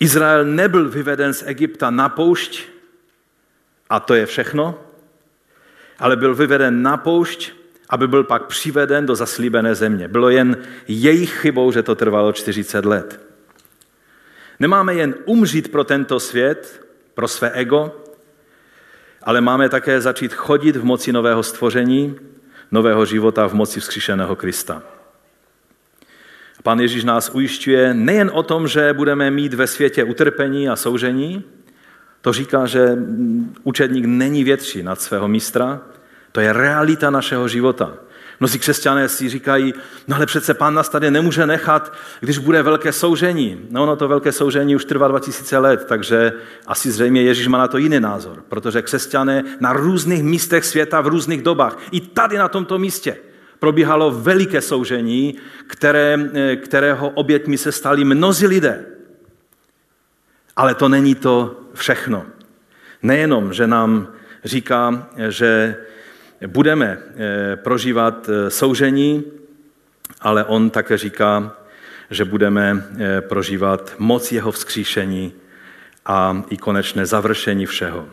Izrael 0.00 0.44
nebyl 0.44 0.88
vyveden 0.88 1.34
z 1.34 1.42
Egypta 1.46 1.90
na 1.90 2.08
poušť, 2.08 2.62
a 3.90 4.00
to 4.00 4.14
je 4.14 4.26
všechno, 4.26 4.78
ale 5.98 6.16
byl 6.16 6.34
vyveden 6.34 6.82
na 6.82 6.96
poušť, 6.96 7.52
aby 7.88 8.08
byl 8.08 8.24
pak 8.24 8.46
přiveden 8.46 9.06
do 9.06 9.14
zaslíbené 9.14 9.74
země. 9.74 10.08
Bylo 10.08 10.30
jen 10.30 10.56
jejich 10.88 11.32
chybou, 11.32 11.72
že 11.72 11.82
to 11.82 11.94
trvalo 11.94 12.32
40 12.32 12.84
let. 12.84 13.26
Nemáme 14.60 14.94
jen 14.94 15.14
umřít 15.24 15.72
pro 15.72 15.84
tento 15.84 16.20
svět, 16.20 16.86
pro 17.14 17.28
své 17.28 17.50
ego, 17.50 17.96
ale 19.22 19.40
máme 19.40 19.68
také 19.68 20.00
začít 20.00 20.34
chodit 20.34 20.76
v 20.76 20.84
moci 20.84 21.12
nového 21.12 21.42
stvoření, 21.42 22.16
nového 22.70 23.04
života 23.04 23.48
v 23.48 23.54
moci 23.54 23.80
vzkříšeného 23.80 24.36
Krista. 24.36 24.82
Pan 26.62 26.80
Ježíš 26.80 27.04
nás 27.04 27.30
ujišťuje 27.34 27.94
nejen 27.94 28.30
o 28.34 28.42
tom, 28.42 28.68
že 28.68 28.92
budeme 28.92 29.30
mít 29.30 29.54
ve 29.54 29.66
světě 29.66 30.04
utrpení 30.04 30.68
a 30.68 30.76
soužení, 30.76 31.44
to 32.20 32.32
říká, 32.32 32.66
že 32.66 32.96
učedník 33.62 34.04
není 34.04 34.44
větší 34.44 34.82
nad 34.82 35.00
svého 35.00 35.28
mistra, 35.28 35.80
to 36.32 36.40
je 36.40 36.52
realita 36.52 37.10
našeho 37.10 37.48
života. 37.48 37.98
Mnozí 38.40 38.58
křesťané 38.58 39.08
si 39.08 39.28
říkají, 39.28 39.74
no 40.08 40.16
ale 40.16 40.26
přece 40.26 40.54
pán 40.54 40.74
nás 40.74 40.88
tady 40.88 41.10
nemůže 41.10 41.46
nechat, 41.46 41.92
když 42.20 42.38
bude 42.38 42.62
velké 42.62 42.92
soužení. 42.92 43.60
No, 43.70 43.86
no 43.86 43.96
to 43.96 44.08
velké 44.08 44.32
soužení 44.32 44.76
už 44.76 44.84
trvá 44.84 45.08
2000 45.08 45.58
let, 45.58 45.84
takže 45.88 46.32
asi 46.66 46.90
zřejmě 46.90 47.22
Ježíš 47.22 47.46
má 47.46 47.58
na 47.58 47.68
to 47.68 47.78
jiný 47.78 48.00
názor, 48.00 48.44
protože 48.48 48.82
křesťané 48.82 49.44
na 49.60 49.72
různých 49.72 50.22
místech 50.22 50.64
světa 50.64 51.00
v 51.00 51.06
různých 51.06 51.42
dobách, 51.42 51.78
i 51.90 52.00
tady 52.00 52.38
na 52.38 52.48
tomto 52.48 52.78
místě, 52.78 53.16
probíhalo 53.58 54.10
veliké 54.10 54.60
soužení, 54.60 55.34
které, 55.66 56.18
kterého 56.56 57.08
oběťmi 57.08 57.58
se 57.58 57.72
stali 57.72 58.04
mnozí 58.04 58.46
lidé. 58.46 58.84
Ale 60.56 60.74
to 60.74 60.88
není 60.88 61.14
to 61.14 61.60
všechno. 61.74 62.26
Nejenom, 63.02 63.52
že 63.52 63.66
nám 63.66 64.08
říká, 64.44 65.08
že 65.28 65.76
budeme 66.46 66.98
eh, 66.98 67.56
prožívat 67.56 68.28
eh, 68.28 68.50
soužení, 68.50 69.24
ale 70.20 70.44
on 70.44 70.70
také 70.70 70.98
říká, 70.98 71.56
že 72.10 72.24
budeme 72.24 72.84
prožívat 73.20 73.94
moc 73.98 74.32
jeho 74.32 74.52
vzkříšení 74.52 75.32
a 76.06 76.42
i 76.50 76.56
konečné 76.56 77.06
završení 77.06 77.66
všeho. 77.66 78.08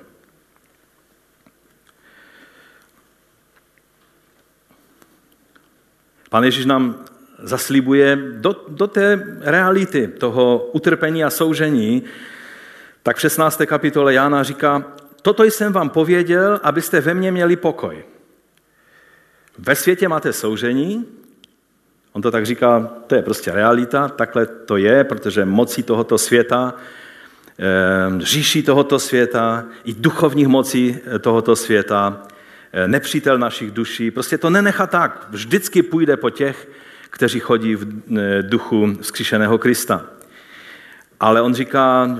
Pan 6.29 6.43
Ježíš 6.43 6.65
nám 6.65 7.05
zaslíbuje 7.39 8.17
do, 8.33 8.55
do 8.67 8.87
té 8.87 9.37
reality 9.41 10.07
toho 10.07 10.69
utrpení 10.73 11.23
a 11.23 11.29
soužení, 11.29 12.03
tak 13.03 13.17
v 13.17 13.21
16. 13.21 13.61
kapitole 13.65 14.13
Jána 14.13 14.43
říká, 14.43 14.83
toto 15.21 15.43
jsem 15.43 15.73
vám 15.73 15.89
pověděl, 15.89 16.59
abyste 16.63 17.01
ve 17.01 17.13
mně 17.13 17.31
měli 17.31 17.55
pokoj. 17.55 18.03
Ve 19.57 19.75
světě 19.75 20.07
máte 20.07 20.33
soužení, 20.33 21.05
on 22.13 22.21
to 22.21 22.31
tak 22.31 22.45
říká, 22.45 22.89
to 23.07 23.15
je 23.15 23.21
prostě 23.21 23.51
realita, 23.51 24.07
takhle 24.07 24.45
to 24.45 24.77
je, 24.77 25.03
protože 25.03 25.45
mocí 25.45 25.83
tohoto 25.83 26.17
světa, 26.17 26.73
eh, 27.59 28.19
říší 28.19 28.63
tohoto 28.63 28.99
světa, 28.99 29.65
i 29.83 29.93
duchovních 29.93 30.47
mocí 30.47 30.99
tohoto 31.21 31.55
světa 31.55 32.27
Eh, 32.75 32.87
nepřítel 32.87 33.37
našich 33.37 33.71
duší. 33.71 34.11
Prostě 34.11 34.37
to 34.37 34.49
nenechá 34.49 34.87
tak. 34.87 35.27
Vždycky 35.29 35.83
půjde 35.83 36.17
po 36.17 36.29
těch, 36.29 36.67
kteří 37.09 37.39
chodí 37.39 37.75
v 37.75 37.85
eh, 38.17 38.43
duchu 38.43 38.97
vzkříšeného 39.01 39.57
Krista. 39.57 40.05
Ale 41.19 41.41
on 41.41 41.53
říká, 41.53 42.17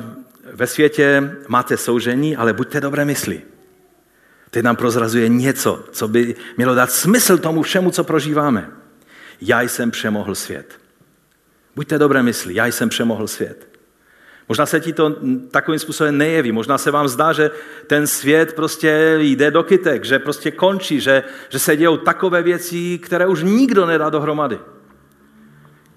ve 0.54 0.68
světě 0.68 1.38
máte 1.48 1.78
soužení, 1.78 2.36
ale 2.36 2.54
buďte 2.54 2.82
dobré 2.82 3.06
mysli. 3.06 3.42
Teď 4.54 4.64
nám 4.64 4.76
prozrazuje 4.76 5.30
něco, 5.30 5.84
co 5.92 6.08
by 6.08 6.36
mělo 6.58 6.76
dát 6.76 6.92
smysl 6.92 7.38
tomu 7.38 7.62
všemu, 7.62 7.92
co 7.92 8.04
prožíváme. 8.04 8.70
Já 9.42 9.62
jsem 9.62 9.92
přemohl 9.92 10.36
svět. 10.36 10.80
Buďte 11.76 12.00
dobré 12.00 12.24
mysli, 12.24 12.56
já 12.56 12.66
jsem 12.66 12.90
přemohl 12.90 13.28
svět. 13.28 13.68
Možná 14.50 14.66
se 14.66 14.80
ti 14.80 14.94
to 14.94 15.16
takovým 15.52 15.80
způsobem 15.80 16.18
nejeví. 16.18 16.52
Možná 16.52 16.78
se 16.78 16.92
vám 16.92 17.08
zdá, 17.08 17.34
že 17.34 17.52
ten 17.88 18.08
svět 18.08 18.54
prostě 18.54 19.18
jde 19.20 19.52
do 19.52 19.64
kytek, 19.64 20.06
že 20.06 20.20
prostě 20.20 20.52
končí, 20.52 21.00
že, 21.00 21.24
že 21.50 21.60
se 21.60 21.78
dějou 21.78 21.98
takové 21.98 22.44
věci, 22.44 22.98
které 22.98 23.28
už 23.28 23.44
nikdo 23.44 23.86
nedá 23.86 24.10
dohromady. 24.10 24.60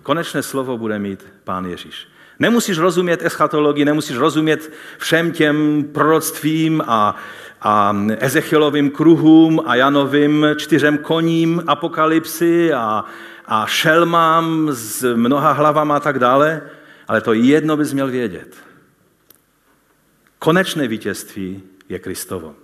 Konečné 0.02 0.42
slovo 0.42 0.78
bude 0.78 0.98
mít 0.98 1.26
Pán 1.44 1.66
Ježíš. 1.66 2.08
Nemusíš 2.38 2.78
rozumět 2.78 3.22
eschatologii, 3.22 3.84
nemusíš 3.84 4.16
rozumět 4.16 4.72
všem 4.98 5.32
těm 5.32 5.84
proroctvím 5.92 6.82
a, 6.86 7.16
a 7.62 7.96
Ezechielovým 8.18 8.90
kruhům 8.90 9.62
a 9.66 9.74
Janovým 9.74 10.46
čtyřem 10.56 10.98
koním 10.98 11.62
apokalypsy 11.66 12.72
a, 12.72 13.04
a 13.46 13.66
šelmám 13.66 14.68
s 14.72 15.14
mnoha 15.16 15.52
hlavama 15.52 15.96
a 15.96 16.00
tak 16.00 16.18
dále, 16.18 16.62
ale 17.08 17.20
to 17.20 17.32
jedno 17.32 17.76
bys 17.76 17.92
měl 17.92 18.10
vědět. 18.10 18.56
Konečné 20.38 20.88
vítězství 20.88 21.62
je 21.88 21.98
Kristovo. 21.98 22.54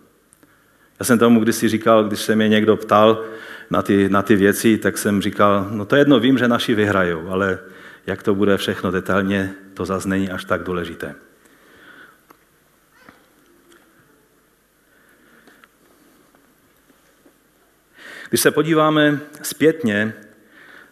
Já 1.00 1.04
jsem 1.04 1.18
tomu 1.18 1.40
kdysi 1.40 1.68
říkal, 1.68 2.04
když 2.04 2.20
se 2.20 2.36
mě 2.36 2.48
někdo 2.48 2.76
ptal 2.76 3.24
na 3.70 3.82
ty, 3.82 4.08
na 4.08 4.22
ty 4.22 4.36
věci, 4.36 4.78
tak 4.78 4.98
jsem 4.98 5.22
říkal, 5.22 5.66
no 5.70 5.84
to 5.84 5.96
jedno 5.96 6.20
vím, 6.20 6.38
že 6.38 6.48
naši 6.48 6.74
vyhrajou, 6.74 7.28
ale 7.28 7.58
jak 8.06 8.22
to 8.22 8.34
bude 8.34 8.56
všechno 8.56 8.90
detailně, 8.90 9.54
to 9.74 9.84
zase 9.84 10.08
není 10.08 10.30
až 10.30 10.44
tak 10.44 10.62
důležité. 10.62 11.14
Když 18.32 18.40
se 18.40 18.50
podíváme 18.50 19.20
zpětně, 19.42 20.14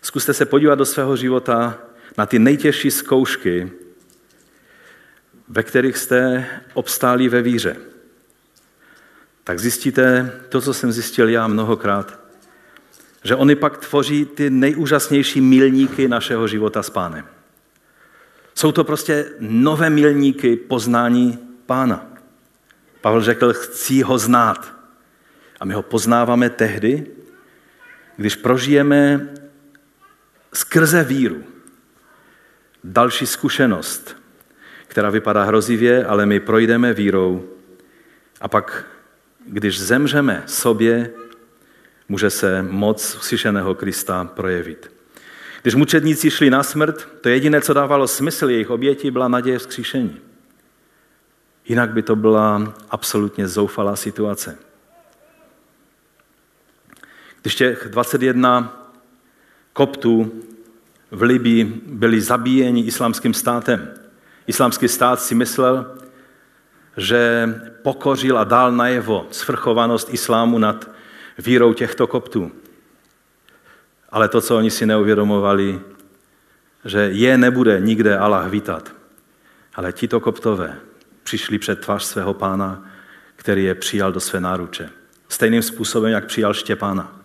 zkuste 0.02 0.34
se 0.34 0.46
podívat 0.46 0.74
do 0.74 0.86
svého 0.86 1.16
života 1.16 1.78
na 2.18 2.26
ty 2.26 2.38
nejtěžší 2.38 2.90
zkoušky, 2.90 3.72
ve 5.48 5.62
kterých 5.62 5.96
jste 5.96 6.46
obstáli 6.74 7.28
ve 7.28 7.42
víře. 7.42 7.76
Tak 9.44 9.58
zjistíte 9.58 10.32
to, 10.48 10.60
co 10.60 10.74
jsem 10.74 10.92
zjistil 10.92 11.28
já 11.28 11.46
mnohokrát, 11.46 12.20
že 13.24 13.36
oni 13.36 13.54
pak 13.54 13.78
tvoří 13.78 14.24
ty 14.24 14.50
nejúžasnější 14.50 15.40
milníky 15.40 16.08
našeho 16.08 16.48
života 16.48 16.82
s 16.82 16.90
pánem. 16.90 17.26
Jsou 18.54 18.72
to 18.72 18.84
prostě 18.84 19.32
nové 19.38 19.90
milníky 19.90 20.56
poznání 20.56 21.38
pána. 21.66 22.06
Pavel 23.00 23.22
řekl, 23.22 23.52
chci 23.52 24.02
ho 24.02 24.18
znát. 24.18 24.74
A 25.60 25.64
my 25.64 25.74
ho 25.74 25.82
poznáváme 25.82 26.50
tehdy, 26.50 27.06
když 28.20 28.36
prožijeme 28.36 29.28
skrze 30.52 31.04
víru 31.04 31.44
další 32.84 33.26
zkušenost, 33.26 34.16
která 34.86 35.10
vypadá 35.10 35.44
hrozivě, 35.44 36.04
ale 36.04 36.26
my 36.26 36.40
projdeme 36.40 36.92
vírou 36.92 37.48
a 38.40 38.48
pak, 38.48 38.86
když 39.46 39.80
zemřeme 39.80 40.42
sobě, 40.46 41.10
může 42.08 42.30
se 42.30 42.62
moc 42.62 43.14
vzkříšeného 43.14 43.74
Krista 43.74 44.24
projevit. 44.24 44.92
Když 45.62 45.74
mučedníci 45.74 46.30
šli 46.30 46.50
na 46.50 46.62
smrt, 46.62 47.08
to 47.20 47.28
jediné, 47.28 47.60
co 47.60 47.74
dávalo 47.74 48.08
smysl 48.08 48.50
jejich 48.50 48.70
oběti, 48.70 49.10
byla 49.10 49.28
naděje 49.28 49.58
vzkříšení. 49.58 50.20
Jinak 51.64 51.90
by 51.90 52.02
to 52.02 52.16
byla 52.16 52.74
absolutně 52.90 53.48
zoufalá 53.48 53.96
situace. 53.96 54.69
Když 57.42 57.54
těch 57.54 57.88
21 57.90 58.86
koptů 59.72 60.42
v 61.10 61.22
Libii 61.22 61.64
byli 61.86 62.20
zabíjeni 62.20 62.82
islámským 62.82 63.34
státem, 63.34 63.94
islámský 64.46 64.88
stát 64.88 65.20
si 65.20 65.34
myslel, 65.34 65.98
že 66.96 67.48
pokořil 67.82 68.38
a 68.38 68.44
dal 68.44 68.72
najevo 68.72 69.26
svrchovanost 69.30 70.14
islámu 70.14 70.58
nad 70.58 70.90
vírou 71.38 71.72
těchto 71.72 72.06
koptů. 72.06 72.52
Ale 74.10 74.28
to, 74.28 74.40
co 74.40 74.56
oni 74.56 74.70
si 74.70 74.86
neuvědomovali, 74.86 75.80
že 76.84 76.98
je 76.98 77.38
nebude 77.38 77.80
nikde 77.80 78.18
Allah 78.18 78.50
vítat. 78.50 78.92
Ale 79.74 79.92
tito 79.92 80.20
koptové 80.20 80.76
přišli 81.22 81.58
před 81.58 81.80
tvář 81.80 82.04
svého 82.04 82.34
pána, 82.34 82.84
který 83.36 83.64
je 83.64 83.74
přijal 83.74 84.12
do 84.12 84.20
své 84.20 84.40
náruče. 84.40 84.90
Stejným 85.28 85.62
způsobem, 85.62 86.12
jak 86.12 86.26
přijal 86.26 86.54
Štěpána. 86.54 87.19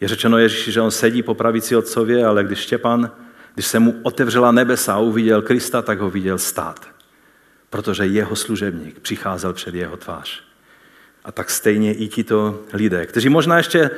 Je 0.00 0.08
řečeno 0.08 0.38
Ježíši, 0.38 0.72
že 0.72 0.80
on 0.80 0.90
sedí 0.90 1.22
po 1.22 1.34
pravici 1.34 1.76
otcově, 1.76 2.26
ale 2.26 2.44
když 2.44 2.58
Štěpán, 2.58 3.10
když 3.54 3.66
se 3.66 3.78
mu 3.78 4.00
otevřela 4.02 4.52
nebesa 4.52 4.94
a 4.94 4.98
uviděl 4.98 5.42
Krista, 5.42 5.82
tak 5.82 5.98
ho 6.00 6.10
viděl 6.10 6.38
stát. 6.38 6.88
Protože 7.70 8.06
jeho 8.06 8.36
služebník 8.36 9.00
přicházel 9.00 9.52
před 9.52 9.74
jeho 9.74 9.96
tvář. 9.96 10.42
A 11.24 11.32
tak 11.32 11.50
stejně 11.50 11.94
i 11.94 12.08
tito 12.08 12.60
lidé, 12.72 13.06
kteří 13.06 13.28
možná 13.28 13.56
ještě 13.56 13.90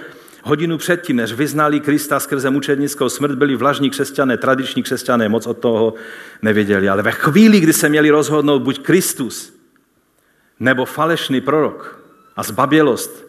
hodinu 0.43 0.79
předtím, 0.79 1.17
než 1.17 1.33
vyznali 1.33 1.81
Krista 1.81 2.21
skrze 2.21 2.51
mučednickou 2.51 3.09
smrt, 3.09 3.35
byli 3.35 3.57
vlažní 3.57 3.91
křesťané, 3.91 4.37
tradiční 4.37 4.83
křesťané, 4.83 5.29
moc 5.29 5.47
od 5.47 5.59
toho 5.59 5.95
nevěděli. 6.43 6.89
Ale 6.89 7.03
ve 7.03 7.13
chvíli, 7.13 7.61
kdy 7.61 7.73
se 7.73 7.89
měli 7.89 8.11
rozhodnout 8.11 8.63
buď 8.63 8.79
Kristus, 8.83 9.55
nebo 10.61 10.85
falešný 10.85 11.41
prorok 11.41 12.01
a 12.37 12.43
zbabělost, 12.43 13.25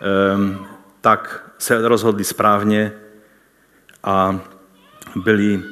ehm, 0.00 0.66
tak 1.00 1.43
se 1.58 1.88
rozhodli 1.88 2.24
správně 2.24 2.92
a 4.04 4.40
byli 5.16 5.62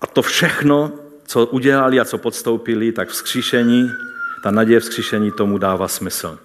a 0.00 0.06
to 0.06 0.22
všechno, 0.22 0.92
co 1.26 1.46
udělali 1.46 2.00
a 2.00 2.04
co 2.04 2.18
podstoupili, 2.18 2.92
tak 2.92 3.08
vzkříšení 3.08 3.90
ta 4.42 4.50
naděje 4.50 4.80
vzkříšení 4.80 5.32
tomu 5.32 5.58
dává 5.58 5.88
smysl. 5.88 6.38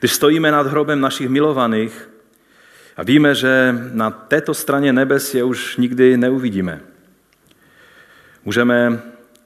Když 0.00 0.12
stojíme 0.12 0.50
nad 0.50 0.66
hrobem 0.66 1.00
našich 1.00 1.28
milovaných 1.28 2.08
a 2.96 3.02
víme, 3.02 3.34
že 3.34 3.74
na 3.92 4.10
této 4.10 4.54
straně 4.54 4.92
nebes 4.92 5.34
je 5.34 5.44
už 5.44 5.76
nikdy 5.76 6.16
neuvidíme, 6.16 6.80
můžeme 8.44 9.02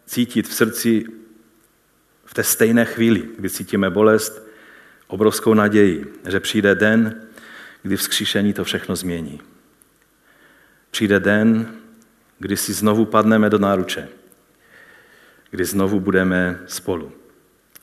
cítit 0.06 0.48
v 0.48 0.54
srdci 0.54 1.04
v 2.24 2.34
té 2.34 2.44
stejné 2.44 2.84
chvíli, 2.84 3.28
kdy 3.38 3.50
cítíme 3.50 3.90
bolest, 3.90 4.46
obrovskou 5.06 5.54
naději, 5.54 6.12
že 6.28 6.40
přijde 6.40 6.74
den, 6.74 7.22
kdy 7.82 7.96
vzkříšení 7.96 8.52
to 8.52 8.64
všechno 8.64 8.96
změní. 8.96 9.40
Přijde 10.90 11.20
den, 11.20 11.74
kdy 12.38 12.56
si 12.56 12.72
znovu 12.72 13.04
padneme 13.04 13.50
do 13.50 13.58
náruče, 13.58 14.08
kdy 15.50 15.64
znovu 15.64 16.00
budeme 16.00 16.60
spolu. 16.66 17.12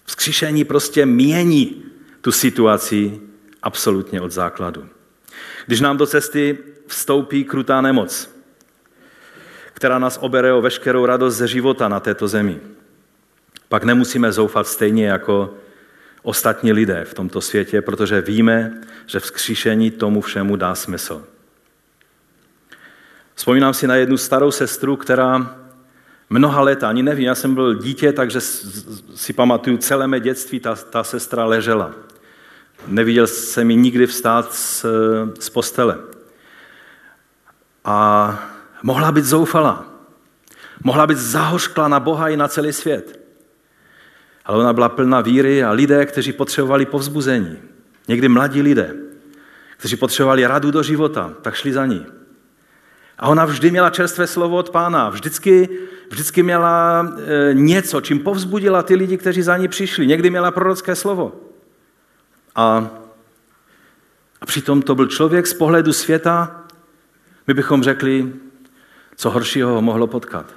Vzkříšení 0.05 0.63
prostě 0.63 1.05
mění 1.05 1.83
tu 2.21 2.31
situaci 2.31 3.21
absolutně 3.63 4.21
od 4.21 4.31
základu. 4.31 4.89
Když 5.65 5.81
nám 5.81 5.97
do 5.97 6.05
cesty 6.05 6.57
vstoupí 6.87 7.43
krutá 7.43 7.81
nemoc, 7.81 8.29
která 9.73 9.99
nás 9.99 10.17
obere 10.21 10.53
o 10.53 10.61
veškerou 10.61 11.05
radost 11.05 11.35
ze 11.35 11.47
života 11.47 11.87
na 11.87 11.99
této 11.99 12.27
zemi, 12.27 12.59
pak 13.69 13.83
nemusíme 13.83 14.31
zoufat 14.31 14.67
stejně 14.67 15.07
jako 15.07 15.57
ostatní 16.23 16.73
lidé 16.73 17.05
v 17.05 17.13
tomto 17.13 17.41
světě, 17.41 17.81
protože 17.81 18.21
víme, 18.21 18.81
že 19.05 19.19
vzkříšení 19.19 19.91
tomu 19.91 20.21
všemu 20.21 20.55
dá 20.55 20.75
smysl. 20.75 21.23
Vzpomínám 23.35 23.73
si 23.73 23.87
na 23.87 23.95
jednu 23.95 24.17
starou 24.17 24.51
sestru, 24.51 24.95
která 24.95 25.55
mnoha 26.29 26.61
let, 26.61 26.83
ani 26.83 27.03
nevím, 27.03 27.25
já 27.25 27.35
jsem 27.35 27.55
byl 27.55 27.73
dítě, 27.73 28.13
takže 28.13 28.41
si 29.15 29.33
pamatuju 29.33 29.77
celé 29.77 30.07
mé 30.07 30.19
dětství, 30.19 30.59
ta, 30.59 30.75
ta 30.75 31.03
sestra 31.03 31.45
ležela. 31.45 31.91
Neviděl 32.87 33.27
jsem 33.27 33.71
ji 33.71 33.77
nikdy 33.77 34.07
vstát 34.07 34.53
z, 34.53 34.85
z 35.39 35.49
postele. 35.49 35.97
A 37.85 38.39
mohla 38.83 39.11
být 39.11 39.25
zoufalá. 39.25 39.85
Mohla 40.83 41.07
být 41.07 41.17
zahořkla 41.17 41.87
na 41.87 41.99
Boha 41.99 42.29
i 42.29 42.37
na 42.37 42.47
celý 42.47 42.73
svět. 42.73 43.26
Ale 44.47 44.57
ona 44.57 44.73
byla 44.73 44.89
plná 44.89 45.21
víry 45.21 45.63
a 45.63 45.71
lidé, 45.71 46.05
kteří 46.05 46.33
potřebovali 46.33 46.85
povzbuzení. 46.85 47.57
Někdy 48.07 48.27
mladí 48.27 48.61
lidé, 48.61 48.95
kteří 49.77 49.95
potřebovali 49.95 50.45
radu 50.45 50.71
do 50.71 50.83
života, 50.83 51.33
tak 51.41 51.55
šli 51.55 51.73
za 51.73 51.85
ní. 51.85 52.05
A 53.17 53.27
ona 53.27 53.45
vždy 53.45 53.71
měla 53.71 53.89
čerstvé 53.89 54.27
slovo 54.27 54.57
od 54.57 54.69
pána. 54.69 55.09
Vždycky, 55.09 55.69
vždycky 56.09 56.43
měla 56.43 57.07
e, 57.49 57.53
něco, 57.53 58.01
čím 58.01 58.19
povzbudila 58.19 58.83
ty 58.83 58.95
lidi, 58.95 59.17
kteří 59.17 59.41
za 59.41 59.57
ní 59.57 59.67
přišli. 59.67 60.07
Někdy 60.07 60.29
měla 60.29 60.51
prorocké 60.51 60.95
slovo. 60.95 61.35
A, 62.55 62.89
a 64.41 64.45
přitom 64.45 64.81
to 64.81 64.95
byl 64.95 65.07
člověk 65.07 65.47
z 65.47 65.53
pohledu 65.53 65.93
světa, 65.93 66.63
my 67.47 67.53
bychom 67.53 67.83
řekli, 67.83 68.33
co 69.15 69.29
horšího 69.29 69.69
ho 69.69 69.81
mohlo 69.81 70.07
potkat. 70.07 70.56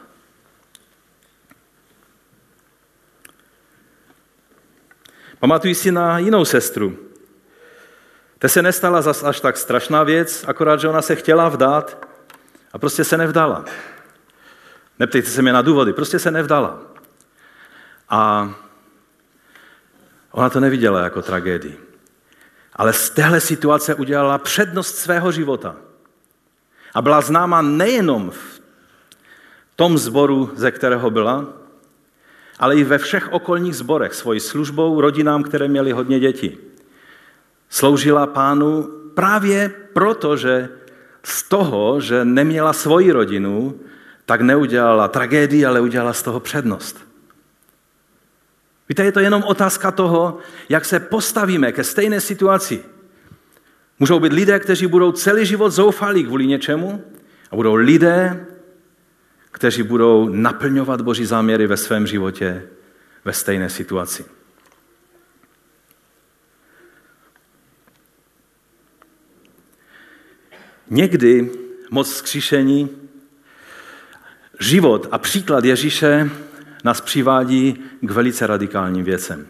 Pamatuji 5.40 5.74
si 5.74 5.92
na 5.92 6.18
jinou 6.18 6.44
sestru. 6.44 6.98
To 8.38 8.48
se 8.48 8.62
nestala 8.62 9.02
zas 9.02 9.24
až 9.24 9.40
tak 9.40 9.56
strašná 9.56 10.02
věc, 10.02 10.44
akorát, 10.46 10.80
že 10.80 10.88
ona 10.88 11.02
se 11.02 11.16
chtěla 11.16 11.48
vdát 11.48 12.06
a 12.72 12.78
prostě 12.78 13.04
se 13.04 13.16
nevdala. 13.16 13.64
Neptejte 14.98 15.30
se 15.30 15.42
mě 15.42 15.52
na 15.52 15.62
důvody, 15.62 15.92
prostě 15.92 16.18
se 16.18 16.30
nevdala. 16.30 16.78
A 18.08 18.50
ona 20.30 20.50
to 20.50 20.60
neviděla 20.60 21.00
jako 21.00 21.22
tragédii. 21.22 21.80
Ale 22.72 22.92
z 22.92 23.10
téhle 23.10 23.40
situace 23.40 23.94
udělala 23.94 24.38
přednost 24.38 24.96
svého 24.96 25.32
života. 25.32 25.76
A 26.94 27.02
byla 27.02 27.20
známa 27.20 27.62
nejenom 27.62 28.30
v 28.30 28.60
tom 29.76 29.98
zboru, 29.98 30.50
ze 30.54 30.70
kterého 30.70 31.10
byla, 31.10 31.59
ale 32.60 32.76
i 32.76 32.84
ve 32.84 32.98
všech 32.98 33.32
okolních 33.32 33.76
zborech, 33.76 34.14
svojí 34.14 34.40
službou, 34.40 35.00
rodinám, 35.00 35.42
které 35.42 35.68
měly 35.68 35.92
hodně 35.92 36.20
dětí. 36.20 36.58
Sloužila 37.68 38.26
pánu 38.26 38.82
právě 39.14 39.72
proto, 39.92 40.36
že 40.36 40.68
z 41.24 41.42
toho, 41.42 42.00
že 42.00 42.24
neměla 42.24 42.72
svoji 42.72 43.12
rodinu, 43.12 43.80
tak 44.26 44.40
neudělala 44.40 45.08
tragédii, 45.08 45.66
ale 45.66 45.80
udělala 45.80 46.12
z 46.12 46.22
toho 46.22 46.40
přednost. 46.40 47.06
Víte, 48.88 49.04
je 49.04 49.12
to 49.12 49.20
jenom 49.20 49.42
otázka 49.42 49.90
toho, 49.90 50.38
jak 50.68 50.84
se 50.84 51.00
postavíme 51.00 51.72
ke 51.72 51.84
stejné 51.84 52.20
situaci. 52.20 52.84
Můžou 53.98 54.20
být 54.20 54.32
lidé, 54.32 54.58
kteří 54.58 54.86
budou 54.86 55.12
celý 55.12 55.46
život 55.46 55.70
zoufalí 55.70 56.24
kvůli 56.24 56.46
něčemu 56.46 57.04
a 57.50 57.56
budou 57.56 57.74
lidé, 57.74 58.46
kteří 59.60 59.82
budou 59.82 60.28
naplňovat 60.28 61.00
Boží 61.00 61.24
záměry 61.24 61.66
ve 61.66 61.76
svém 61.76 62.06
životě 62.06 62.62
ve 63.24 63.32
stejné 63.32 63.70
situaci. 63.70 64.24
Někdy 70.90 71.50
moc 71.90 72.14
skříšení, 72.14 72.88
život 74.60 75.08
a 75.10 75.18
příklad 75.18 75.64
Ježíše 75.64 76.30
nás 76.84 77.00
přivádí 77.00 77.84
k 78.00 78.10
velice 78.10 78.46
radikálním 78.46 79.04
věcem. 79.04 79.46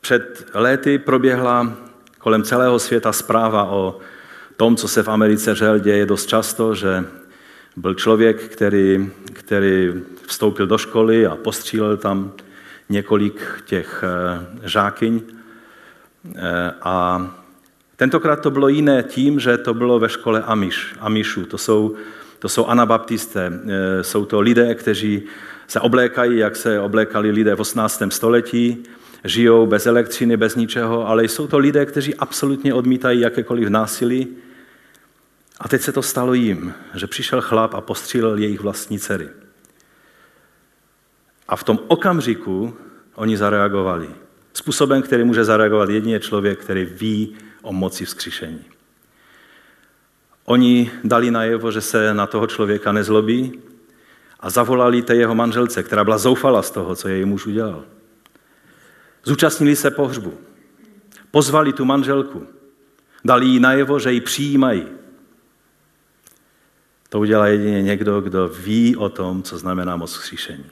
Před 0.00 0.50
léty 0.54 0.98
proběhla 0.98 1.76
kolem 2.18 2.42
celého 2.42 2.78
světa 2.78 3.12
zpráva 3.12 3.64
o 3.64 3.98
tom, 4.56 4.76
co 4.76 4.88
se 4.88 5.02
v 5.02 5.08
Americe 5.08 5.54
řel 5.54 5.78
děje 5.78 6.06
dost 6.06 6.26
často, 6.26 6.74
že 6.74 7.04
byl 7.76 7.94
člověk, 7.94 8.42
který, 8.42 9.10
který 9.32 9.92
vstoupil 10.26 10.66
do 10.66 10.78
školy 10.78 11.26
a 11.26 11.36
postřílel 11.36 11.96
tam 11.96 12.32
několik 12.88 13.40
těch 13.64 14.04
eh, 14.06 14.68
žákyň. 14.68 15.20
Eh, 16.36 16.72
a 16.82 17.26
tentokrát 17.96 18.40
to 18.40 18.50
bylo 18.50 18.68
jiné 18.68 19.02
tím, 19.02 19.40
že 19.40 19.58
to 19.58 19.74
bylo 19.74 19.98
ve 19.98 20.08
škole 20.08 20.42
Amish, 20.42 20.96
Amishu. 21.00 21.44
To 21.44 21.58
jsou, 21.58 21.94
to 22.38 22.48
jsou 22.48 22.66
anabaptisté. 22.66 23.52
Eh, 23.52 24.04
jsou 24.04 24.24
to 24.24 24.40
lidé, 24.40 24.74
kteří 24.74 25.22
se 25.66 25.80
oblékají, 25.80 26.38
jak 26.38 26.56
se 26.56 26.80
oblékali 26.80 27.30
lidé 27.30 27.54
v 27.54 27.60
18. 27.60 28.12
století, 28.12 28.84
žijou 29.24 29.66
bez 29.66 29.86
elektřiny, 29.86 30.36
bez 30.36 30.56
ničeho, 30.56 31.08
ale 31.08 31.24
jsou 31.24 31.46
to 31.46 31.58
lidé, 31.58 31.86
kteří 31.86 32.14
absolutně 32.14 32.74
odmítají 32.74 33.20
jakékoliv 33.20 33.68
násilí, 33.68 34.28
a 35.60 35.68
teď 35.68 35.82
se 35.82 35.92
to 35.92 36.02
stalo 36.02 36.34
jim, 36.34 36.74
že 36.94 37.06
přišel 37.06 37.40
chlap 37.40 37.74
a 37.74 37.80
postřílel 37.80 38.38
jejich 38.38 38.60
vlastní 38.60 38.98
dcery. 38.98 39.28
A 41.48 41.56
v 41.56 41.64
tom 41.64 41.78
okamžiku 41.86 42.76
oni 43.14 43.36
zareagovali. 43.36 44.10
Způsobem, 44.52 45.02
který 45.02 45.24
může 45.24 45.44
zareagovat 45.44 45.88
jedině 45.88 46.20
člověk, 46.20 46.58
který 46.58 46.84
ví 46.84 47.36
o 47.62 47.72
moci 47.72 48.04
vzkříšení. 48.04 48.64
Oni 50.44 50.90
dali 51.04 51.30
najevo, 51.30 51.70
že 51.70 51.80
se 51.80 52.14
na 52.14 52.26
toho 52.26 52.46
člověka 52.46 52.92
nezlobí 52.92 53.60
a 54.40 54.50
zavolali 54.50 55.02
té 55.02 55.14
jeho 55.14 55.34
manželce, 55.34 55.82
která 55.82 56.04
byla 56.04 56.18
zoufala 56.18 56.62
z 56.62 56.70
toho, 56.70 56.96
co 56.96 57.08
její 57.08 57.24
muž 57.24 57.46
udělal. 57.46 57.84
Zúčastnili 59.24 59.76
se 59.76 59.90
pohřbu. 59.90 60.38
Pozvali 61.30 61.72
tu 61.72 61.84
manželku. 61.84 62.46
Dali 63.24 63.46
jí 63.46 63.60
najevo, 63.60 63.98
že 63.98 64.12
ji 64.12 64.20
přijímají. 64.20 64.99
To 67.10 67.20
udělá 67.20 67.46
jedině 67.46 67.82
někdo, 67.82 68.20
kdo 68.20 68.48
ví 68.48 68.96
o 68.96 69.08
tom, 69.08 69.42
co 69.42 69.58
znamená 69.58 69.96
moc 69.96 70.12
vzkříšení. 70.12 70.64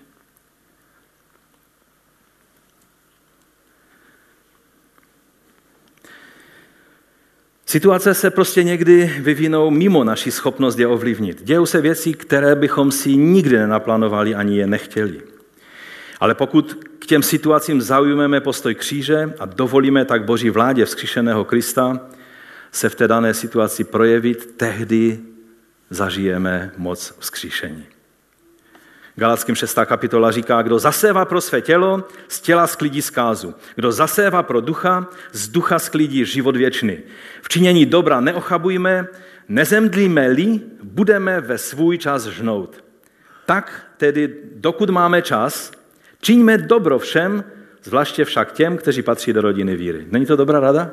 Situace 7.66 8.14
se 8.14 8.30
prostě 8.30 8.62
někdy 8.62 9.14
vyvinou 9.20 9.70
mimo 9.70 10.04
naši 10.04 10.30
schopnost 10.30 10.78
je 10.78 10.86
ovlivnit. 10.86 11.42
Dějou 11.42 11.66
se 11.66 11.80
věci, 11.80 12.14
které 12.14 12.54
bychom 12.54 12.92
si 12.92 13.16
nikdy 13.16 13.56
nenaplánovali 13.56 14.34
ani 14.34 14.56
je 14.56 14.66
nechtěli. 14.66 15.22
Ale 16.20 16.34
pokud 16.34 16.78
k 16.98 17.06
těm 17.06 17.22
situacím 17.22 17.82
zaujmeme 17.82 18.40
postoj 18.40 18.74
kříže 18.74 19.34
a 19.38 19.46
dovolíme 19.46 20.04
tak 20.04 20.24
Boží 20.24 20.50
vládě 20.50 20.84
vzkříšeného 20.84 21.44
Krista 21.44 22.00
se 22.72 22.88
v 22.88 22.94
té 22.94 23.08
dané 23.08 23.34
situaci 23.34 23.84
projevit, 23.84 24.54
tehdy 24.56 25.18
zažijeme 25.90 26.72
moc 26.76 27.14
vzkříšení. 27.18 27.86
Galackým 29.16 29.54
6. 29.54 29.78
kapitola 29.86 30.30
říká, 30.30 30.62
kdo 30.62 30.78
zasévá 30.78 31.24
pro 31.24 31.40
své 31.40 31.60
tělo, 31.60 32.04
z 32.28 32.40
těla 32.40 32.66
sklidí 32.66 33.02
zkázu. 33.02 33.54
Kdo 33.74 33.92
zasévá 33.92 34.42
pro 34.42 34.60
ducha, 34.60 35.06
z 35.32 35.48
ducha 35.48 35.78
sklidí 35.78 36.24
život 36.24 36.56
věčný. 36.56 36.98
V 37.42 37.48
činění 37.48 37.86
dobra 37.86 38.20
neochabujme, 38.20 39.06
nezemdlíme-li, 39.48 40.60
budeme 40.82 41.40
ve 41.40 41.58
svůj 41.58 41.98
čas 41.98 42.26
žnout. 42.26 42.84
Tak 43.46 43.86
tedy, 43.96 44.34
dokud 44.54 44.90
máme 44.90 45.22
čas, 45.22 45.72
čiňme 46.20 46.58
dobro 46.58 46.98
všem, 46.98 47.44
zvláště 47.82 48.24
však 48.24 48.52
těm, 48.52 48.76
kteří 48.76 49.02
patří 49.02 49.32
do 49.32 49.40
rodiny 49.40 49.76
víry. 49.76 50.06
Není 50.10 50.26
to 50.26 50.36
dobrá 50.36 50.60
rada? 50.60 50.90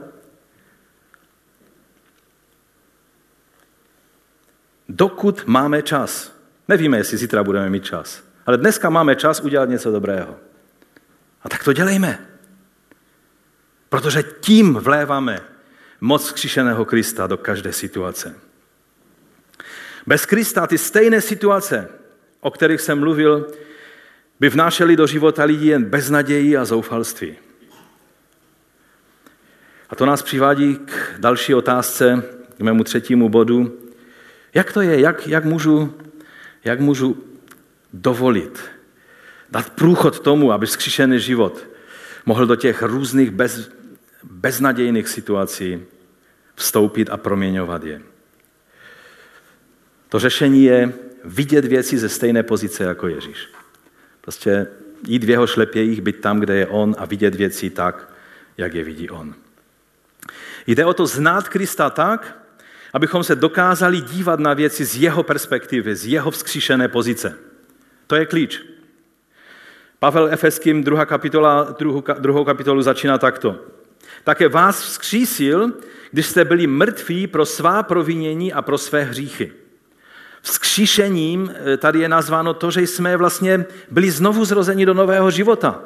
Dokud 4.90 5.44
máme 5.46 5.82
čas. 5.82 6.36
Nevíme, 6.68 6.98
jestli 6.98 7.18
zítra 7.18 7.44
budeme 7.44 7.70
mít 7.70 7.86
čas, 7.86 8.24
ale 8.46 8.58
dneska 8.58 8.90
máme 8.90 9.16
čas 9.16 9.40
udělat 9.40 9.70
něco 9.70 9.92
dobrého. 9.92 10.36
A 11.42 11.50
tak 11.50 11.64
to 11.64 11.74
dělejme. 11.74 12.26
Protože 13.90 14.24
tím 14.24 14.74
vléváme 14.74 15.42
moc 16.02 16.32
křišeného 16.32 16.86
Krista 16.86 17.28
do 17.28 17.38
každé 17.38 17.74
situace. 17.74 18.36
Bez 20.06 20.26
Krista 20.26 20.68
ty 20.68 20.78
stejné 20.78 21.22
situace, 21.22 21.90
o 22.40 22.52
kterých 22.52 22.82
jsem 22.82 23.00
mluvil, 23.00 23.48
by 24.40 24.50
vnášely 24.50 24.96
do 24.96 25.08
života 25.08 25.44
lidí 25.44 25.68
jen 25.68 25.84
beznaději 25.84 26.58
a 26.58 26.66
zoufalství. 26.66 27.38
A 29.90 29.96
to 29.96 30.06
nás 30.06 30.22
přivádí 30.22 30.76
k 30.76 31.16
další 31.18 31.54
otázce, 31.54 32.24
k 32.58 32.60
mému 32.60 32.84
třetímu 32.84 33.30
bodu. 33.30 33.80
Jak 34.56 34.74
to 34.74 34.82
je? 34.82 35.00
Jak, 35.00 35.28
jak, 35.28 35.46
můžu, 35.46 35.94
jak 36.64 36.80
můžu 36.80 37.24
dovolit, 37.94 38.60
dát 39.52 39.70
průchod 39.70 40.20
tomu, 40.20 40.52
aby 40.52 40.68
skřišený 40.68 41.20
život 41.20 41.68
mohl 42.26 42.46
do 42.46 42.56
těch 42.56 42.82
různých 42.82 43.32
bez, 43.32 43.72
beznadějných 44.24 45.08
situací 45.08 45.84
vstoupit 46.56 47.10
a 47.10 47.18
proměňovat 47.18 47.84
je. 47.84 48.02
To 50.10 50.20
řešení 50.20 50.64
je 50.64 50.94
vidět 51.24 51.66
věci 51.66 51.98
ze 51.98 52.10
stejné 52.10 52.44
pozice 52.44 52.84
jako 52.84 53.08
Ježíš. 53.08 53.50
Prostě 54.22 54.68
jít 55.08 55.24
v 55.24 55.30
jeho 55.30 55.48
šlepějích, 55.48 56.02
být 56.02 56.22
tam, 56.22 56.40
kde 56.40 56.56
je 56.56 56.68
on 56.68 56.96
a 56.98 57.06
vidět 57.06 57.36
věci 57.36 57.70
tak, 57.70 58.14
jak 58.58 58.74
je 58.74 58.84
vidí 58.84 59.10
on. 59.10 59.36
Jde 60.68 60.86
o 60.86 60.94
to 60.94 61.08
znát 61.08 61.50
Krista 61.50 61.90
tak, 61.90 62.45
abychom 62.96 63.24
se 63.24 63.36
dokázali 63.36 64.02
dívat 64.02 64.40
na 64.40 64.54
věci 64.54 64.86
z 64.86 64.96
jeho 64.96 65.24
perspektivy, 65.24 65.96
z 65.96 66.06
jeho 66.06 66.32
vzkříšené 66.32 66.88
pozice. 66.88 67.38
To 68.08 68.16
je 68.16 68.26
klíč. 68.26 68.62
Pavel 70.00 70.28
Efeským, 70.32 70.84
druhá 70.84 71.06
kapitola, 71.06 71.76
druhou, 71.80 72.04
druhou 72.20 72.46
kapitolu 72.46 72.82
začíná 72.82 73.18
takto. 73.18 73.56
Také 74.24 74.48
vás 74.48 74.82
vzkřísil, 74.82 75.74
když 76.12 76.26
jste 76.26 76.46
byli 76.46 76.68
mrtví 76.68 77.28
pro 77.28 77.46
svá 77.46 77.84
provinění 77.84 78.54
a 78.54 78.62
pro 78.62 78.78
své 78.78 79.04
hříchy. 79.04 79.52
Vzkříšením 80.42 81.54
eh, 81.56 81.78
tady 81.78 82.00
je 82.00 82.10
nazváno 82.10 82.54
to, 82.54 82.72
že 82.72 82.82
jsme 82.82 83.18
vlastně 83.18 83.66
byli 83.92 84.12
znovu 84.12 84.46
zrozeni 84.46 84.86
do 84.86 84.94
nového 84.94 85.32
života. 85.32 85.84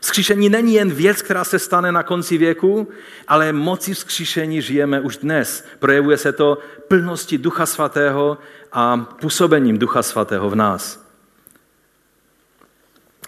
Vzkříšení 0.00 0.48
není 0.48 0.74
jen 0.74 0.90
věc, 0.90 1.22
která 1.22 1.44
se 1.44 1.58
stane 1.58 1.92
na 1.92 2.02
konci 2.02 2.38
věku, 2.38 2.88
ale 3.28 3.52
moci 3.52 3.94
vzkříšení 3.94 4.62
žijeme 4.62 5.00
už 5.00 5.16
dnes. 5.16 5.64
Projevuje 5.78 6.16
se 6.16 6.32
to 6.32 6.58
plnosti 6.88 7.38
Ducha 7.38 7.66
Svatého 7.66 8.38
a 8.72 8.96
působením 8.96 9.78
Ducha 9.78 10.02
Svatého 10.02 10.50
v 10.50 10.54
nás. 10.54 11.06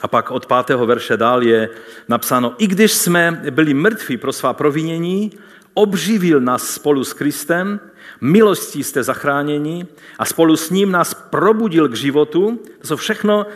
A 0.00 0.08
pak 0.08 0.30
od 0.30 0.46
pátého 0.46 0.86
verše 0.86 1.16
dál 1.16 1.42
je 1.42 1.68
napsáno, 2.08 2.54
i 2.58 2.66
když 2.66 2.92
jsme 2.92 3.42
byli 3.50 3.74
mrtví 3.74 4.16
pro 4.16 4.32
svá 4.32 4.52
provinění, 4.52 5.32
obživil 5.74 6.40
nás 6.40 6.74
spolu 6.74 7.04
s 7.04 7.12
Kristem, 7.12 7.80
milostí 8.20 8.84
jste 8.84 9.02
zachráněni 9.02 9.86
a 10.18 10.24
spolu 10.24 10.56
s 10.56 10.70
ním 10.70 10.92
nás 10.92 11.14
probudil 11.14 11.88
k 11.88 11.94
životu. 11.94 12.60
To 12.80 12.86
jsou 12.86 12.96
všechno 12.96 13.46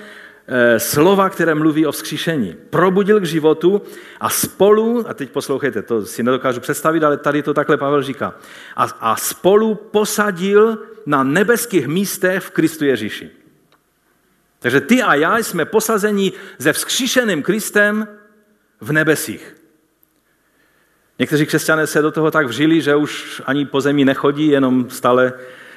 slova, 0.78 1.30
které 1.30 1.54
mluví 1.54 1.86
o 1.86 1.92
vzkříšení. 1.92 2.56
Probudil 2.70 3.20
k 3.20 3.24
životu 3.24 3.82
a 4.20 4.30
spolu, 4.30 5.04
a 5.08 5.14
teď 5.14 5.30
poslouchejte, 5.30 5.82
to 5.82 6.06
si 6.06 6.22
nedokážu 6.22 6.60
představit, 6.60 7.04
ale 7.04 7.16
tady 7.16 7.42
to 7.42 7.54
takhle 7.54 7.76
Pavel 7.76 8.02
říká, 8.02 8.34
a, 8.76 8.84
a 8.84 9.16
spolu 9.16 9.74
posadil 9.74 10.78
na 11.06 11.22
nebeských 11.22 11.86
místech 11.86 12.42
v 12.42 12.50
Kristu 12.50 12.84
Ježíši. 12.84 13.30
Takže 14.58 14.80
ty 14.80 15.02
a 15.02 15.14
já 15.14 15.38
jsme 15.38 15.64
posazeni 15.64 16.32
se 16.60 16.72
vzkříšeným 16.72 17.42
Kristem 17.42 18.08
v 18.80 18.92
nebesích. 18.92 19.56
Někteří 21.18 21.46
křesťané 21.46 21.86
se 21.86 22.02
do 22.02 22.10
toho 22.10 22.30
tak 22.30 22.46
vžili, 22.46 22.80
že 22.80 22.94
už 22.94 23.42
ani 23.46 23.66
po 23.66 23.80
zemi 23.80 24.04
nechodí, 24.04 24.46
jenom 24.46 24.90
stále 24.90 25.32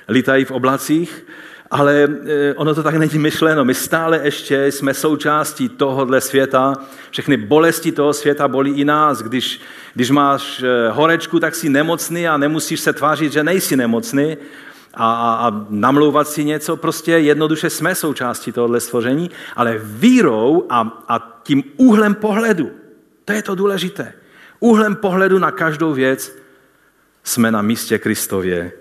lítají 0.10 0.46
v 0.46 0.52
oblacích, 0.52 1.26
ale 1.72 2.04
e, 2.04 2.54
ono 2.54 2.76
to 2.76 2.84
tak 2.84 2.96
není 2.96 3.20
myšleno. 3.20 3.66
My 3.66 3.74
stále 3.74 4.20
ještě 4.24 4.72
jsme 4.72 4.94
součástí 4.94 5.70
tohohle 5.70 6.22
světa. 6.22 6.74
Všechny 7.12 7.38
bolesti 7.38 7.92
toho 7.92 8.14
světa 8.14 8.48
bolí 8.48 8.74
i 8.74 8.86
nás. 8.86 9.22
Když, 9.22 9.62
když 9.94 10.12
máš 10.12 10.64
e, 10.64 10.90
horečku, 10.90 11.40
tak 11.40 11.56
jsi 11.56 11.70
nemocný 11.70 12.28
a 12.28 12.38
nemusíš 12.38 12.80
se 12.80 12.94
tvářit, 12.94 13.34
že 13.34 13.44
nejsi 13.44 13.78
nemocný 13.78 14.38
a, 14.94 15.14
a, 15.14 15.48
a 15.48 15.66
namlouvat 15.70 16.28
si 16.28 16.44
něco. 16.44 16.78
Prostě 16.78 17.12
jednoduše 17.12 17.70
jsme 17.70 17.96
součástí 17.96 18.52
tohohle 18.52 18.80
stvoření, 18.80 19.32
ale 19.56 19.80
vírou 19.84 20.66
a, 20.70 21.04
a 21.08 21.42
tím 21.44 21.64
úhlem 21.78 22.16
pohledu, 22.16 22.72
to 23.26 23.34
je 23.34 23.42
to 23.42 23.56
důležité. 23.56 24.14
Úhlem 24.60 24.96
pohledu 24.96 25.40
na 25.40 25.52
každou 25.52 25.94
věc 25.94 26.38
jsme 27.24 27.52
na 27.52 27.62
místě 27.62 27.98
Kristově 27.98 28.72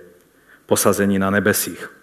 posazení 0.67 1.19
na 1.19 1.31
nebesích. 1.31 1.98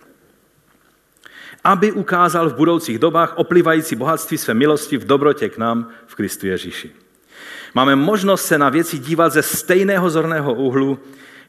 Aby 1.66 1.92
ukázal 1.92 2.50
v 2.50 2.56
budoucích 2.56 3.00
dobách 3.00 3.38
oplivající 3.38 3.96
bohatství 3.96 4.38
své 4.38 4.54
milosti 4.54 4.98
v 4.98 5.06
dobrotě 5.06 5.50
k 5.50 5.58
nám 5.58 5.90
v 6.08 6.16
Kristu 6.16 6.48
Ježíši. 6.48 6.92
Máme 7.74 7.96
možnost 7.96 8.46
se 8.46 8.58
na 8.58 8.70
věci 8.70 9.00
dívat 9.00 9.34
ze 9.34 9.42
stejného 9.42 10.10
zorného 10.10 10.54
úhlu 10.54 11.00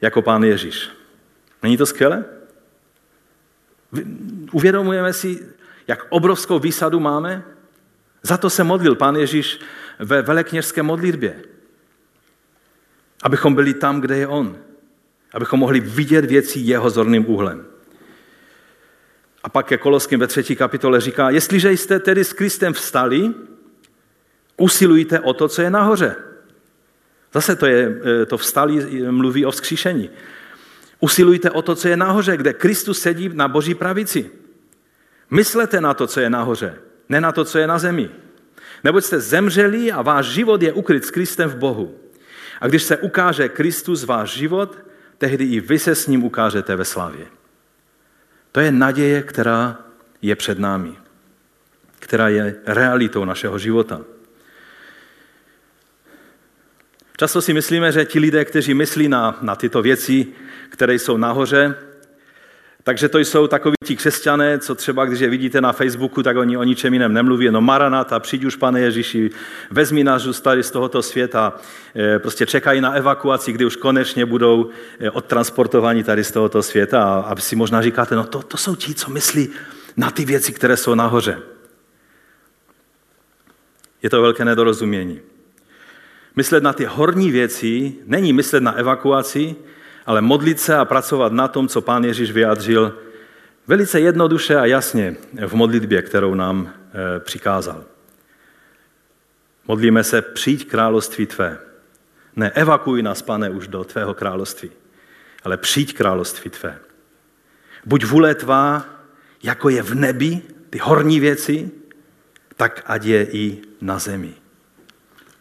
jako 0.00 0.22
pán 0.22 0.44
Ježíš. 0.44 0.88
Není 1.62 1.76
to 1.76 1.86
skvělé? 1.86 2.24
Uvědomujeme 4.52 5.12
si, 5.12 5.46
jak 5.88 6.06
obrovskou 6.08 6.58
výsadu 6.58 7.00
máme? 7.00 7.44
Za 8.22 8.36
to 8.36 8.50
se 8.50 8.64
modlil 8.64 8.94
pán 8.94 9.16
Ježíš 9.16 9.60
ve 9.98 10.22
velekněžské 10.22 10.82
modlitbě. 10.82 11.42
Abychom 13.22 13.54
byli 13.54 13.74
tam, 13.74 14.00
kde 14.00 14.16
je 14.16 14.26
on. 14.26 14.56
Abychom 15.32 15.60
mohli 15.60 15.80
vidět 15.80 16.24
věci 16.24 16.58
jeho 16.58 16.90
zorným 16.90 17.30
úhlem. 17.30 17.75
A 19.47 19.49
pak 19.49 19.66
ke 19.66 19.78
Koloským 19.78 20.20
ve 20.20 20.26
třetí 20.26 20.57
kapitole 20.57 21.01
říká, 21.01 21.30
jestliže 21.30 21.72
jste 21.72 21.99
tedy 21.99 22.24
s 22.24 22.32
Kristem 22.32 22.72
vstali, 22.72 23.30
usilujte 24.57 25.20
o 25.20 25.34
to, 25.34 25.49
co 25.49 25.62
je 25.62 25.70
nahoře. 25.70 26.16
Zase 27.32 27.57
to, 27.57 27.66
je, 27.66 28.01
e, 28.22 28.26
to 28.26 28.38
vstali 28.38 29.03
mluví 29.11 29.47
o 29.47 29.51
vzkříšení. 29.51 30.11
Usilujte 31.01 31.51
o 31.51 31.62
to, 31.62 31.74
co 31.74 31.88
je 31.88 31.97
nahoře, 31.97 32.36
kde 32.36 32.53
Kristus 32.53 33.01
sedí 33.01 33.30
na 33.32 33.49
boží 33.49 33.74
pravici. 33.74 34.30
Myslete 35.30 35.80
na 35.80 35.94
to, 35.94 36.07
co 36.07 36.20
je 36.20 36.30
nahoře, 36.30 36.74
ne 37.09 37.20
na 37.20 37.32
to, 37.32 37.44
co 37.44 37.59
je 37.59 37.66
na 37.66 37.78
zemi. 37.78 38.11
Neboť 38.84 39.05
jste 39.05 39.20
zemřeli 39.20 39.92
a 39.92 40.03
váš 40.03 40.26
život 40.26 40.62
je 40.62 40.72
ukryt 40.72 41.05
s 41.05 41.11
Kristem 41.11 41.51
v 41.51 41.57
Bohu. 41.57 41.94
A 42.61 42.66
když 42.66 42.82
se 42.82 42.97
ukáže 42.97 43.49
Kristus 43.49 44.05
váš 44.05 44.30
život, 44.30 44.78
tehdy 45.18 45.44
i 45.44 45.61
vy 45.61 45.78
se 45.78 45.94
s 45.94 46.07
ním 46.07 46.24
ukážete 46.24 46.76
ve 46.76 46.84
slavě. 46.84 47.26
To 48.57 48.61
je 48.61 48.72
naděje, 48.72 49.22
která 49.22 49.78
je 50.22 50.36
před 50.36 50.59
námi, 50.59 50.96
která 51.98 52.28
je 52.28 52.57
realitou 52.66 53.24
našeho 53.24 53.59
života. 53.59 54.00
Často 57.16 57.42
si 57.42 57.52
myslíme, 57.52 57.92
že 57.92 58.04
ti 58.04 58.18
lidé, 58.18 58.44
kteří 58.44 58.74
myslí 58.74 59.09
na, 59.09 59.38
na 59.40 59.57
tyto 59.57 59.82
věci, 59.82 60.26
které 60.68 60.94
jsou 60.94 61.16
nahoře, 61.16 61.74
takže 62.87 63.09
to 63.09 63.18
jsou 63.18 63.47
takoví 63.47 63.74
ti 63.84 63.97
křesťané, 63.97 64.59
co 64.59 64.74
třeba, 64.74 65.05
když 65.05 65.20
je 65.20 65.28
vidíte 65.28 65.61
na 65.61 65.72
Facebooku, 65.72 66.22
tak 66.22 66.37
oni 66.37 66.57
o 66.57 66.62
ničem 66.62 66.93
jiném 66.93 67.12
nemluví, 67.12 67.45
jenom 67.45 67.64
Maranata, 67.64 68.20
přijď 68.20 68.45
už, 68.45 68.57
pane 68.57 68.80
Ježíši, 68.80 69.30
vezmi 69.70 70.05
nás 70.05 70.41
tady 70.41 70.62
z 70.62 70.70
tohoto 70.70 71.03
světa. 71.03 71.59
Eh, 71.97 72.18
prostě 72.18 72.47
čekají 72.47 72.80
na 72.80 72.93
evakuaci, 72.93 73.53
kdy 73.53 73.64
už 73.64 73.76
konečně 73.76 74.26
budou 74.26 74.70
eh, 75.01 75.11
odtransportováni 75.11 76.05
tady 76.05 76.24
z 76.24 76.32
tohoto 76.32 76.62
světa. 76.62 77.20
A 77.20 77.37
si 77.37 77.57
možná 77.57 77.82
říkáte, 77.82 78.14
no 78.14 78.24
to, 78.24 78.43
to 78.43 78.57
jsou 78.57 78.76
ti, 78.76 78.95
co 78.95 79.11
myslí 79.11 79.49
na 79.97 80.11
ty 80.11 80.24
věci, 80.24 80.53
které 80.53 80.76
jsou 80.76 80.95
nahoře. 80.95 81.43
Je 84.03 84.11
to 84.11 84.22
velké 84.22 84.45
nedorozumění. 84.45 85.20
Myslet 86.37 86.62
na 86.62 86.72
ty 86.72 86.84
horní 86.84 87.30
věci 87.30 87.95
není 88.07 88.32
myslet 88.32 88.62
na 88.62 88.72
evakuaci, 88.72 89.57
ale 90.07 90.20
modlit 90.20 90.61
se 90.61 90.76
a 90.76 90.84
pracovat 90.84 91.32
na 91.32 91.48
tom, 91.48 91.68
co 91.68 91.80
pán 91.80 92.04
Ježíš 92.04 92.30
vyjádřil 92.30 92.98
velice 93.66 94.00
jednoduše 94.00 94.57
a 94.57 94.66
jasně 94.66 95.16
v 95.46 95.52
modlitbě, 95.52 96.02
kterou 96.02 96.34
nám 96.34 96.70
eh, 96.70 97.20
přikázal. 97.20 97.84
Modlíme 99.68 100.04
se, 100.04 100.22
přijď 100.22 100.68
království 100.68 101.26
tvé. 101.26 101.59
Ne 102.36 102.50
evakuj 102.50 103.02
nás, 103.02 103.22
pane, 103.22 103.50
už 103.50 103.68
do 103.68 103.84
tvého 103.84 104.14
království, 104.14 104.70
ale 105.44 105.57
přijď 105.57 105.94
království 105.94 106.50
tvé. 106.50 106.78
Buď 107.84 108.04
vůle 108.04 108.34
tvá, 108.34 108.86
jako 109.42 109.68
je 109.68 109.82
v 109.82 109.94
nebi, 109.94 110.42
ty 110.70 110.78
horní 110.78 111.20
věci, 111.20 111.70
tak 112.57 112.82
ať 112.86 113.04
je 113.04 113.26
i 113.30 113.62
na 113.80 113.98
zemi. 113.98 114.34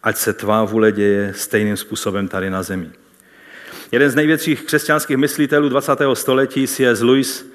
Ať 0.02 0.16
se 0.16 0.32
tvá 0.32 0.64
vůle 0.64 0.92
děje 0.92 1.34
stejným 1.34 1.76
způsobem 1.76 2.28
tady 2.28 2.50
na 2.50 2.62
zemi. 2.62 2.90
Jeden 3.92 4.10
z 4.10 4.14
největších 4.14 4.62
křesťanských 4.62 5.16
myslitelů 5.16 5.68
20. 5.68 5.92
století, 6.14 6.66
C.S. 6.66 7.02
Lewis, 7.02 7.52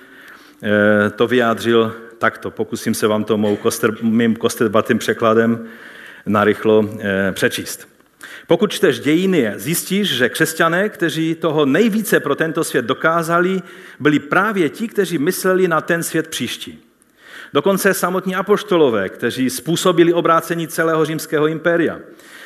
eh, 0.63 1.09
to 1.09 1.27
vyjádřil 1.27 1.95
takto. 2.17 2.51
Pokusím 2.51 2.93
se 2.93 3.07
vám 3.07 3.23
to 3.23 3.37
mou 3.37 3.55
koster, 3.55 3.91
mým 4.01 4.35
kosterbatým 4.35 4.97
překladem 4.97 5.67
narychlo 6.25 6.89
eh, 6.99 7.31
přečíst. 7.31 7.87
Pokud 8.47 8.71
čteš 8.71 8.99
dějiny, 8.99 9.51
zjistíš, 9.55 10.09
že 10.09 10.29
křesťané, 10.29 10.89
kteří 10.89 11.35
toho 11.35 11.65
nejvíce 11.65 12.19
pro 12.19 12.35
tento 12.35 12.63
svět 12.63 12.85
dokázali, 12.85 13.61
byli 13.99 14.19
právě 14.19 14.69
ti, 14.69 14.87
kteří 14.87 15.17
mysleli 15.17 15.67
na 15.67 15.81
ten 15.81 16.03
svět 16.03 16.27
příští. 16.27 16.79
Dokonce 17.53 17.93
samotní 17.93 18.35
apoštolové, 18.35 19.09
kteří 19.09 19.49
způsobili 19.49 20.13
obrácení 20.13 20.67
celého 20.67 21.05
římského 21.05 21.47
impéria, 21.47 21.99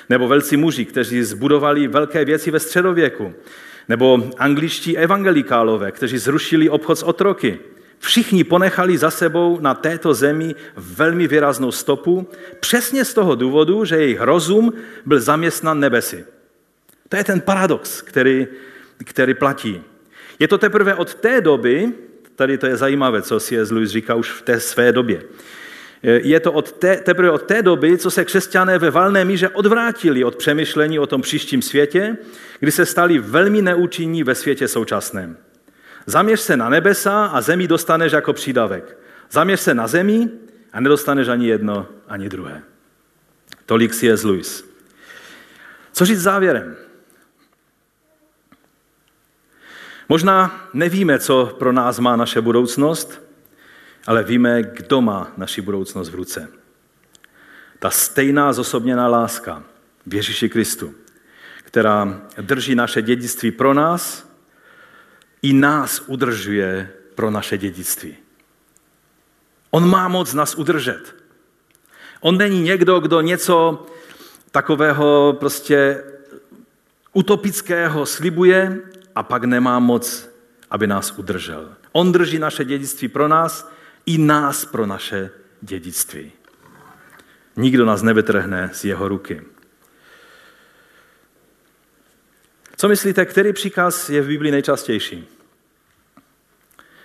nebo 0.10 0.28
velcí 0.28 0.58
muži, 0.58 0.86
kteří 0.86 1.24
zbudovali 1.24 1.88
velké 1.88 2.26
věci 2.26 2.52
ve 2.52 2.60
středověku, 2.60 3.34
nebo 3.90 4.30
angličtí 4.38 4.98
evangelikálové, 4.98 5.92
kteří 5.92 6.18
zrušili 6.18 6.70
obchod 6.70 7.00
s 7.00 7.04
otroky. 7.04 7.60
Všichni 8.00 8.44
ponechali 8.44 8.98
za 8.98 9.12
sebou 9.12 9.60
na 9.60 9.74
této 9.74 10.14
zemi 10.14 10.56
velmi 10.76 11.28
výraznou 11.28 11.72
stopu, 11.72 12.28
přesně 12.60 13.06
z 13.06 13.14
toho 13.14 13.36
důvodu, 13.36 13.86
že 13.86 13.96
jejich 13.96 14.22
rozum 14.22 14.74
byl 15.06 15.20
zaměstnan 15.20 15.80
nebesy. 15.80 16.26
To 17.10 17.18
je 17.18 17.24
ten 17.24 17.42
paradox, 17.42 18.02
který, 18.02 18.48
který 19.04 19.34
platí. 19.34 19.82
Je 20.40 20.48
to 20.48 20.58
teprve 20.58 20.96
od 20.96 21.16
té 21.16 21.42
doby, 21.42 21.94
tady 22.36 22.58
to 22.58 22.68
je 22.68 22.78
zajímavé, 22.78 23.22
co 23.22 23.40
C.S. 23.40 23.72
Lewis 23.72 23.90
říká 23.90 24.16
už 24.16 24.32
v 24.32 24.42
té 24.42 24.60
své 24.60 24.92
době, 24.92 25.22
je 26.06 26.40
to 26.40 26.52
od 26.52 26.72
té, 26.72 26.98
teprve 26.98 27.32
od 27.32 27.42
té 27.42 27.62
doby, 27.62 27.98
co 27.98 28.12
se 28.12 28.26
křesťané 28.26 28.78
ve 28.78 28.92
valné 28.92 29.26
míře 29.26 29.50
odvrátili 29.50 30.24
od 30.24 30.36
přemýšlení 30.36 31.00
o 31.00 31.08
tom 31.08 31.22
příštím 31.22 31.62
světě, 31.62 32.18
kdy 32.60 32.72
se 32.72 32.86
stali 32.86 33.20
velmi 33.20 33.62
neúčinní 33.62 34.24
ve 34.24 34.36
světě 34.36 34.68
současném. 34.68 35.38
Zaměř 36.06 36.40
se 36.40 36.58
na 36.58 36.70
nebesa 36.70 37.26
a 37.26 37.42
zemi 37.42 37.68
dostaneš 37.68 38.12
jako 38.12 38.34
přídavek. 38.34 38.98
Zaměř 39.32 39.60
se 39.60 39.74
na 39.74 39.88
zemi 39.88 40.30
a 40.74 40.80
nedostaneš 40.80 41.28
ani 41.28 41.48
jedno, 41.48 41.88
ani 42.08 42.30
druhé. 42.30 42.62
Tolik 43.66 43.94
si 43.94 44.06
je 44.06 44.16
Lewis. 44.24 44.70
Co 45.94 46.06
říct 46.06 46.22
závěrem? 46.22 46.76
Možná 50.10 50.68
nevíme, 50.74 51.20
co 51.20 51.56
pro 51.60 51.72
nás 51.72 52.00
má 52.00 52.16
naše 52.16 52.42
budoucnost, 52.42 53.25
ale 54.06 54.24
víme, 54.24 54.64
kdo 54.64 55.02
má 55.02 55.32
naši 55.38 55.62
budoucnost 55.62 56.10
v 56.10 56.16
ruce. 56.16 56.50
Ta 57.80 57.90
stejná 57.90 58.54
zosobněná 58.54 59.08
láska 59.08 59.64
v 60.06 60.14
Ježíši 60.14 60.50
Kristu, 60.50 60.94
která 61.64 62.22
drží 62.42 62.76
naše 62.76 63.02
dědictví 63.02 63.52
pro 63.52 63.74
nás, 63.74 64.30
i 65.42 65.54
nás 65.54 66.04
udržuje 66.08 66.90
pro 67.16 67.32
naše 67.32 67.58
dědictví. 67.58 68.16
On 69.72 69.90
má 69.90 70.08
moc 70.08 70.34
nás 70.34 70.56
udržet. 70.56 71.16
On 72.20 72.38
není 72.38 72.62
někdo, 72.62 73.00
kdo 73.00 73.22
něco 73.22 73.86
takového 74.52 75.38
prostě 75.40 76.04
utopického 77.14 78.06
slibuje 78.06 78.82
a 79.16 79.24
pak 79.24 79.44
nemá 79.44 79.80
moc, 79.80 80.30
aby 80.70 80.88
nás 80.88 81.12
udržel. 81.18 81.70
On 81.92 82.12
drží 82.12 82.40
naše 82.40 82.66
dědictví 82.66 83.08
pro 83.08 83.28
nás 83.28 83.72
i 84.06 84.18
nás 84.18 84.66
pro 84.66 84.86
naše 84.86 85.30
dědictví. 85.62 86.32
Nikdo 87.56 87.86
nás 87.86 88.02
nevytrhne 88.02 88.70
z 88.74 88.86
jeho 88.86 89.08
ruky. 89.08 89.42
Co 92.76 92.88
myslíte, 92.88 93.26
který 93.26 93.54
příkaz 93.54 94.10
je 94.10 94.22
v 94.22 94.28
Biblii 94.28 94.52
nejčastější? 94.52 95.28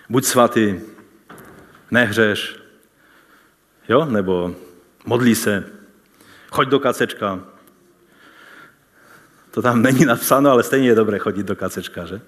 Buď 0.09 0.25
svatý, 0.25 0.79
nehřeš, 1.91 2.55
jo? 3.89 4.05
nebo 4.05 4.55
modlí 5.05 5.35
se, 5.35 5.69
choď 6.51 6.67
do 6.67 6.79
kacečka. 6.79 7.39
To 9.51 9.61
tam 9.61 9.81
není 9.81 10.05
napsáno, 10.05 10.49
ale 10.49 10.63
stejně 10.63 10.87
je 10.87 10.95
dobré 10.95 11.19
chodit 11.19 11.45
do 11.45 11.55
kacečka, 11.55 12.05
že? 12.05 12.21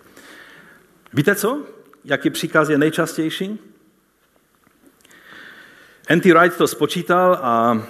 Víte 1.13 1.35
co? 1.35 1.63
Jaký 2.05 2.29
příkaz 2.29 2.69
je 2.69 2.77
nejčastější? 2.77 3.72
N.T. 6.07 6.33
Wright 6.33 6.57
to 6.57 6.67
spočítal 6.67 7.39
a, 7.41 7.81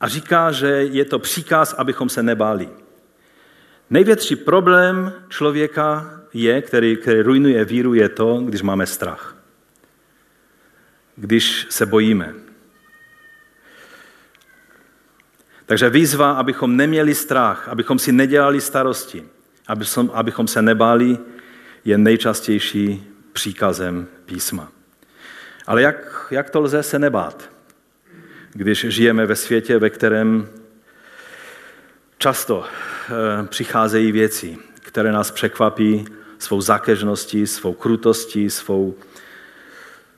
a 0.00 0.08
říká, 0.08 0.52
že 0.52 0.66
je 0.66 1.04
to 1.04 1.18
příkaz, 1.18 1.74
abychom 1.78 2.08
se 2.08 2.22
nebáli. 2.22 2.68
Největší 3.90 4.36
problém 4.36 5.12
člověka 5.28 6.20
je, 6.34 6.62
který, 6.62 6.96
který 6.96 7.20
ruinuje 7.20 7.64
víru, 7.64 7.94
je 7.94 8.08
to, 8.08 8.40
když 8.40 8.62
máme 8.62 8.86
strach. 8.86 9.36
Když 11.16 11.66
se 11.70 11.86
bojíme. 11.86 12.34
Takže 15.66 15.90
výzva, 15.90 16.32
abychom 16.32 16.76
neměli 16.76 17.14
strach, 17.14 17.68
abychom 17.68 17.98
si 17.98 18.12
nedělali 18.12 18.60
starosti, 18.60 19.24
abychom, 19.66 20.10
abychom 20.14 20.48
se 20.48 20.62
nebáli, 20.62 21.18
je 21.84 21.98
nejčastější 21.98 23.06
příkazem 23.32 24.06
písma. 24.24 24.72
Ale 25.70 25.82
jak, 25.82 26.26
jak 26.30 26.50
to 26.50 26.60
lze 26.60 26.82
se 26.82 26.98
nebát, 26.98 27.50
když 28.52 28.86
žijeme 28.88 29.26
ve 29.26 29.36
světě, 29.36 29.78
ve 29.78 29.90
kterém 29.90 30.48
často 32.18 32.64
e, 32.64 33.46
přicházejí 33.46 34.12
věci, 34.12 34.58
které 34.80 35.12
nás 35.12 35.30
překvapí 35.30 36.04
svou 36.38 36.60
zákežností, 36.60 37.46
svou 37.46 37.72
krutostí, 37.72 38.50
svou, 38.50 38.94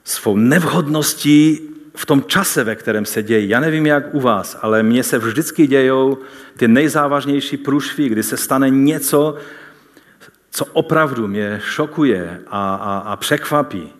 svou 0.05 0.37
nevhodností 0.37 1.61
v 1.95 2.07
tom 2.07 2.25
čase, 2.25 2.65
ve 2.65 2.77
kterém 2.77 3.05
se 3.05 3.23
dějí. 3.23 3.49
Já 3.49 3.61
nevím, 3.61 3.87
jak 3.87 4.15
u 4.15 4.21
vás, 4.21 4.59
ale 4.63 4.83
mně 4.83 5.03
se 5.03 5.19
vždycky 5.19 5.67
dějou 5.67 6.19
ty 6.57 6.69
nejzávažnější 6.69 7.57
průšvy, 7.57 8.09
kdy 8.09 8.23
se 8.23 8.37
stane 8.37 8.71
něco, 8.71 9.37
co 10.51 10.65
opravdu 10.65 11.29
mě 11.29 11.61
šokuje 11.65 12.41
a, 12.47 12.75
a, 12.75 12.99
a 12.99 13.17
překvapí, 13.17 13.93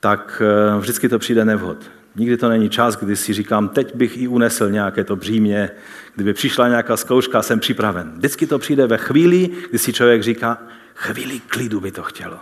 tak 0.00 0.42
eh, 0.44 0.78
vždycky 0.78 1.08
to 1.08 1.18
přijde 1.18 1.44
nevhod. 1.44 1.90
Nikdy 2.16 2.36
to 2.36 2.48
není 2.48 2.70
čas, 2.70 2.96
kdy 2.96 3.16
si 3.16 3.32
říkám, 3.32 3.68
teď 3.68 3.94
bych 3.94 4.16
i 4.16 4.28
unesl 4.28 4.70
nějaké 4.70 5.04
to 5.04 5.16
břímě, 5.16 5.70
kdyby 6.14 6.32
přišla 6.32 6.68
nějaká 6.68 6.96
zkouška, 6.96 7.42
jsem 7.42 7.60
připraven. 7.60 8.12
Vždycky 8.16 8.46
to 8.46 8.58
přijde 8.58 8.86
ve 8.86 8.98
chvíli, 8.98 9.50
kdy 9.70 9.78
si 9.78 9.92
člověk 9.92 10.22
říká, 10.22 10.58
chvíli 10.94 11.40
klidu 11.40 11.80
by 11.80 11.92
to 11.92 12.02
chtělo. 12.02 12.38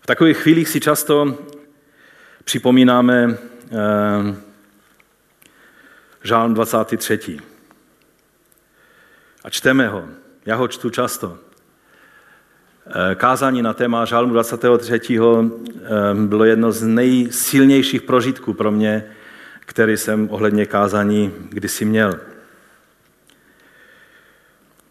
V 0.00 0.06
takových 0.06 0.36
chvílích 0.36 0.68
si 0.68 0.80
často 0.80 1.38
připomínáme 2.44 3.38
eh, 3.72 4.36
žálm 6.22 6.54
23. 6.54 7.38
A 9.44 9.50
čteme 9.50 9.88
ho. 9.88 10.08
Já 10.46 10.56
ho 10.56 10.68
čtu 10.68 10.90
často. 10.90 11.38
Eh, 12.86 13.14
kázání 13.14 13.62
na 13.62 13.74
téma 13.74 14.04
žálmu 14.04 14.32
23. 14.32 15.18
Eh, 15.18 16.14
bylo 16.14 16.44
jedno 16.44 16.72
z 16.72 16.82
nejsilnějších 16.82 18.02
prožitků 18.02 18.54
pro 18.54 18.70
mě, 18.70 19.04
který 19.60 19.96
jsem 19.96 20.28
ohledně 20.30 20.66
kázání 20.66 21.34
kdysi 21.48 21.84
měl. 21.84 22.20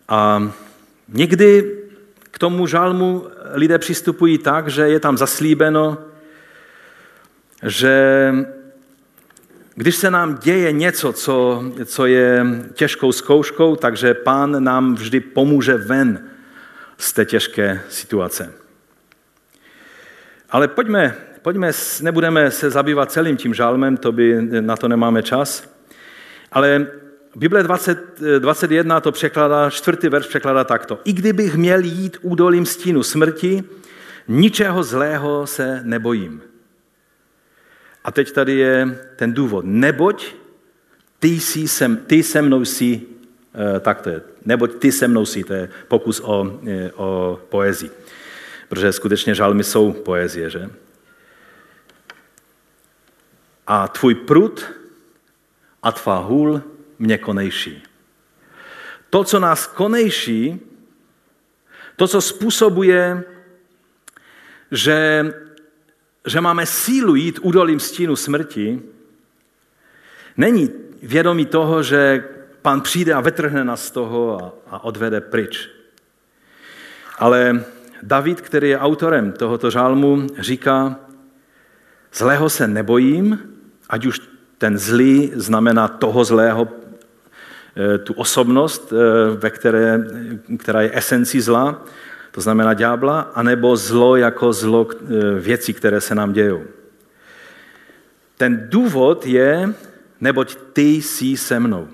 A 0.07 0.51
někdy 1.07 1.77
k 2.31 2.39
tomu 2.39 2.67
žálmu 2.67 3.27
lidé 3.53 3.77
přistupují 3.77 4.37
tak, 4.37 4.67
že 4.67 4.81
je 4.81 4.99
tam 4.99 5.17
zaslíbeno, 5.17 5.97
že 7.63 8.33
když 9.79 9.95
se 9.95 10.11
nám 10.11 10.37
děje 10.37 10.71
něco, 10.71 11.13
co, 11.13 11.63
co 11.85 12.05
je 12.05 12.45
těžkou 12.73 13.11
zkouškou, 13.11 13.75
takže 13.75 14.13
pán 14.13 14.63
nám 14.63 14.95
vždy 14.95 15.19
pomůže 15.19 15.77
ven 15.77 16.23
z 16.97 17.13
té 17.13 17.25
těžké 17.25 17.81
situace. 17.89 18.53
Ale 20.49 20.67
pojďme, 20.67 21.15
pojďme, 21.41 21.71
nebudeme 22.01 22.51
se 22.51 22.69
zabývat 22.69 23.11
celým 23.11 23.37
tím 23.37 23.53
žálmem, 23.53 23.97
to 23.97 24.11
by, 24.11 24.41
na 24.41 24.77
to 24.77 24.87
nemáme 24.87 25.23
čas, 25.23 25.75
ale 26.51 26.87
Bible 27.35 27.63
20, 27.63 28.19
21 28.39 29.01
to 29.01 29.11
překládá, 29.11 29.69
čtvrtý 29.69 30.09
verš 30.09 30.27
překládá 30.27 30.63
takto. 30.63 30.99
I 31.05 31.13
kdybych 31.13 31.55
měl 31.55 31.79
jít 31.79 32.17
údolím 32.21 32.65
stínu 32.65 33.03
smrti, 33.03 33.63
ničeho 34.27 34.83
zlého 34.83 35.47
se 35.47 35.81
nebojím. 35.83 36.48
A 38.09 38.11
teď 38.11 38.31
tady 38.31 38.53
je 38.55 38.99
ten 39.15 39.33
důvod. 39.33 39.65
Neboť 39.65 40.35
ty, 41.19 41.27
jsi 41.27 41.67
sem, 41.67 41.97
ty 41.97 42.23
se 42.23 42.41
mnou 42.41 42.65
jsi, 42.65 43.01
eh, 43.53 43.79
tak 43.79 44.01
to 44.01 44.09
je, 44.09 44.21
neboť 44.45 44.75
ty 44.75 44.91
se 44.91 45.07
mnou 45.07 45.25
jsi, 45.25 45.43
to 45.43 45.53
je 45.53 45.69
pokus 45.87 46.21
o, 46.23 46.59
eh, 46.67 46.91
o 46.91 47.39
poezii. 47.49 47.91
Protože 48.69 48.93
skutečně 48.93 49.35
žalmy 49.35 49.63
jsou 49.63 49.93
poezie, 49.93 50.49
že? 50.49 50.69
A 53.67 53.87
tvůj 53.87 54.15
prut 54.15 54.65
a 55.83 55.91
tvá 55.91 56.17
hůl 56.17 56.61
mě 56.99 57.17
konejší. 57.17 57.83
To, 59.09 59.23
co 59.23 59.39
nás 59.39 59.67
konejší, 59.67 60.59
to, 61.95 62.07
co 62.07 62.21
způsobuje, 62.21 63.23
že 64.71 65.25
že 66.29 66.41
máme 66.41 66.65
sílu 66.65 67.15
jít 67.15 67.39
údolím 67.41 67.79
stínu 67.79 68.15
smrti, 68.15 68.81
není 70.37 70.69
vědomí 71.03 71.45
toho, 71.45 71.83
že 71.83 72.23
pán 72.61 72.81
přijde 72.81 73.13
a 73.13 73.19
vetrhne 73.19 73.63
nás 73.63 73.85
z 73.85 73.91
toho 73.91 74.43
a, 74.43 74.75
a 74.75 74.83
odvede 74.83 75.21
pryč. 75.21 75.69
Ale 77.17 77.63
David, 78.03 78.41
který 78.41 78.69
je 78.69 78.79
autorem 78.79 79.31
tohoto 79.31 79.69
žálmu, 79.69 80.27
říká, 80.39 80.99
zlého 82.13 82.49
se 82.49 82.67
nebojím, 82.67 83.39
ať 83.89 84.05
už 84.05 84.21
ten 84.57 84.77
zlý 84.77 85.31
znamená 85.35 85.87
toho 85.87 86.23
zlého, 86.23 86.67
eh, 87.75 87.97
tu 87.97 88.13
osobnost, 88.13 88.93
eh, 88.93 89.35
ve 89.35 89.49
které, 89.49 89.99
která 90.57 90.81
je 90.81 90.97
esencí 90.97 91.41
zla, 91.41 91.83
to 92.31 92.41
znamená 92.41 92.73
ďábla, 92.73 93.19
anebo 93.19 93.75
zlo 93.75 94.15
jako 94.15 94.53
zlo 94.53 94.87
e, 94.91 95.39
věcí, 95.39 95.73
které 95.73 96.01
se 96.01 96.15
nám 96.15 96.33
dějou. 96.33 96.63
Ten 98.37 98.67
důvod 98.69 99.25
je, 99.25 99.73
neboť 100.21 100.55
ty 100.73 100.81
jsi 100.81 101.37
se 101.37 101.59
mnou. 101.59 101.87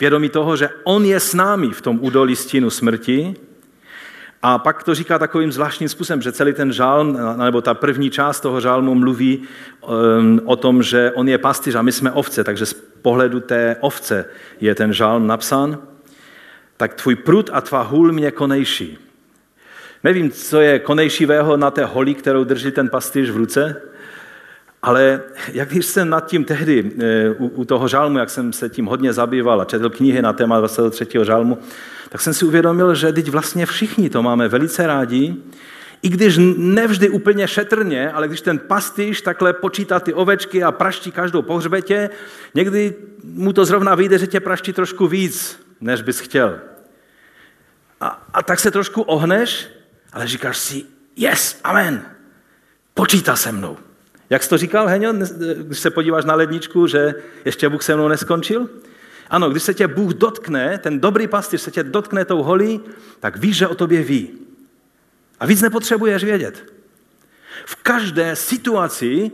Vědomí 0.00 0.28
toho, 0.28 0.56
že 0.56 0.68
on 0.84 1.04
je 1.04 1.20
s 1.20 1.34
námi 1.34 1.70
v 1.70 1.80
tom 1.80 1.98
údolí 2.02 2.36
stínu 2.36 2.70
smrti, 2.70 3.34
a 4.42 4.58
pak 4.58 4.82
to 4.84 4.94
říká 4.94 5.18
takovým 5.18 5.52
zvláštním 5.52 5.88
způsobem, 5.88 6.22
že 6.22 6.32
celý 6.32 6.52
ten 6.52 6.72
žálm, 6.72 7.18
nebo 7.36 7.60
ta 7.60 7.74
první 7.74 8.10
část 8.10 8.40
toho 8.40 8.60
žálmu 8.60 8.94
mluví 8.94 9.42
um, 9.42 10.40
o 10.44 10.56
tom, 10.56 10.82
že 10.82 11.12
on 11.14 11.28
je 11.28 11.38
pastýř 11.38 11.74
a 11.74 11.82
my 11.82 11.92
jsme 11.92 12.12
ovce, 12.12 12.44
takže 12.44 12.66
z 12.66 12.72
pohledu 13.02 13.40
té 13.40 13.76
ovce 13.80 14.24
je 14.60 14.74
ten 14.74 14.92
žálm 14.92 15.26
napsán. 15.26 15.78
Tak 16.76 16.94
tvůj 16.94 17.14
prut 17.14 17.50
a 17.52 17.60
tvá 17.60 17.82
hůl 17.82 18.12
mě 18.12 18.30
konejší. 18.30 18.98
Nevím, 20.04 20.30
co 20.30 20.60
je 20.60 20.78
konejšivého 20.78 21.56
na 21.56 21.70
té 21.70 21.84
holi, 21.84 22.14
kterou 22.14 22.44
drží 22.44 22.70
ten 22.70 22.88
pastýř 22.88 23.30
v 23.30 23.36
ruce, 23.36 23.82
ale 24.82 25.22
jak 25.52 25.68
když 25.68 25.86
jsem 25.86 26.10
nad 26.10 26.26
tím 26.26 26.44
tehdy 26.44 26.92
eh, 27.00 27.30
u, 27.30 27.46
u 27.46 27.64
toho 27.64 27.88
žálmu, 27.88 28.18
jak 28.18 28.30
jsem 28.30 28.52
se 28.52 28.68
tím 28.68 28.86
hodně 28.86 29.12
zabýval 29.12 29.60
a 29.60 29.64
četl 29.64 29.90
knihy 29.90 30.22
na 30.22 30.32
téma 30.32 30.58
23. 30.58 31.06
žálmu, 31.22 31.58
tak 32.08 32.20
jsem 32.20 32.34
si 32.34 32.44
uvědomil, 32.44 32.94
že 32.94 33.12
teď 33.12 33.28
vlastně 33.28 33.66
všichni 33.66 34.10
to 34.10 34.22
máme 34.22 34.48
velice 34.48 34.86
rádi, 34.86 35.36
i 36.02 36.08
když 36.08 36.38
nevždy 36.56 37.08
úplně 37.08 37.48
šetrně, 37.48 38.12
ale 38.12 38.28
když 38.28 38.40
ten 38.40 38.58
pastýř 38.58 39.22
takhle 39.22 39.52
počítá 39.52 40.00
ty 40.00 40.14
ovečky 40.14 40.62
a 40.62 40.72
praští 40.72 41.12
každou 41.12 41.42
po 41.42 41.56
hřbetě, 41.56 42.10
někdy 42.54 42.94
mu 43.24 43.52
to 43.52 43.64
zrovna 43.64 43.94
vyjde, 43.94 44.18
že 44.18 44.26
tě 44.26 44.40
praští 44.40 44.72
trošku 44.72 45.06
víc, 45.06 45.60
než 45.80 46.02
bys 46.02 46.20
chtěl. 46.20 46.58
A, 48.00 48.28
a 48.34 48.42
tak 48.42 48.60
se 48.60 48.70
trošku 48.70 49.02
ohneš 49.02 49.79
ale 50.12 50.26
říkáš 50.26 50.58
si, 50.58 50.84
yes, 51.16 51.60
amen, 51.64 52.02
počítá 52.94 53.36
se 53.36 53.52
mnou. 53.52 53.76
Jak 54.30 54.42
jsi 54.42 54.48
to 54.48 54.58
říkal, 54.58 54.86
Heňo, 54.86 55.12
když 55.56 55.78
se 55.78 55.90
podíváš 55.90 56.24
na 56.24 56.34
ledničku, 56.34 56.86
že 56.86 57.14
ještě 57.44 57.68
Bůh 57.68 57.82
se 57.82 57.96
mnou 57.96 58.08
neskončil? 58.08 58.68
Ano, 59.30 59.50
když 59.50 59.62
se 59.62 59.74
tě 59.74 59.88
Bůh 59.88 60.12
dotkne, 60.12 60.78
ten 60.78 61.00
dobrý 61.00 61.28
pastýř 61.28 61.60
se 61.60 61.70
tě 61.70 61.82
dotkne 61.82 62.24
tou 62.24 62.42
holí, 62.42 62.80
tak 63.20 63.36
víš, 63.36 63.56
že 63.56 63.68
o 63.68 63.74
tobě 63.74 64.02
ví. 64.02 64.30
A 65.40 65.46
víc 65.46 65.62
nepotřebuješ 65.62 66.24
vědět. 66.24 66.72
V 67.64 67.76
každé 67.76 68.36
situaci, 68.36 69.30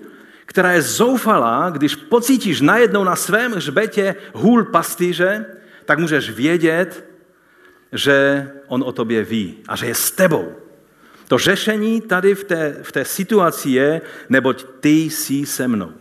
která 0.47 0.73
je 0.73 0.83
zoufalá, 0.83 1.71
když 1.71 1.95
pocítíš 1.95 2.61
najednou 2.61 3.05
na 3.05 3.17
svém 3.17 3.53
hřbetě 3.53 4.15
hůl 4.33 4.65
pastýře, 4.65 5.47
tak 5.85 5.99
můžeš 5.99 6.31
vědět, 6.31 7.05
že 7.93 8.49
on 8.67 8.83
o 8.83 8.93
tobě 8.93 9.25
ví 9.25 9.57
a 9.69 9.77
že 9.77 9.87
je 9.87 9.95
s 9.95 10.11
tebou. 10.11 10.66
To 11.29 11.39
řešení 11.39 12.01
tady 12.01 12.35
v 12.35 12.45
té, 12.45 12.77
v 12.83 12.93
té 12.93 13.05
situaci 13.05 13.71
je, 13.71 14.01
neboť 14.29 14.65
ty 14.81 14.89
jsi 14.89 15.47
se 15.47 15.69
mnou. 15.69 15.93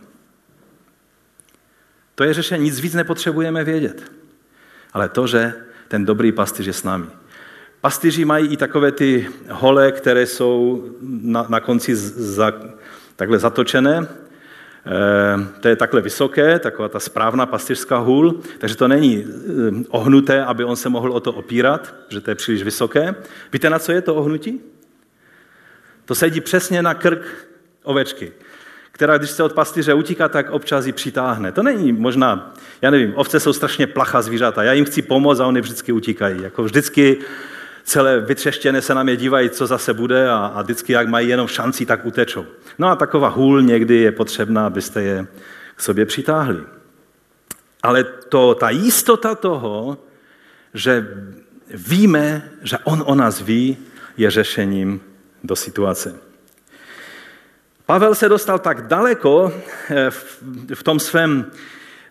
To 2.14 2.24
je 2.24 2.34
řešení, 2.34 2.64
nic 2.64 2.80
víc 2.80 2.94
nepotřebujeme 2.94 3.64
vědět. 3.64 4.12
Ale 4.92 5.08
to, 5.08 5.26
že 5.26 5.54
ten 5.88 6.04
dobrý 6.04 6.32
pastýř 6.32 6.66
je 6.66 6.72
s 6.72 6.82
námi. 6.82 7.06
Pastýři 7.80 8.24
mají 8.24 8.48
i 8.48 8.56
takové 8.56 8.92
ty 8.92 9.28
hole, 9.50 9.92
které 9.92 10.26
jsou 10.26 10.84
na, 11.00 11.46
na 11.48 11.60
konci 11.60 11.96
za, 11.96 12.52
takhle 13.16 13.38
zatočené. 13.38 13.96
E, 13.98 14.06
to 15.60 15.68
je 15.68 15.76
takhle 15.76 16.00
vysoké, 16.00 16.58
taková 16.58 16.88
ta 16.88 17.00
správná 17.00 17.46
pastýřská 17.46 17.98
hůl, 17.98 18.40
takže 18.58 18.76
to 18.76 18.88
není 18.88 19.16
e, 19.16 19.26
ohnuté, 19.88 20.44
aby 20.44 20.64
on 20.64 20.76
se 20.76 20.88
mohl 20.88 21.12
o 21.12 21.20
to 21.20 21.32
opírat, 21.32 21.94
že 22.08 22.20
to 22.20 22.30
je 22.30 22.34
příliš 22.34 22.62
vysoké. 22.62 23.14
Víte, 23.52 23.70
na 23.70 23.78
co 23.78 23.92
je 23.92 24.02
to 24.02 24.14
ohnutí? 24.14 24.75
To 26.06 26.14
sedí 26.14 26.40
přesně 26.40 26.82
na 26.82 26.94
krk 26.94 27.48
ovečky, 27.82 28.32
která, 28.92 29.18
když 29.18 29.30
se 29.30 29.42
od 29.42 29.52
pastýře 29.52 29.94
utíká, 29.94 30.28
tak 30.28 30.50
občas 30.50 30.86
ji 30.86 30.92
přitáhne. 30.92 31.52
To 31.52 31.62
není 31.62 31.92
možná, 31.92 32.54
já 32.82 32.90
nevím, 32.90 33.12
ovce 33.16 33.40
jsou 33.40 33.52
strašně 33.52 33.86
placha 33.86 34.22
zvířata. 34.22 34.62
Já 34.62 34.72
jim 34.72 34.84
chci 34.84 35.02
pomoct 35.02 35.40
a 35.40 35.46
oni 35.46 35.60
vždycky 35.60 35.92
utíkají. 35.92 36.42
Jako 36.42 36.62
vždycky 36.62 37.16
celé 37.84 38.20
vytřeštěné 38.20 38.82
se 38.82 38.94
na 38.94 39.02
mě 39.02 39.16
dívají, 39.16 39.50
co 39.50 39.66
zase 39.66 39.94
bude 39.94 40.28
a, 40.30 40.36
a 40.36 40.62
vždycky, 40.62 40.92
jak 40.92 41.08
mají 41.08 41.28
jenom 41.28 41.48
šanci, 41.48 41.86
tak 41.86 42.06
utečou. 42.06 42.46
No 42.78 42.88
a 42.88 42.96
taková 42.96 43.28
hůl 43.28 43.62
někdy 43.62 43.96
je 43.96 44.12
potřebná, 44.12 44.66
abyste 44.66 45.02
je 45.02 45.26
k 45.76 45.82
sobě 45.82 46.06
přitáhli. 46.06 46.60
Ale 47.82 48.04
to, 48.04 48.54
ta 48.54 48.70
jistota 48.70 49.34
toho, 49.34 49.98
že 50.74 51.08
víme, 51.70 52.50
že 52.62 52.78
on 52.84 53.02
o 53.06 53.14
nás 53.14 53.40
ví, 53.40 53.76
je 54.16 54.30
řešením 54.30 55.00
do 55.46 55.56
situace. 55.56 56.18
Pavel 57.86 58.14
se 58.14 58.28
dostal 58.28 58.58
tak 58.58 58.86
daleko 58.86 59.52
eh, 59.90 60.10
v 60.74 60.82
tom 60.82 61.00
svém 61.00 61.50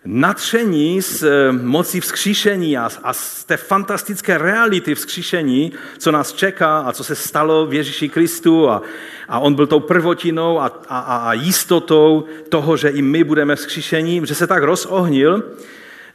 natření 0.06 1.02
z 1.02 1.22
eh, 1.22 1.52
moci 1.52 2.00
vzkříšení 2.00 2.78
a, 2.78 3.12
z 3.12 3.44
té 3.44 3.56
fantastické 3.56 4.38
reality 4.38 4.94
vzkříšení, 4.94 5.72
co 5.98 6.12
nás 6.12 6.32
čeká 6.32 6.78
a 6.78 6.92
co 6.92 7.04
se 7.04 7.14
stalo 7.14 7.66
v 7.66 7.74
Ježíši 7.74 8.08
Kristu 8.08 8.70
a, 8.70 8.82
a 9.28 9.38
on 9.38 9.54
byl 9.54 9.66
tou 9.66 9.80
prvotinou 9.80 10.60
a, 10.60 10.80
a, 10.88 10.98
a 10.98 11.32
jistotou 11.32 12.24
toho, 12.48 12.76
že 12.76 12.88
i 12.88 13.02
my 13.02 13.24
budeme 13.24 13.56
vzkříšení, 13.56 14.22
že 14.24 14.34
se 14.34 14.46
tak 14.46 14.62
rozohnil, 14.62 15.42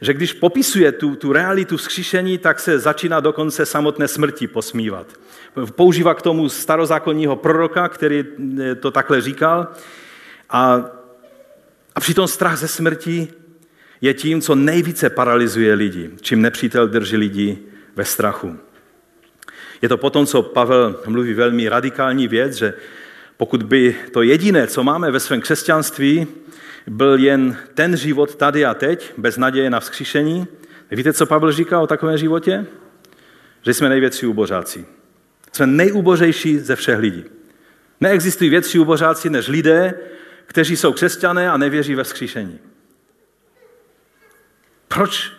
že 0.02 0.14
když 0.14 0.32
popisuje 0.32 0.92
tu, 0.92 1.16
tu 1.16 1.32
realitu 1.32 1.76
vzkříšení, 1.76 2.38
tak 2.38 2.60
se 2.60 2.78
začíná 2.78 3.20
dokonce 3.20 3.66
samotné 3.66 4.08
smrti 4.08 4.46
posmívat. 4.46 5.06
Používá 5.74 6.14
k 6.14 6.22
tomu 6.22 6.48
starozákonního 6.48 7.36
proroka, 7.36 7.88
který 7.88 8.24
eh, 8.60 8.74
to 8.74 8.90
takhle 8.90 9.20
říkal. 9.20 9.68
A, 10.50 10.84
a 11.94 12.00
přitom 12.00 12.28
strach 12.28 12.58
ze 12.58 12.68
smrti 12.68 13.28
je 14.00 14.14
tím, 14.14 14.40
co 14.40 14.54
nejvíce 14.54 15.10
paralyzuje 15.10 15.74
lidi, 15.74 16.10
čím 16.20 16.42
nepřítel 16.42 16.88
drží 16.88 17.16
lidi 17.16 17.58
ve 17.96 18.04
strachu. 18.04 18.58
Je 19.82 19.88
to 19.88 19.96
potom, 19.96 20.26
co 20.26 20.42
Pavel 20.42 21.00
mluví 21.06 21.34
velmi 21.34 21.68
radikální 21.68 22.28
věc, 22.28 22.54
že 22.54 22.74
pokud 23.36 23.62
by 23.62 23.96
to 24.12 24.22
jediné, 24.22 24.66
co 24.66 24.84
máme 24.84 25.10
ve 25.10 25.20
svém 25.20 25.40
křesťanství, 25.40 26.26
byl 26.86 27.18
jen 27.18 27.56
ten 27.74 27.96
život 27.96 28.36
tady 28.36 28.64
a 28.64 28.74
teď, 28.74 29.12
bez 29.16 29.36
naděje 29.36 29.70
na 29.70 29.80
vzkříšení, 29.80 30.46
víte, 30.90 31.12
co 31.12 31.26
Pavel 31.26 31.52
říká 31.52 31.80
o 31.80 31.86
takovém 31.86 32.18
životě? 32.18 32.66
Že 33.62 33.74
jsme 33.74 33.88
největší 33.88 34.26
ubožáci. 34.26 34.86
Jsme 35.52 35.66
nejubořejší 35.66 36.58
ze 36.58 36.76
všech 36.76 36.98
lidí. 36.98 37.24
Neexistují 38.00 38.50
větší 38.50 38.78
ubožáci 38.78 39.30
než 39.30 39.48
lidé, 39.48 39.94
kteří 40.46 40.76
jsou 40.76 40.92
křesťané 40.92 41.50
a 41.50 41.56
nevěří 41.56 41.94
ve 41.94 42.04
vzkříšení. 42.04 42.58
Proč? 44.88 45.32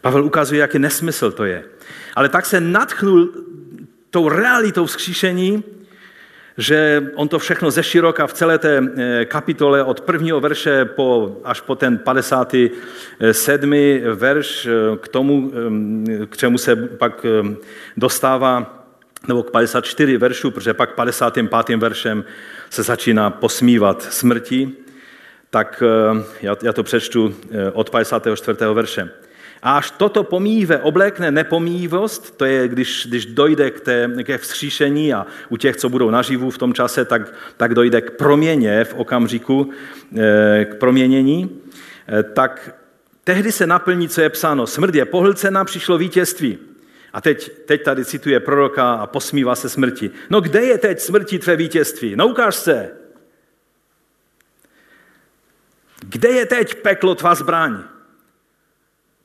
Pavel 0.00 0.24
ukazuje, 0.24 0.60
jaký 0.60 0.78
nesmysl 0.78 1.32
to 1.32 1.44
je. 1.44 1.64
Ale 2.14 2.28
tak 2.28 2.46
se 2.46 2.60
natchnul 2.60 3.34
tou 4.10 4.28
realitou 4.28 4.86
vzkříšení, 4.86 5.64
že 6.58 7.10
on 7.14 7.28
to 7.28 7.38
všechno 7.38 7.70
ze 7.70 7.82
široka 7.82 8.26
v 8.26 8.32
celé 8.32 8.58
té 8.58 8.80
eh, 8.96 9.24
kapitole 9.24 9.84
od 9.84 10.00
prvního 10.00 10.40
verše 10.40 10.84
po, 10.84 11.36
až 11.44 11.60
po 11.60 11.74
ten 11.74 11.98
57. 11.98 13.72
verš 14.14 14.66
eh, 14.66 14.96
k 14.96 15.08
tomu, 15.08 15.52
eh, 16.22 16.26
k 16.26 16.36
čemu 16.36 16.58
se 16.58 16.76
pak 16.76 17.26
dostává, 17.96 18.82
nebo 19.28 19.42
k 19.42 19.50
54 19.50 20.16
veršu, 20.16 20.50
protože 20.50 20.74
pak 20.74 20.94
55. 20.94 21.76
veršem 21.76 22.24
se 22.70 22.82
začíná 22.82 23.30
posmívat 23.30 24.02
smrti, 24.02 24.72
tak 25.50 25.82
já, 26.42 26.56
já 26.62 26.72
to 26.72 26.82
přečtu 26.82 27.34
od 27.72 27.90
54. 27.90 28.58
verše. 28.72 29.10
A 29.62 29.76
až 29.76 29.90
toto 29.90 30.24
pomíjivé 30.24 30.78
oblékne 30.78 31.30
nepomíjivost, 31.30 32.36
to 32.36 32.44
je, 32.44 32.68
když, 32.68 33.06
když 33.06 33.26
dojde 33.26 33.70
k 33.70 33.80
té, 33.80 34.10
ke 34.24 34.38
vzkříšení 34.38 35.14
a 35.14 35.26
u 35.48 35.56
těch, 35.56 35.76
co 35.76 35.88
budou 35.88 36.10
naživu 36.10 36.50
v 36.50 36.58
tom 36.58 36.74
čase, 36.74 37.04
tak, 37.04 37.34
tak 37.56 37.74
dojde 37.74 38.00
k 38.00 38.10
proměně 38.10 38.84
v 38.84 38.94
okamžiku, 38.94 39.70
eh, 40.18 40.64
k 40.64 40.74
proměnění, 40.74 41.60
eh, 42.08 42.22
tak 42.22 42.74
tehdy 43.24 43.52
se 43.52 43.66
naplní, 43.66 44.08
co 44.08 44.20
je 44.20 44.30
psáno. 44.30 44.66
Smrt 44.66 44.94
je 44.94 45.04
pohlcena, 45.04 45.64
přišlo 45.64 45.98
vítězství. 45.98 46.58
A 47.12 47.20
teď, 47.20 47.50
teď 47.66 47.82
tady 47.82 48.04
cituje 48.04 48.40
proroka 48.40 48.94
a 48.94 49.06
posmívá 49.06 49.54
se 49.54 49.68
smrti. 49.68 50.10
No 50.30 50.40
kde 50.40 50.62
je 50.62 50.78
teď 50.78 51.00
smrti 51.00 51.38
tvé 51.38 51.56
vítězství? 51.56 52.16
No 52.16 52.28
ukáž 52.28 52.54
se. 52.54 52.90
Kde 56.00 56.28
je 56.28 56.46
teď 56.46 56.74
peklo 56.74 57.14
tvá 57.14 57.34
zbraň? 57.34 57.95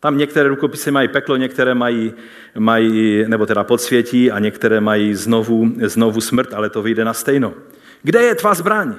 Tam 0.02 0.18
některé 0.18 0.50
rukopisy 0.50 0.92
mají 0.92 1.08
peklo, 1.08 1.36
některé 1.36 1.74
mají, 1.74 2.14
mají 2.58 3.26
nebo 3.28 3.46
teda 3.46 3.64
podsvětí 3.64 4.32
a 4.32 4.40
některé 4.40 4.82
mají 4.82 5.16
znovu, 5.16 5.72
znovu 5.86 6.22
smrt, 6.22 6.54
ale 6.54 6.70
to 6.70 6.82
vyjde 6.82 7.06
na 7.06 7.14
stejno. 7.14 7.54
Kde 8.04 8.22
je 8.24 8.36
tvá 8.36 8.54
zbraň? 8.54 8.96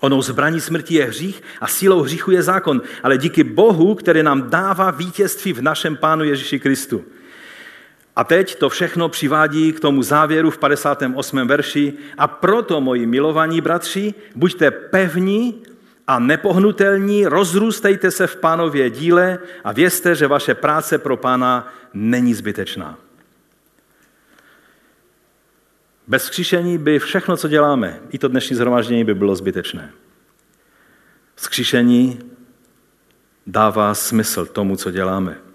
Onou 0.00 0.22
zbraní 0.22 0.60
smrti 0.60 0.94
je 0.94 1.04
hřích 1.04 1.42
a 1.60 1.66
sílou 1.66 2.02
hříchu 2.02 2.30
je 2.30 2.42
zákon, 2.42 2.82
ale 3.02 3.18
díky 3.18 3.44
Bohu, 3.44 3.94
který 3.94 4.22
nám 4.22 4.50
dává 4.50 4.90
vítězství 4.90 5.52
v 5.52 5.62
našem 5.62 5.96
Pánu 5.96 6.24
Ježíši 6.24 6.58
Kristu. 6.58 7.04
A 8.16 8.24
teď 8.24 8.54
to 8.54 8.68
všechno 8.68 9.08
přivádí 9.08 9.72
k 9.72 9.80
tomu 9.80 10.02
závěru 10.02 10.50
v 10.50 10.58
58. 10.58 11.46
verši. 11.46 11.92
A 12.18 12.26
proto, 12.26 12.80
moji 12.80 13.06
milovaní 13.06 13.60
bratři, 13.60 14.14
buďte 14.34 14.70
pevní 14.70 15.62
a 16.08 16.18
nepohnutelní, 16.18 17.26
rozrůstejte 17.26 18.10
se 18.10 18.26
v 18.26 18.36
pánově 18.36 18.90
díle 18.90 19.38
a 19.64 19.72
vězte, 19.72 20.14
že 20.14 20.26
vaše 20.26 20.54
práce 20.54 20.98
pro 20.98 21.16
pána 21.16 21.72
není 21.94 22.34
zbytečná. 22.34 22.98
Bez 26.06 26.24
skříšení 26.24 26.78
by 26.78 26.98
všechno, 26.98 27.36
co 27.36 27.48
děláme, 27.48 28.00
i 28.10 28.18
to 28.18 28.28
dnešní 28.28 28.56
zhromaždění 28.56 29.04
by 29.04 29.14
bylo 29.14 29.36
zbytečné. 29.36 29.92
Skříšení 31.36 32.20
dává 33.46 33.94
smysl 33.94 34.46
tomu, 34.46 34.76
co 34.76 34.90
děláme 34.90 35.47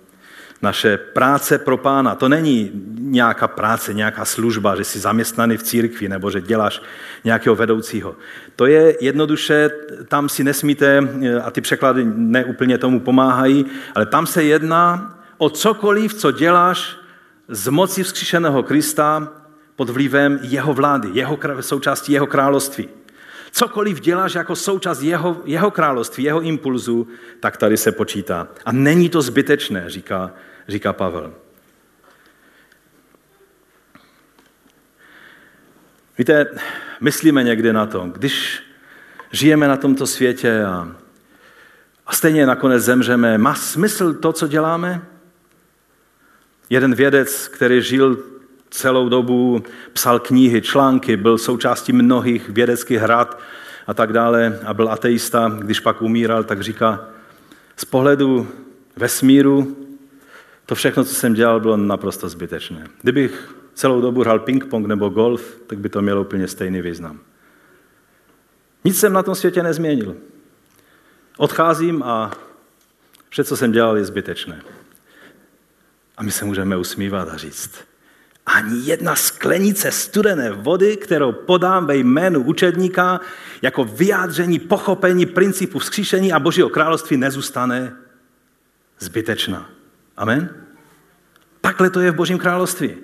naše 0.64 0.98
práce 0.98 1.58
pro 1.58 1.78
pána. 1.78 2.16
To 2.16 2.30
není 2.30 2.72
nějaká 3.00 3.48
práce, 3.48 3.94
nějaká 3.94 4.26
služba, 4.26 4.76
že 4.76 4.84
jsi 4.84 5.00
zaměstnaný 5.00 5.58
v 5.58 5.64
církvi 5.64 6.10
nebo 6.10 6.32
že 6.32 6.42
děláš 6.42 6.82
nějakého 7.24 7.56
vedoucího. 7.56 8.16
To 8.56 8.66
je 8.66 8.98
jednoduše, 9.02 9.70
tam 10.08 10.30
si 10.30 10.44
nesmíte, 10.44 11.08
a 11.44 11.52
ty 11.52 11.62
překlady 11.62 12.06
neúplně 12.16 12.78
tomu 12.78 13.00
pomáhají, 13.00 13.66
ale 13.96 14.06
tam 14.06 14.26
se 14.26 14.44
jedná 14.44 15.16
o 15.38 15.50
cokoliv, 15.50 16.14
co 16.14 16.32
děláš 16.32 16.98
z 17.48 17.68
moci 17.68 18.04
vzkříšeného 18.04 18.64
Krista 18.64 19.28
pod 19.76 19.90
vlivem 19.90 20.40
jeho 20.42 20.74
vlády, 20.74 21.10
jeho, 21.14 21.38
součástí 21.60 22.12
jeho 22.12 22.28
království. 22.28 22.90
Cokoliv 23.52 24.00
děláš 24.00 24.36
jako 24.36 24.56
součást 24.56 25.02
jeho, 25.02 25.42
jeho 25.46 25.72
království, 25.72 26.24
jeho 26.24 26.42
impulzu, 26.42 27.08
tak 27.40 27.58
tady 27.58 27.78
se 27.78 27.92
počítá. 27.92 28.48
A 28.66 28.72
není 28.72 29.10
to 29.10 29.22
zbytečné, 29.22 29.84
říká 29.88 30.32
říká 30.68 30.94
Pavel. 30.94 31.34
Víte, 36.18 36.46
myslíme 37.02 37.44
někdy 37.44 37.74
na 37.74 37.86
to, 37.86 38.10
když 38.14 38.64
žijeme 39.32 39.68
na 39.68 39.78
tomto 39.78 40.08
světě 40.08 40.64
a, 40.64 40.96
a 42.08 42.14
stejně 42.14 42.46
nakonec 42.46 42.84
zemřeme, 42.84 43.38
má 43.38 43.56
smysl 43.56 44.14
to, 44.14 44.34
co 44.34 44.48
děláme? 44.48 45.02
Jeden 46.70 46.96
vědec, 46.96 47.48
který 47.48 47.82
žil 47.82 48.24
celou 48.70 49.10
dobu, 49.10 49.64
psal 49.94 50.20
knihy, 50.20 50.62
články, 50.62 51.18
byl 51.18 51.38
součástí 51.38 51.94
mnohých 51.94 52.50
vědeckých 52.50 53.00
hrad 53.00 53.40
a 53.88 53.94
tak 53.94 54.14
dále 54.14 54.60
a 54.66 54.74
byl 54.74 54.92
ateista, 54.92 55.52
když 55.60 55.80
pak 55.80 56.02
umíral, 56.02 56.44
tak 56.44 56.62
říká, 56.62 57.08
z 57.76 57.86
pohledu 57.86 58.48
vesmíru 58.96 59.83
to 60.66 60.76
všechno, 60.76 61.04
co 61.04 61.16
jsem 61.16 61.34
dělal, 61.34 61.60
bylo 61.60 61.78
naprosto 61.78 62.30
zbytečné. 62.30 62.88
Kdybych 63.02 63.56
celou 63.74 64.02
dobu 64.02 64.22
hrál 64.22 64.40
ping-pong 64.40 64.88
nebo 64.88 65.10
golf, 65.10 65.62
tak 65.68 65.80
by 65.80 65.90
to 65.90 66.02
mělo 66.02 66.22
úplně 66.22 66.48
stejný 66.48 66.82
význam. 66.82 67.20
Nic 68.84 69.00
jsem 69.00 69.14
na 69.14 69.24
tom 69.24 69.36
světě 69.36 69.64
nezměnil. 69.64 70.16
Odcházím 71.38 72.04
a 72.04 72.32
vše, 73.30 73.44
co 73.44 73.58
jsem 73.58 73.72
dělal, 73.72 73.98
je 73.98 74.06
zbytečné. 74.06 74.62
A 76.18 76.24
my 76.24 76.32
se 76.32 76.46
můžeme 76.46 76.78
usmívat 76.78 77.30
a 77.30 77.38
říct, 77.38 77.72
ani 78.46 78.80
jedna 78.84 79.16
sklenice 79.16 79.92
studené 79.92 80.52
vody, 80.52 80.98
kterou 80.98 81.32
podám 81.32 81.86
ve 81.86 81.96
jménu 81.96 82.44
učedníka 82.44 83.20
jako 83.62 83.84
vyjádření 83.84 84.60
pochopení 84.60 85.26
principu 85.26 85.80
vzkříšení 85.80 86.34
a 86.34 86.40
Božího 86.40 86.70
království 86.70 87.18
nezůstane 87.18 87.96
zbytečná. 89.00 89.70
Amen? 90.18 90.50
Takhle 91.62 91.90
to 91.90 92.00
je 92.00 92.12
v 92.12 92.16
Božím 92.16 92.38
království. 92.38 92.96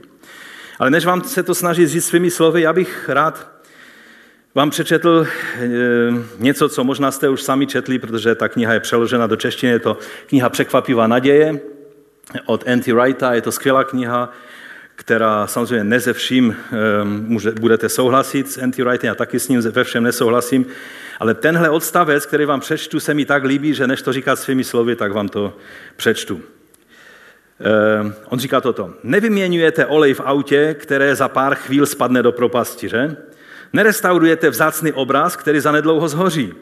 Ale 0.80 0.90
než 0.90 1.06
vám 1.06 1.24
se 1.24 1.44
to 1.44 1.56
snažit 1.56 1.88
říct 1.88 2.06
svými 2.06 2.32
slovy, 2.32 2.62
já 2.62 2.74
bych 2.74 3.10
rád 3.10 3.60
vám 4.56 4.70
přečetl 4.70 5.28
eh, 5.28 5.68
něco, 6.38 6.70
co 6.70 6.84
možná 6.84 7.12
jste 7.12 7.30
už 7.30 7.42
sami 7.42 7.68
četli, 7.68 8.00
protože 8.00 8.36
ta 8.36 8.48
kniha 8.48 8.74
je 8.74 8.80
přeložena 8.80 9.28
do 9.28 9.36
češtiny. 9.36 9.72
Je 9.72 9.80
to 9.80 9.98
kniha 10.28 10.50
Překvapivá 10.50 11.08
naděje 11.08 11.60
od 12.46 12.64
N.T. 12.66 12.94
Wrighta. 12.94 13.34
Je 13.34 13.42
to 13.42 13.52
skvělá 13.52 13.84
kniha, 13.84 14.32
která 14.96 15.48
samozřejmě 15.48 15.84
ne 15.84 16.00
ze 16.00 16.14
vším 16.14 16.56
eh, 17.42 17.52
budete 17.60 17.90
souhlasit 17.90 18.52
s 18.52 18.58
N.T. 18.58 18.84
Wrightem, 18.84 19.08
já 19.08 19.16
taky 19.16 19.40
s 19.40 19.48
ním 19.48 19.62
ve 19.62 19.84
všem 19.84 20.04
nesouhlasím, 20.04 20.66
ale 21.20 21.34
tenhle 21.34 21.70
odstavec, 21.70 22.26
který 22.26 22.46
vám 22.46 22.60
přečtu, 22.60 23.00
se 23.00 23.14
mi 23.14 23.26
tak 23.26 23.44
líbí, 23.44 23.74
že 23.74 23.88
než 23.88 24.02
to 24.02 24.14
říkat 24.14 24.40
svými 24.40 24.64
slovy, 24.64 24.96
tak 24.96 25.12
vám 25.12 25.30
to 25.30 25.58
přečtu. 25.96 26.42
Eh, 27.62 28.14
on 28.26 28.40
říká 28.40 28.62
toto. 28.62 28.94
Nevyměňujete 29.04 29.86
olej 29.86 30.14
v 30.14 30.22
autě, 30.26 30.76
které 30.80 31.16
za 31.16 31.28
pár 31.28 31.56
chvíl 31.56 31.86
spadne 31.86 32.24
do 32.24 32.32
propasti, 32.32 32.90
že? 32.90 33.16
Nerestaurujete 33.74 34.50
vzácný 34.50 34.94
obraz, 34.94 35.36
který 35.36 35.60
zanedlouho 35.60 36.08
zhoří. 36.08 36.54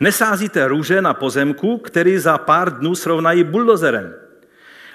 Nesázíte 0.00 0.68
růže 0.68 1.02
na 1.02 1.14
pozemku, 1.14 1.78
který 1.78 2.18
za 2.18 2.38
pár 2.38 2.78
dnů 2.78 2.94
srovnají 2.94 3.44
buldozerem. 3.44 4.14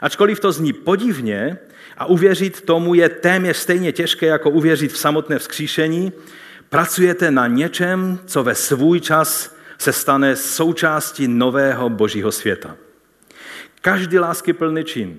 Ačkoliv 0.01 0.39
to 0.39 0.51
zní 0.51 0.73
podivně 0.73 1.57
a 1.97 2.05
uvěřit 2.05 2.61
tomu 2.61 2.93
je 2.93 3.09
téměř 3.09 3.57
stejně 3.57 3.91
těžké, 3.91 4.25
jako 4.25 4.49
uvěřit 4.49 4.91
v 4.91 4.97
samotné 4.97 5.39
vzkříšení, 5.39 6.13
pracujete 6.69 7.31
na 7.31 7.47
něčem, 7.47 8.19
co 8.25 8.43
ve 8.43 8.55
svůj 8.55 8.99
čas 8.99 9.55
se 9.77 9.93
stane 9.93 10.35
součástí 10.35 11.27
nového 11.27 11.89
božího 11.89 12.31
světa. 12.31 12.75
Každý 13.81 14.19
láskyplný 14.19 14.83
čin, 14.83 15.17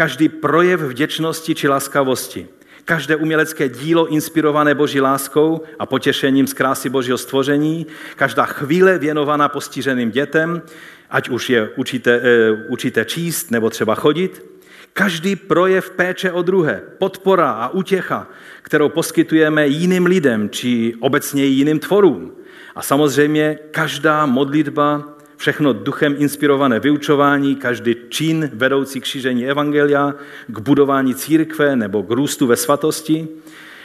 každý 0.00 0.28
projev 0.28 0.80
vděčnosti 0.80 1.54
či 1.54 1.68
laskavosti, 1.68 2.46
každé 2.84 3.16
umělecké 3.16 3.68
dílo 3.68 4.06
inspirované 4.06 4.74
Boží 4.74 5.00
láskou 5.00 5.60
a 5.78 5.86
potěšením 5.86 6.46
z 6.46 6.52
krásy 6.52 6.88
Božího 6.88 7.18
stvoření, 7.18 7.86
každá 8.16 8.44
chvíle 8.44 8.98
věnovaná 8.98 9.48
postiženým 9.48 10.10
dětem, 10.10 10.62
ať 11.10 11.28
už 11.28 11.50
je 11.50 11.68
učíte, 11.76 12.20
uh, 12.20 12.72
učíte 12.72 13.04
číst 13.04 13.50
nebo 13.50 13.70
třeba 13.70 13.94
chodit, 13.94 14.44
každý 14.92 15.36
projev 15.36 15.90
péče 15.90 16.32
o 16.32 16.42
druhé, 16.42 16.82
podpora 16.98 17.50
a 17.50 17.68
útěcha, 17.68 18.26
kterou 18.62 18.88
poskytujeme 18.88 19.66
jiným 19.66 20.06
lidem 20.06 20.50
či 20.50 20.94
obecně 21.00 21.44
jiným 21.44 21.78
tvorům. 21.78 22.32
A 22.74 22.82
samozřejmě 22.82 23.58
každá 23.70 24.26
modlitba 24.26 25.19
všechno 25.40 25.72
duchem 25.72 26.14
inspirované 26.18 26.80
vyučování, 26.80 27.56
každý 27.56 27.96
čin 28.08 28.50
vedoucí 28.52 29.00
k 29.00 29.04
šíření 29.04 29.48
evangelia, 29.48 30.14
k 30.46 30.58
budování 30.58 31.14
církve 31.14 31.76
nebo 31.76 32.02
k 32.02 32.10
růstu 32.10 32.46
ve 32.46 32.56
svatosti 32.56 33.28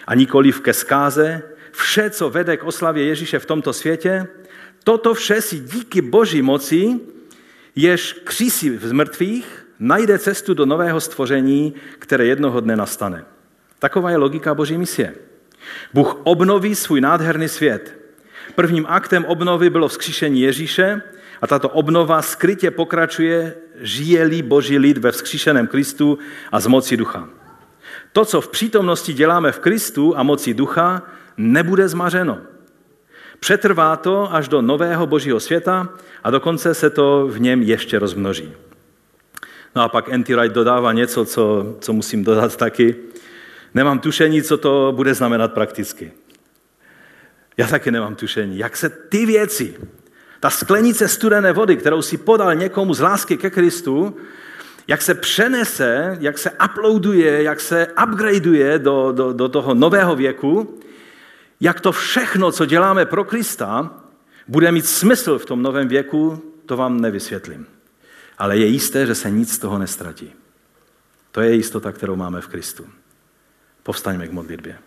a 0.08 0.16
nikoliv 0.16 0.62
ke 0.62 0.74
zkáze, 0.74 1.42
vše, 1.72 2.10
co 2.10 2.30
vede 2.30 2.58
k 2.58 2.64
oslavě 2.64 3.06
Ježíše 3.06 3.40
v 3.40 3.46
tomto 3.46 3.74
světě, 3.74 4.28
toto 4.84 5.14
vše 5.14 5.42
si 5.42 5.60
díky 5.60 6.02
boží 6.02 6.42
moci, 6.42 7.00
jež 7.76 8.14
křísí 8.24 8.78
z 8.78 8.92
mrtvých, 8.92 9.68
najde 9.80 10.20
cestu 10.20 10.54
do 10.54 10.66
nového 10.66 11.02
stvoření, 11.02 11.74
které 12.00 12.26
jednoho 12.26 12.60
dne 12.60 12.76
nastane. 12.76 13.26
Taková 13.80 14.12
je 14.12 14.18
logika 14.18 14.54
boží 14.54 14.78
misie. 14.78 15.16
Bůh 15.94 16.20
obnoví 16.24 16.76
svůj 16.76 17.02
nádherný 17.02 17.48
svět. 17.48 17.96
Prvním 18.56 18.86
aktem 18.90 19.26
obnovy 19.26 19.70
bylo 19.70 19.88
vzkříšení 19.88 20.42
Ježíše 20.42 21.02
a 21.42 21.48
tato 21.48 21.70
obnova 21.70 22.22
skrytě 22.22 22.72
pokračuje, 22.72 23.56
žije-li 23.82 24.42
boží 24.42 24.78
lid 24.78 24.98
ve 24.98 25.12
vzkříšeném 25.12 25.68
Kristu 25.68 26.18
a 26.52 26.60
z 26.60 26.68
moci 26.68 26.98
ducha. 26.98 27.30
To, 28.12 28.26
co 28.26 28.42
v 28.42 28.48
přítomnosti 28.48 29.14
děláme 29.14 29.52
v 29.52 29.60
Kristu 29.60 30.18
a 30.18 30.24
moci 30.24 30.54
ducha, 30.54 31.04
nebude 31.38 31.88
zmařeno. 31.88 32.38
Přetrvá 33.40 33.96
to 33.96 34.34
až 34.34 34.48
do 34.48 34.62
nového 34.62 35.08
božího 35.08 35.40
světa 35.40 35.90
a 36.24 36.32
dokonce 36.32 36.74
se 36.74 36.90
to 36.90 37.28
v 37.28 37.40
něm 37.40 37.62
ještě 37.62 38.00
rozmnoží. 38.00 38.54
No 39.76 39.82
a 39.82 39.90
pak 39.90 40.10
N.T. 40.10 40.36
Wright 40.36 40.56
dodává 40.56 40.94
něco, 40.94 41.26
co, 41.26 41.76
co 41.80 41.94
musím 41.94 42.24
dodat 42.24 42.56
taky. 42.56 42.96
Nemám 43.74 44.00
tušení, 44.00 44.42
co 44.42 44.58
to 44.58 44.94
bude 44.96 45.14
znamenat 45.14 45.54
prakticky. 45.54 46.12
Já 47.58 47.68
taky 47.68 47.92
nemám 47.92 48.16
tušení. 48.16 48.58
Jak 48.58 48.78
se 48.78 48.90
ty 48.90 49.26
věci, 49.26 49.76
ta 50.40 50.50
sklenice 50.50 51.08
studené 51.08 51.54
vody, 51.54 51.78
kterou 51.78 52.02
si 52.02 52.18
podal 52.18 52.56
někomu 52.56 52.94
z 52.94 53.00
lásky 53.00 53.38
ke 53.38 53.50
Kristu, 53.50 54.18
jak 54.88 55.02
se 55.02 55.14
přenese, 55.14 56.18
jak 56.20 56.38
se 56.38 56.52
uploaduje, 56.66 57.44
jak 57.44 57.60
se 57.60 57.88
upgradeuje 58.04 58.80
do, 58.80 59.12
do, 59.12 59.34
do 59.34 59.50
toho 59.50 59.74
nového 59.74 60.16
věku, 60.16 60.80
jak 61.60 61.82
to 61.82 61.92
všechno, 61.92 62.52
co 62.52 62.66
děláme 62.66 63.06
pro 63.06 63.24
Krista, 63.24 63.92
bude 64.48 64.72
mít 64.72 64.86
smysl 64.86 65.40
v 65.40 65.46
tom 65.46 65.62
novém 65.62 65.88
věku, 65.88 66.44
to 66.66 66.78
vám 66.78 67.02
nevysvětlím. 67.02 67.68
Ale 68.38 68.58
je 68.58 68.66
jisté, 68.66 69.06
že 69.06 69.16
se 69.16 69.32
nic 69.32 69.54
z 69.54 69.60
toho 69.60 69.78
nestratí. 69.78 70.34
To 71.32 71.42
je 71.42 71.56
jistota, 71.56 71.92
kterou 71.92 72.16
máme 72.16 72.42
v 72.42 72.48
Kristu. 72.48 72.86
Povstaňme 73.84 74.28
k 74.28 74.32
modlitbě. 74.32 74.78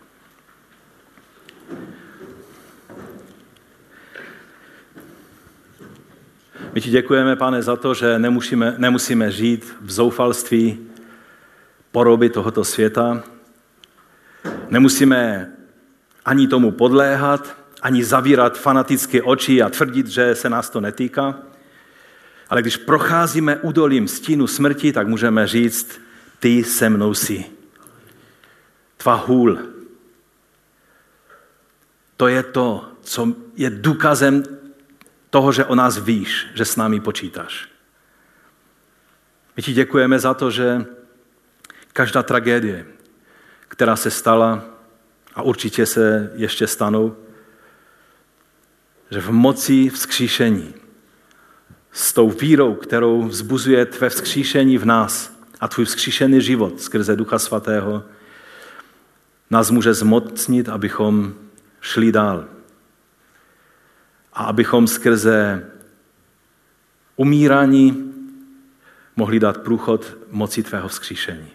My 6.78 6.82
ti 6.82 6.90
děkujeme, 6.90 7.36
pane, 7.36 7.62
za 7.62 7.76
to, 7.76 7.94
že 7.94 8.18
nemusíme, 8.18 8.74
nemusíme 8.78 9.30
žít 9.30 9.76
v 9.80 9.90
zoufalství 9.90 10.78
poroby 11.90 12.30
tohoto 12.30 12.64
světa. 12.64 13.22
Nemusíme 14.70 15.50
ani 16.24 16.48
tomu 16.48 16.70
podléhat, 16.70 17.56
ani 17.82 18.04
zavírat 18.04 18.58
fanatické 18.58 19.22
oči 19.22 19.62
a 19.62 19.68
tvrdit, 19.68 20.06
že 20.06 20.34
se 20.34 20.50
nás 20.50 20.70
to 20.70 20.80
netýká. 20.80 21.38
Ale 22.50 22.62
když 22.62 22.76
procházíme 22.76 23.56
údolím 23.56 24.08
stínu 24.08 24.46
smrti, 24.46 24.92
tak 24.92 25.08
můžeme 25.08 25.46
říct, 25.46 26.00
ty 26.38 26.64
se 26.64 26.88
mnou 26.88 27.14
jsi. 27.14 27.44
Tvá 28.96 29.14
hůl. 29.14 29.58
To 32.16 32.28
je 32.28 32.42
to, 32.42 32.88
co 33.02 33.32
je 33.56 33.70
důkazem 33.70 34.57
toho, 35.38 35.52
že 35.52 35.64
o 35.64 35.74
nás 35.74 35.98
víš, 35.98 36.50
že 36.54 36.64
s 36.64 36.76
námi 36.76 37.00
počítáš. 37.00 37.68
My 39.56 39.62
ti 39.62 39.72
děkujeme 39.72 40.18
za 40.18 40.34
to, 40.34 40.50
že 40.50 40.84
každá 41.92 42.22
tragédie, 42.22 42.86
která 43.68 43.96
se 43.96 44.10
stala 44.10 44.64
a 45.34 45.42
určitě 45.42 45.86
se 45.86 46.32
ještě 46.34 46.66
stanou, 46.66 47.16
že 49.10 49.20
v 49.20 49.30
moci 49.30 49.88
vzkříšení, 49.88 50.74
s 51.92 52.12
tou 52.12 52.30
vírou, 52.30 52.74
kterou 52.74 53.22
vzbuzuje 53.22 53.86
tvé 53.86 54.10
vzkříšení 54.10 54.78
v 54.78 54.84
nás 54.84 55.38
a 55.60 55.68
tvůj 55.68 55.84
vzkříšený 55.86 56.42
život 56.42 56.80
skrze 56.80 57.16
Ducha 57.16 57.38
Svatého, 57.38 58.04
nás 59.50 59.70
může 59.70 59.94
zmocnit, 59.94 60.68
abychom 60.68 61.34
šli 61.80 62.12
dál 62.12 62.57
a 64.38 64.44
abychom 64.44 64.86
skrze 64.86 65.66
umírání 67.16 68.12
mohli 69.16 69.40
dát 69.40 69.58
průchod 69.58 70.16
moci 70.30 70.62
tvého 70.62 70.88
vzkříšení. 70.88 71.48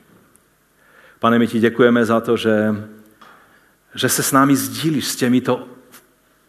Pane, 1.20 1.40
my 1.40 1.48
ti 1.48 1.60
děkujeme 1.60 2.06
za 2.06 2.20
to, 2.20 2.38
že, 2.38 2.76
že 3.96 4.10
se 4.10 4.24
s 4.24 4.32
námi 4.32 4.56
sdílíš 4.56 5.08
s 5.08 5.16
těmito 5.16 5.68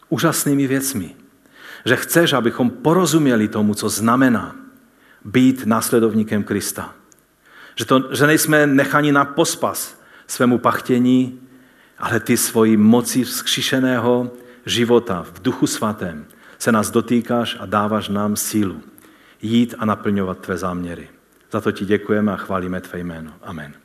úžasnými 0.09 0.67
věcmi. 0.67 1.17
Že 1.85 1.97
chceš, 1.97 2.33
abychom 2.33 2.71
porozuměli 2.71 3.49
tomu, 3.49 3.75
co 3.75 3.89
znamená 3.89 4.57
být 5.25 5.67
následovníkem 5.67 6.45
Krista. 6.45 6.95
Že, 7.77 7.85
to, 7.85 8.15
že 8.15 8.27
nejsme 8.27 8.67
necháni 8.67 9.13
na 9.13 9.25
pospas 9.25 10.01
svému 10.27 10.59
pachtění, 10.59 11.41
ale 11.99 12.21
ty 12.21 12.37
svojí 12.37 12.77
moci 12.77 13.25
vzkříšeného 13.25 14.31
života 14.67 15.23
v 15.23 15.43
duchu 15.43 15.67
svatém 15.67 16.27
se 16.59 16.73
nás 16.73 16.91
dotýkáš 16.91 17.57
a 17.61 17.67
dáváš 17.67 18.09
nám 18.09 18.37
sílu 18.37 18.81
jít 19.43 19.75
a 19.79 19.85
naplňovat 19.85 20.39
tvé 20.39 20.59
záměry. 20.59 21.09
Za 21.53 21.61
to 21.61 21.73
ti 21.73 21.85
děkujeme 21.85 22.33
a 22.33 22.37
chválíme 22.37 22.81
tvé 22.81 22.99
jméno. 22.99 23.33
Amen. 23.43 23.84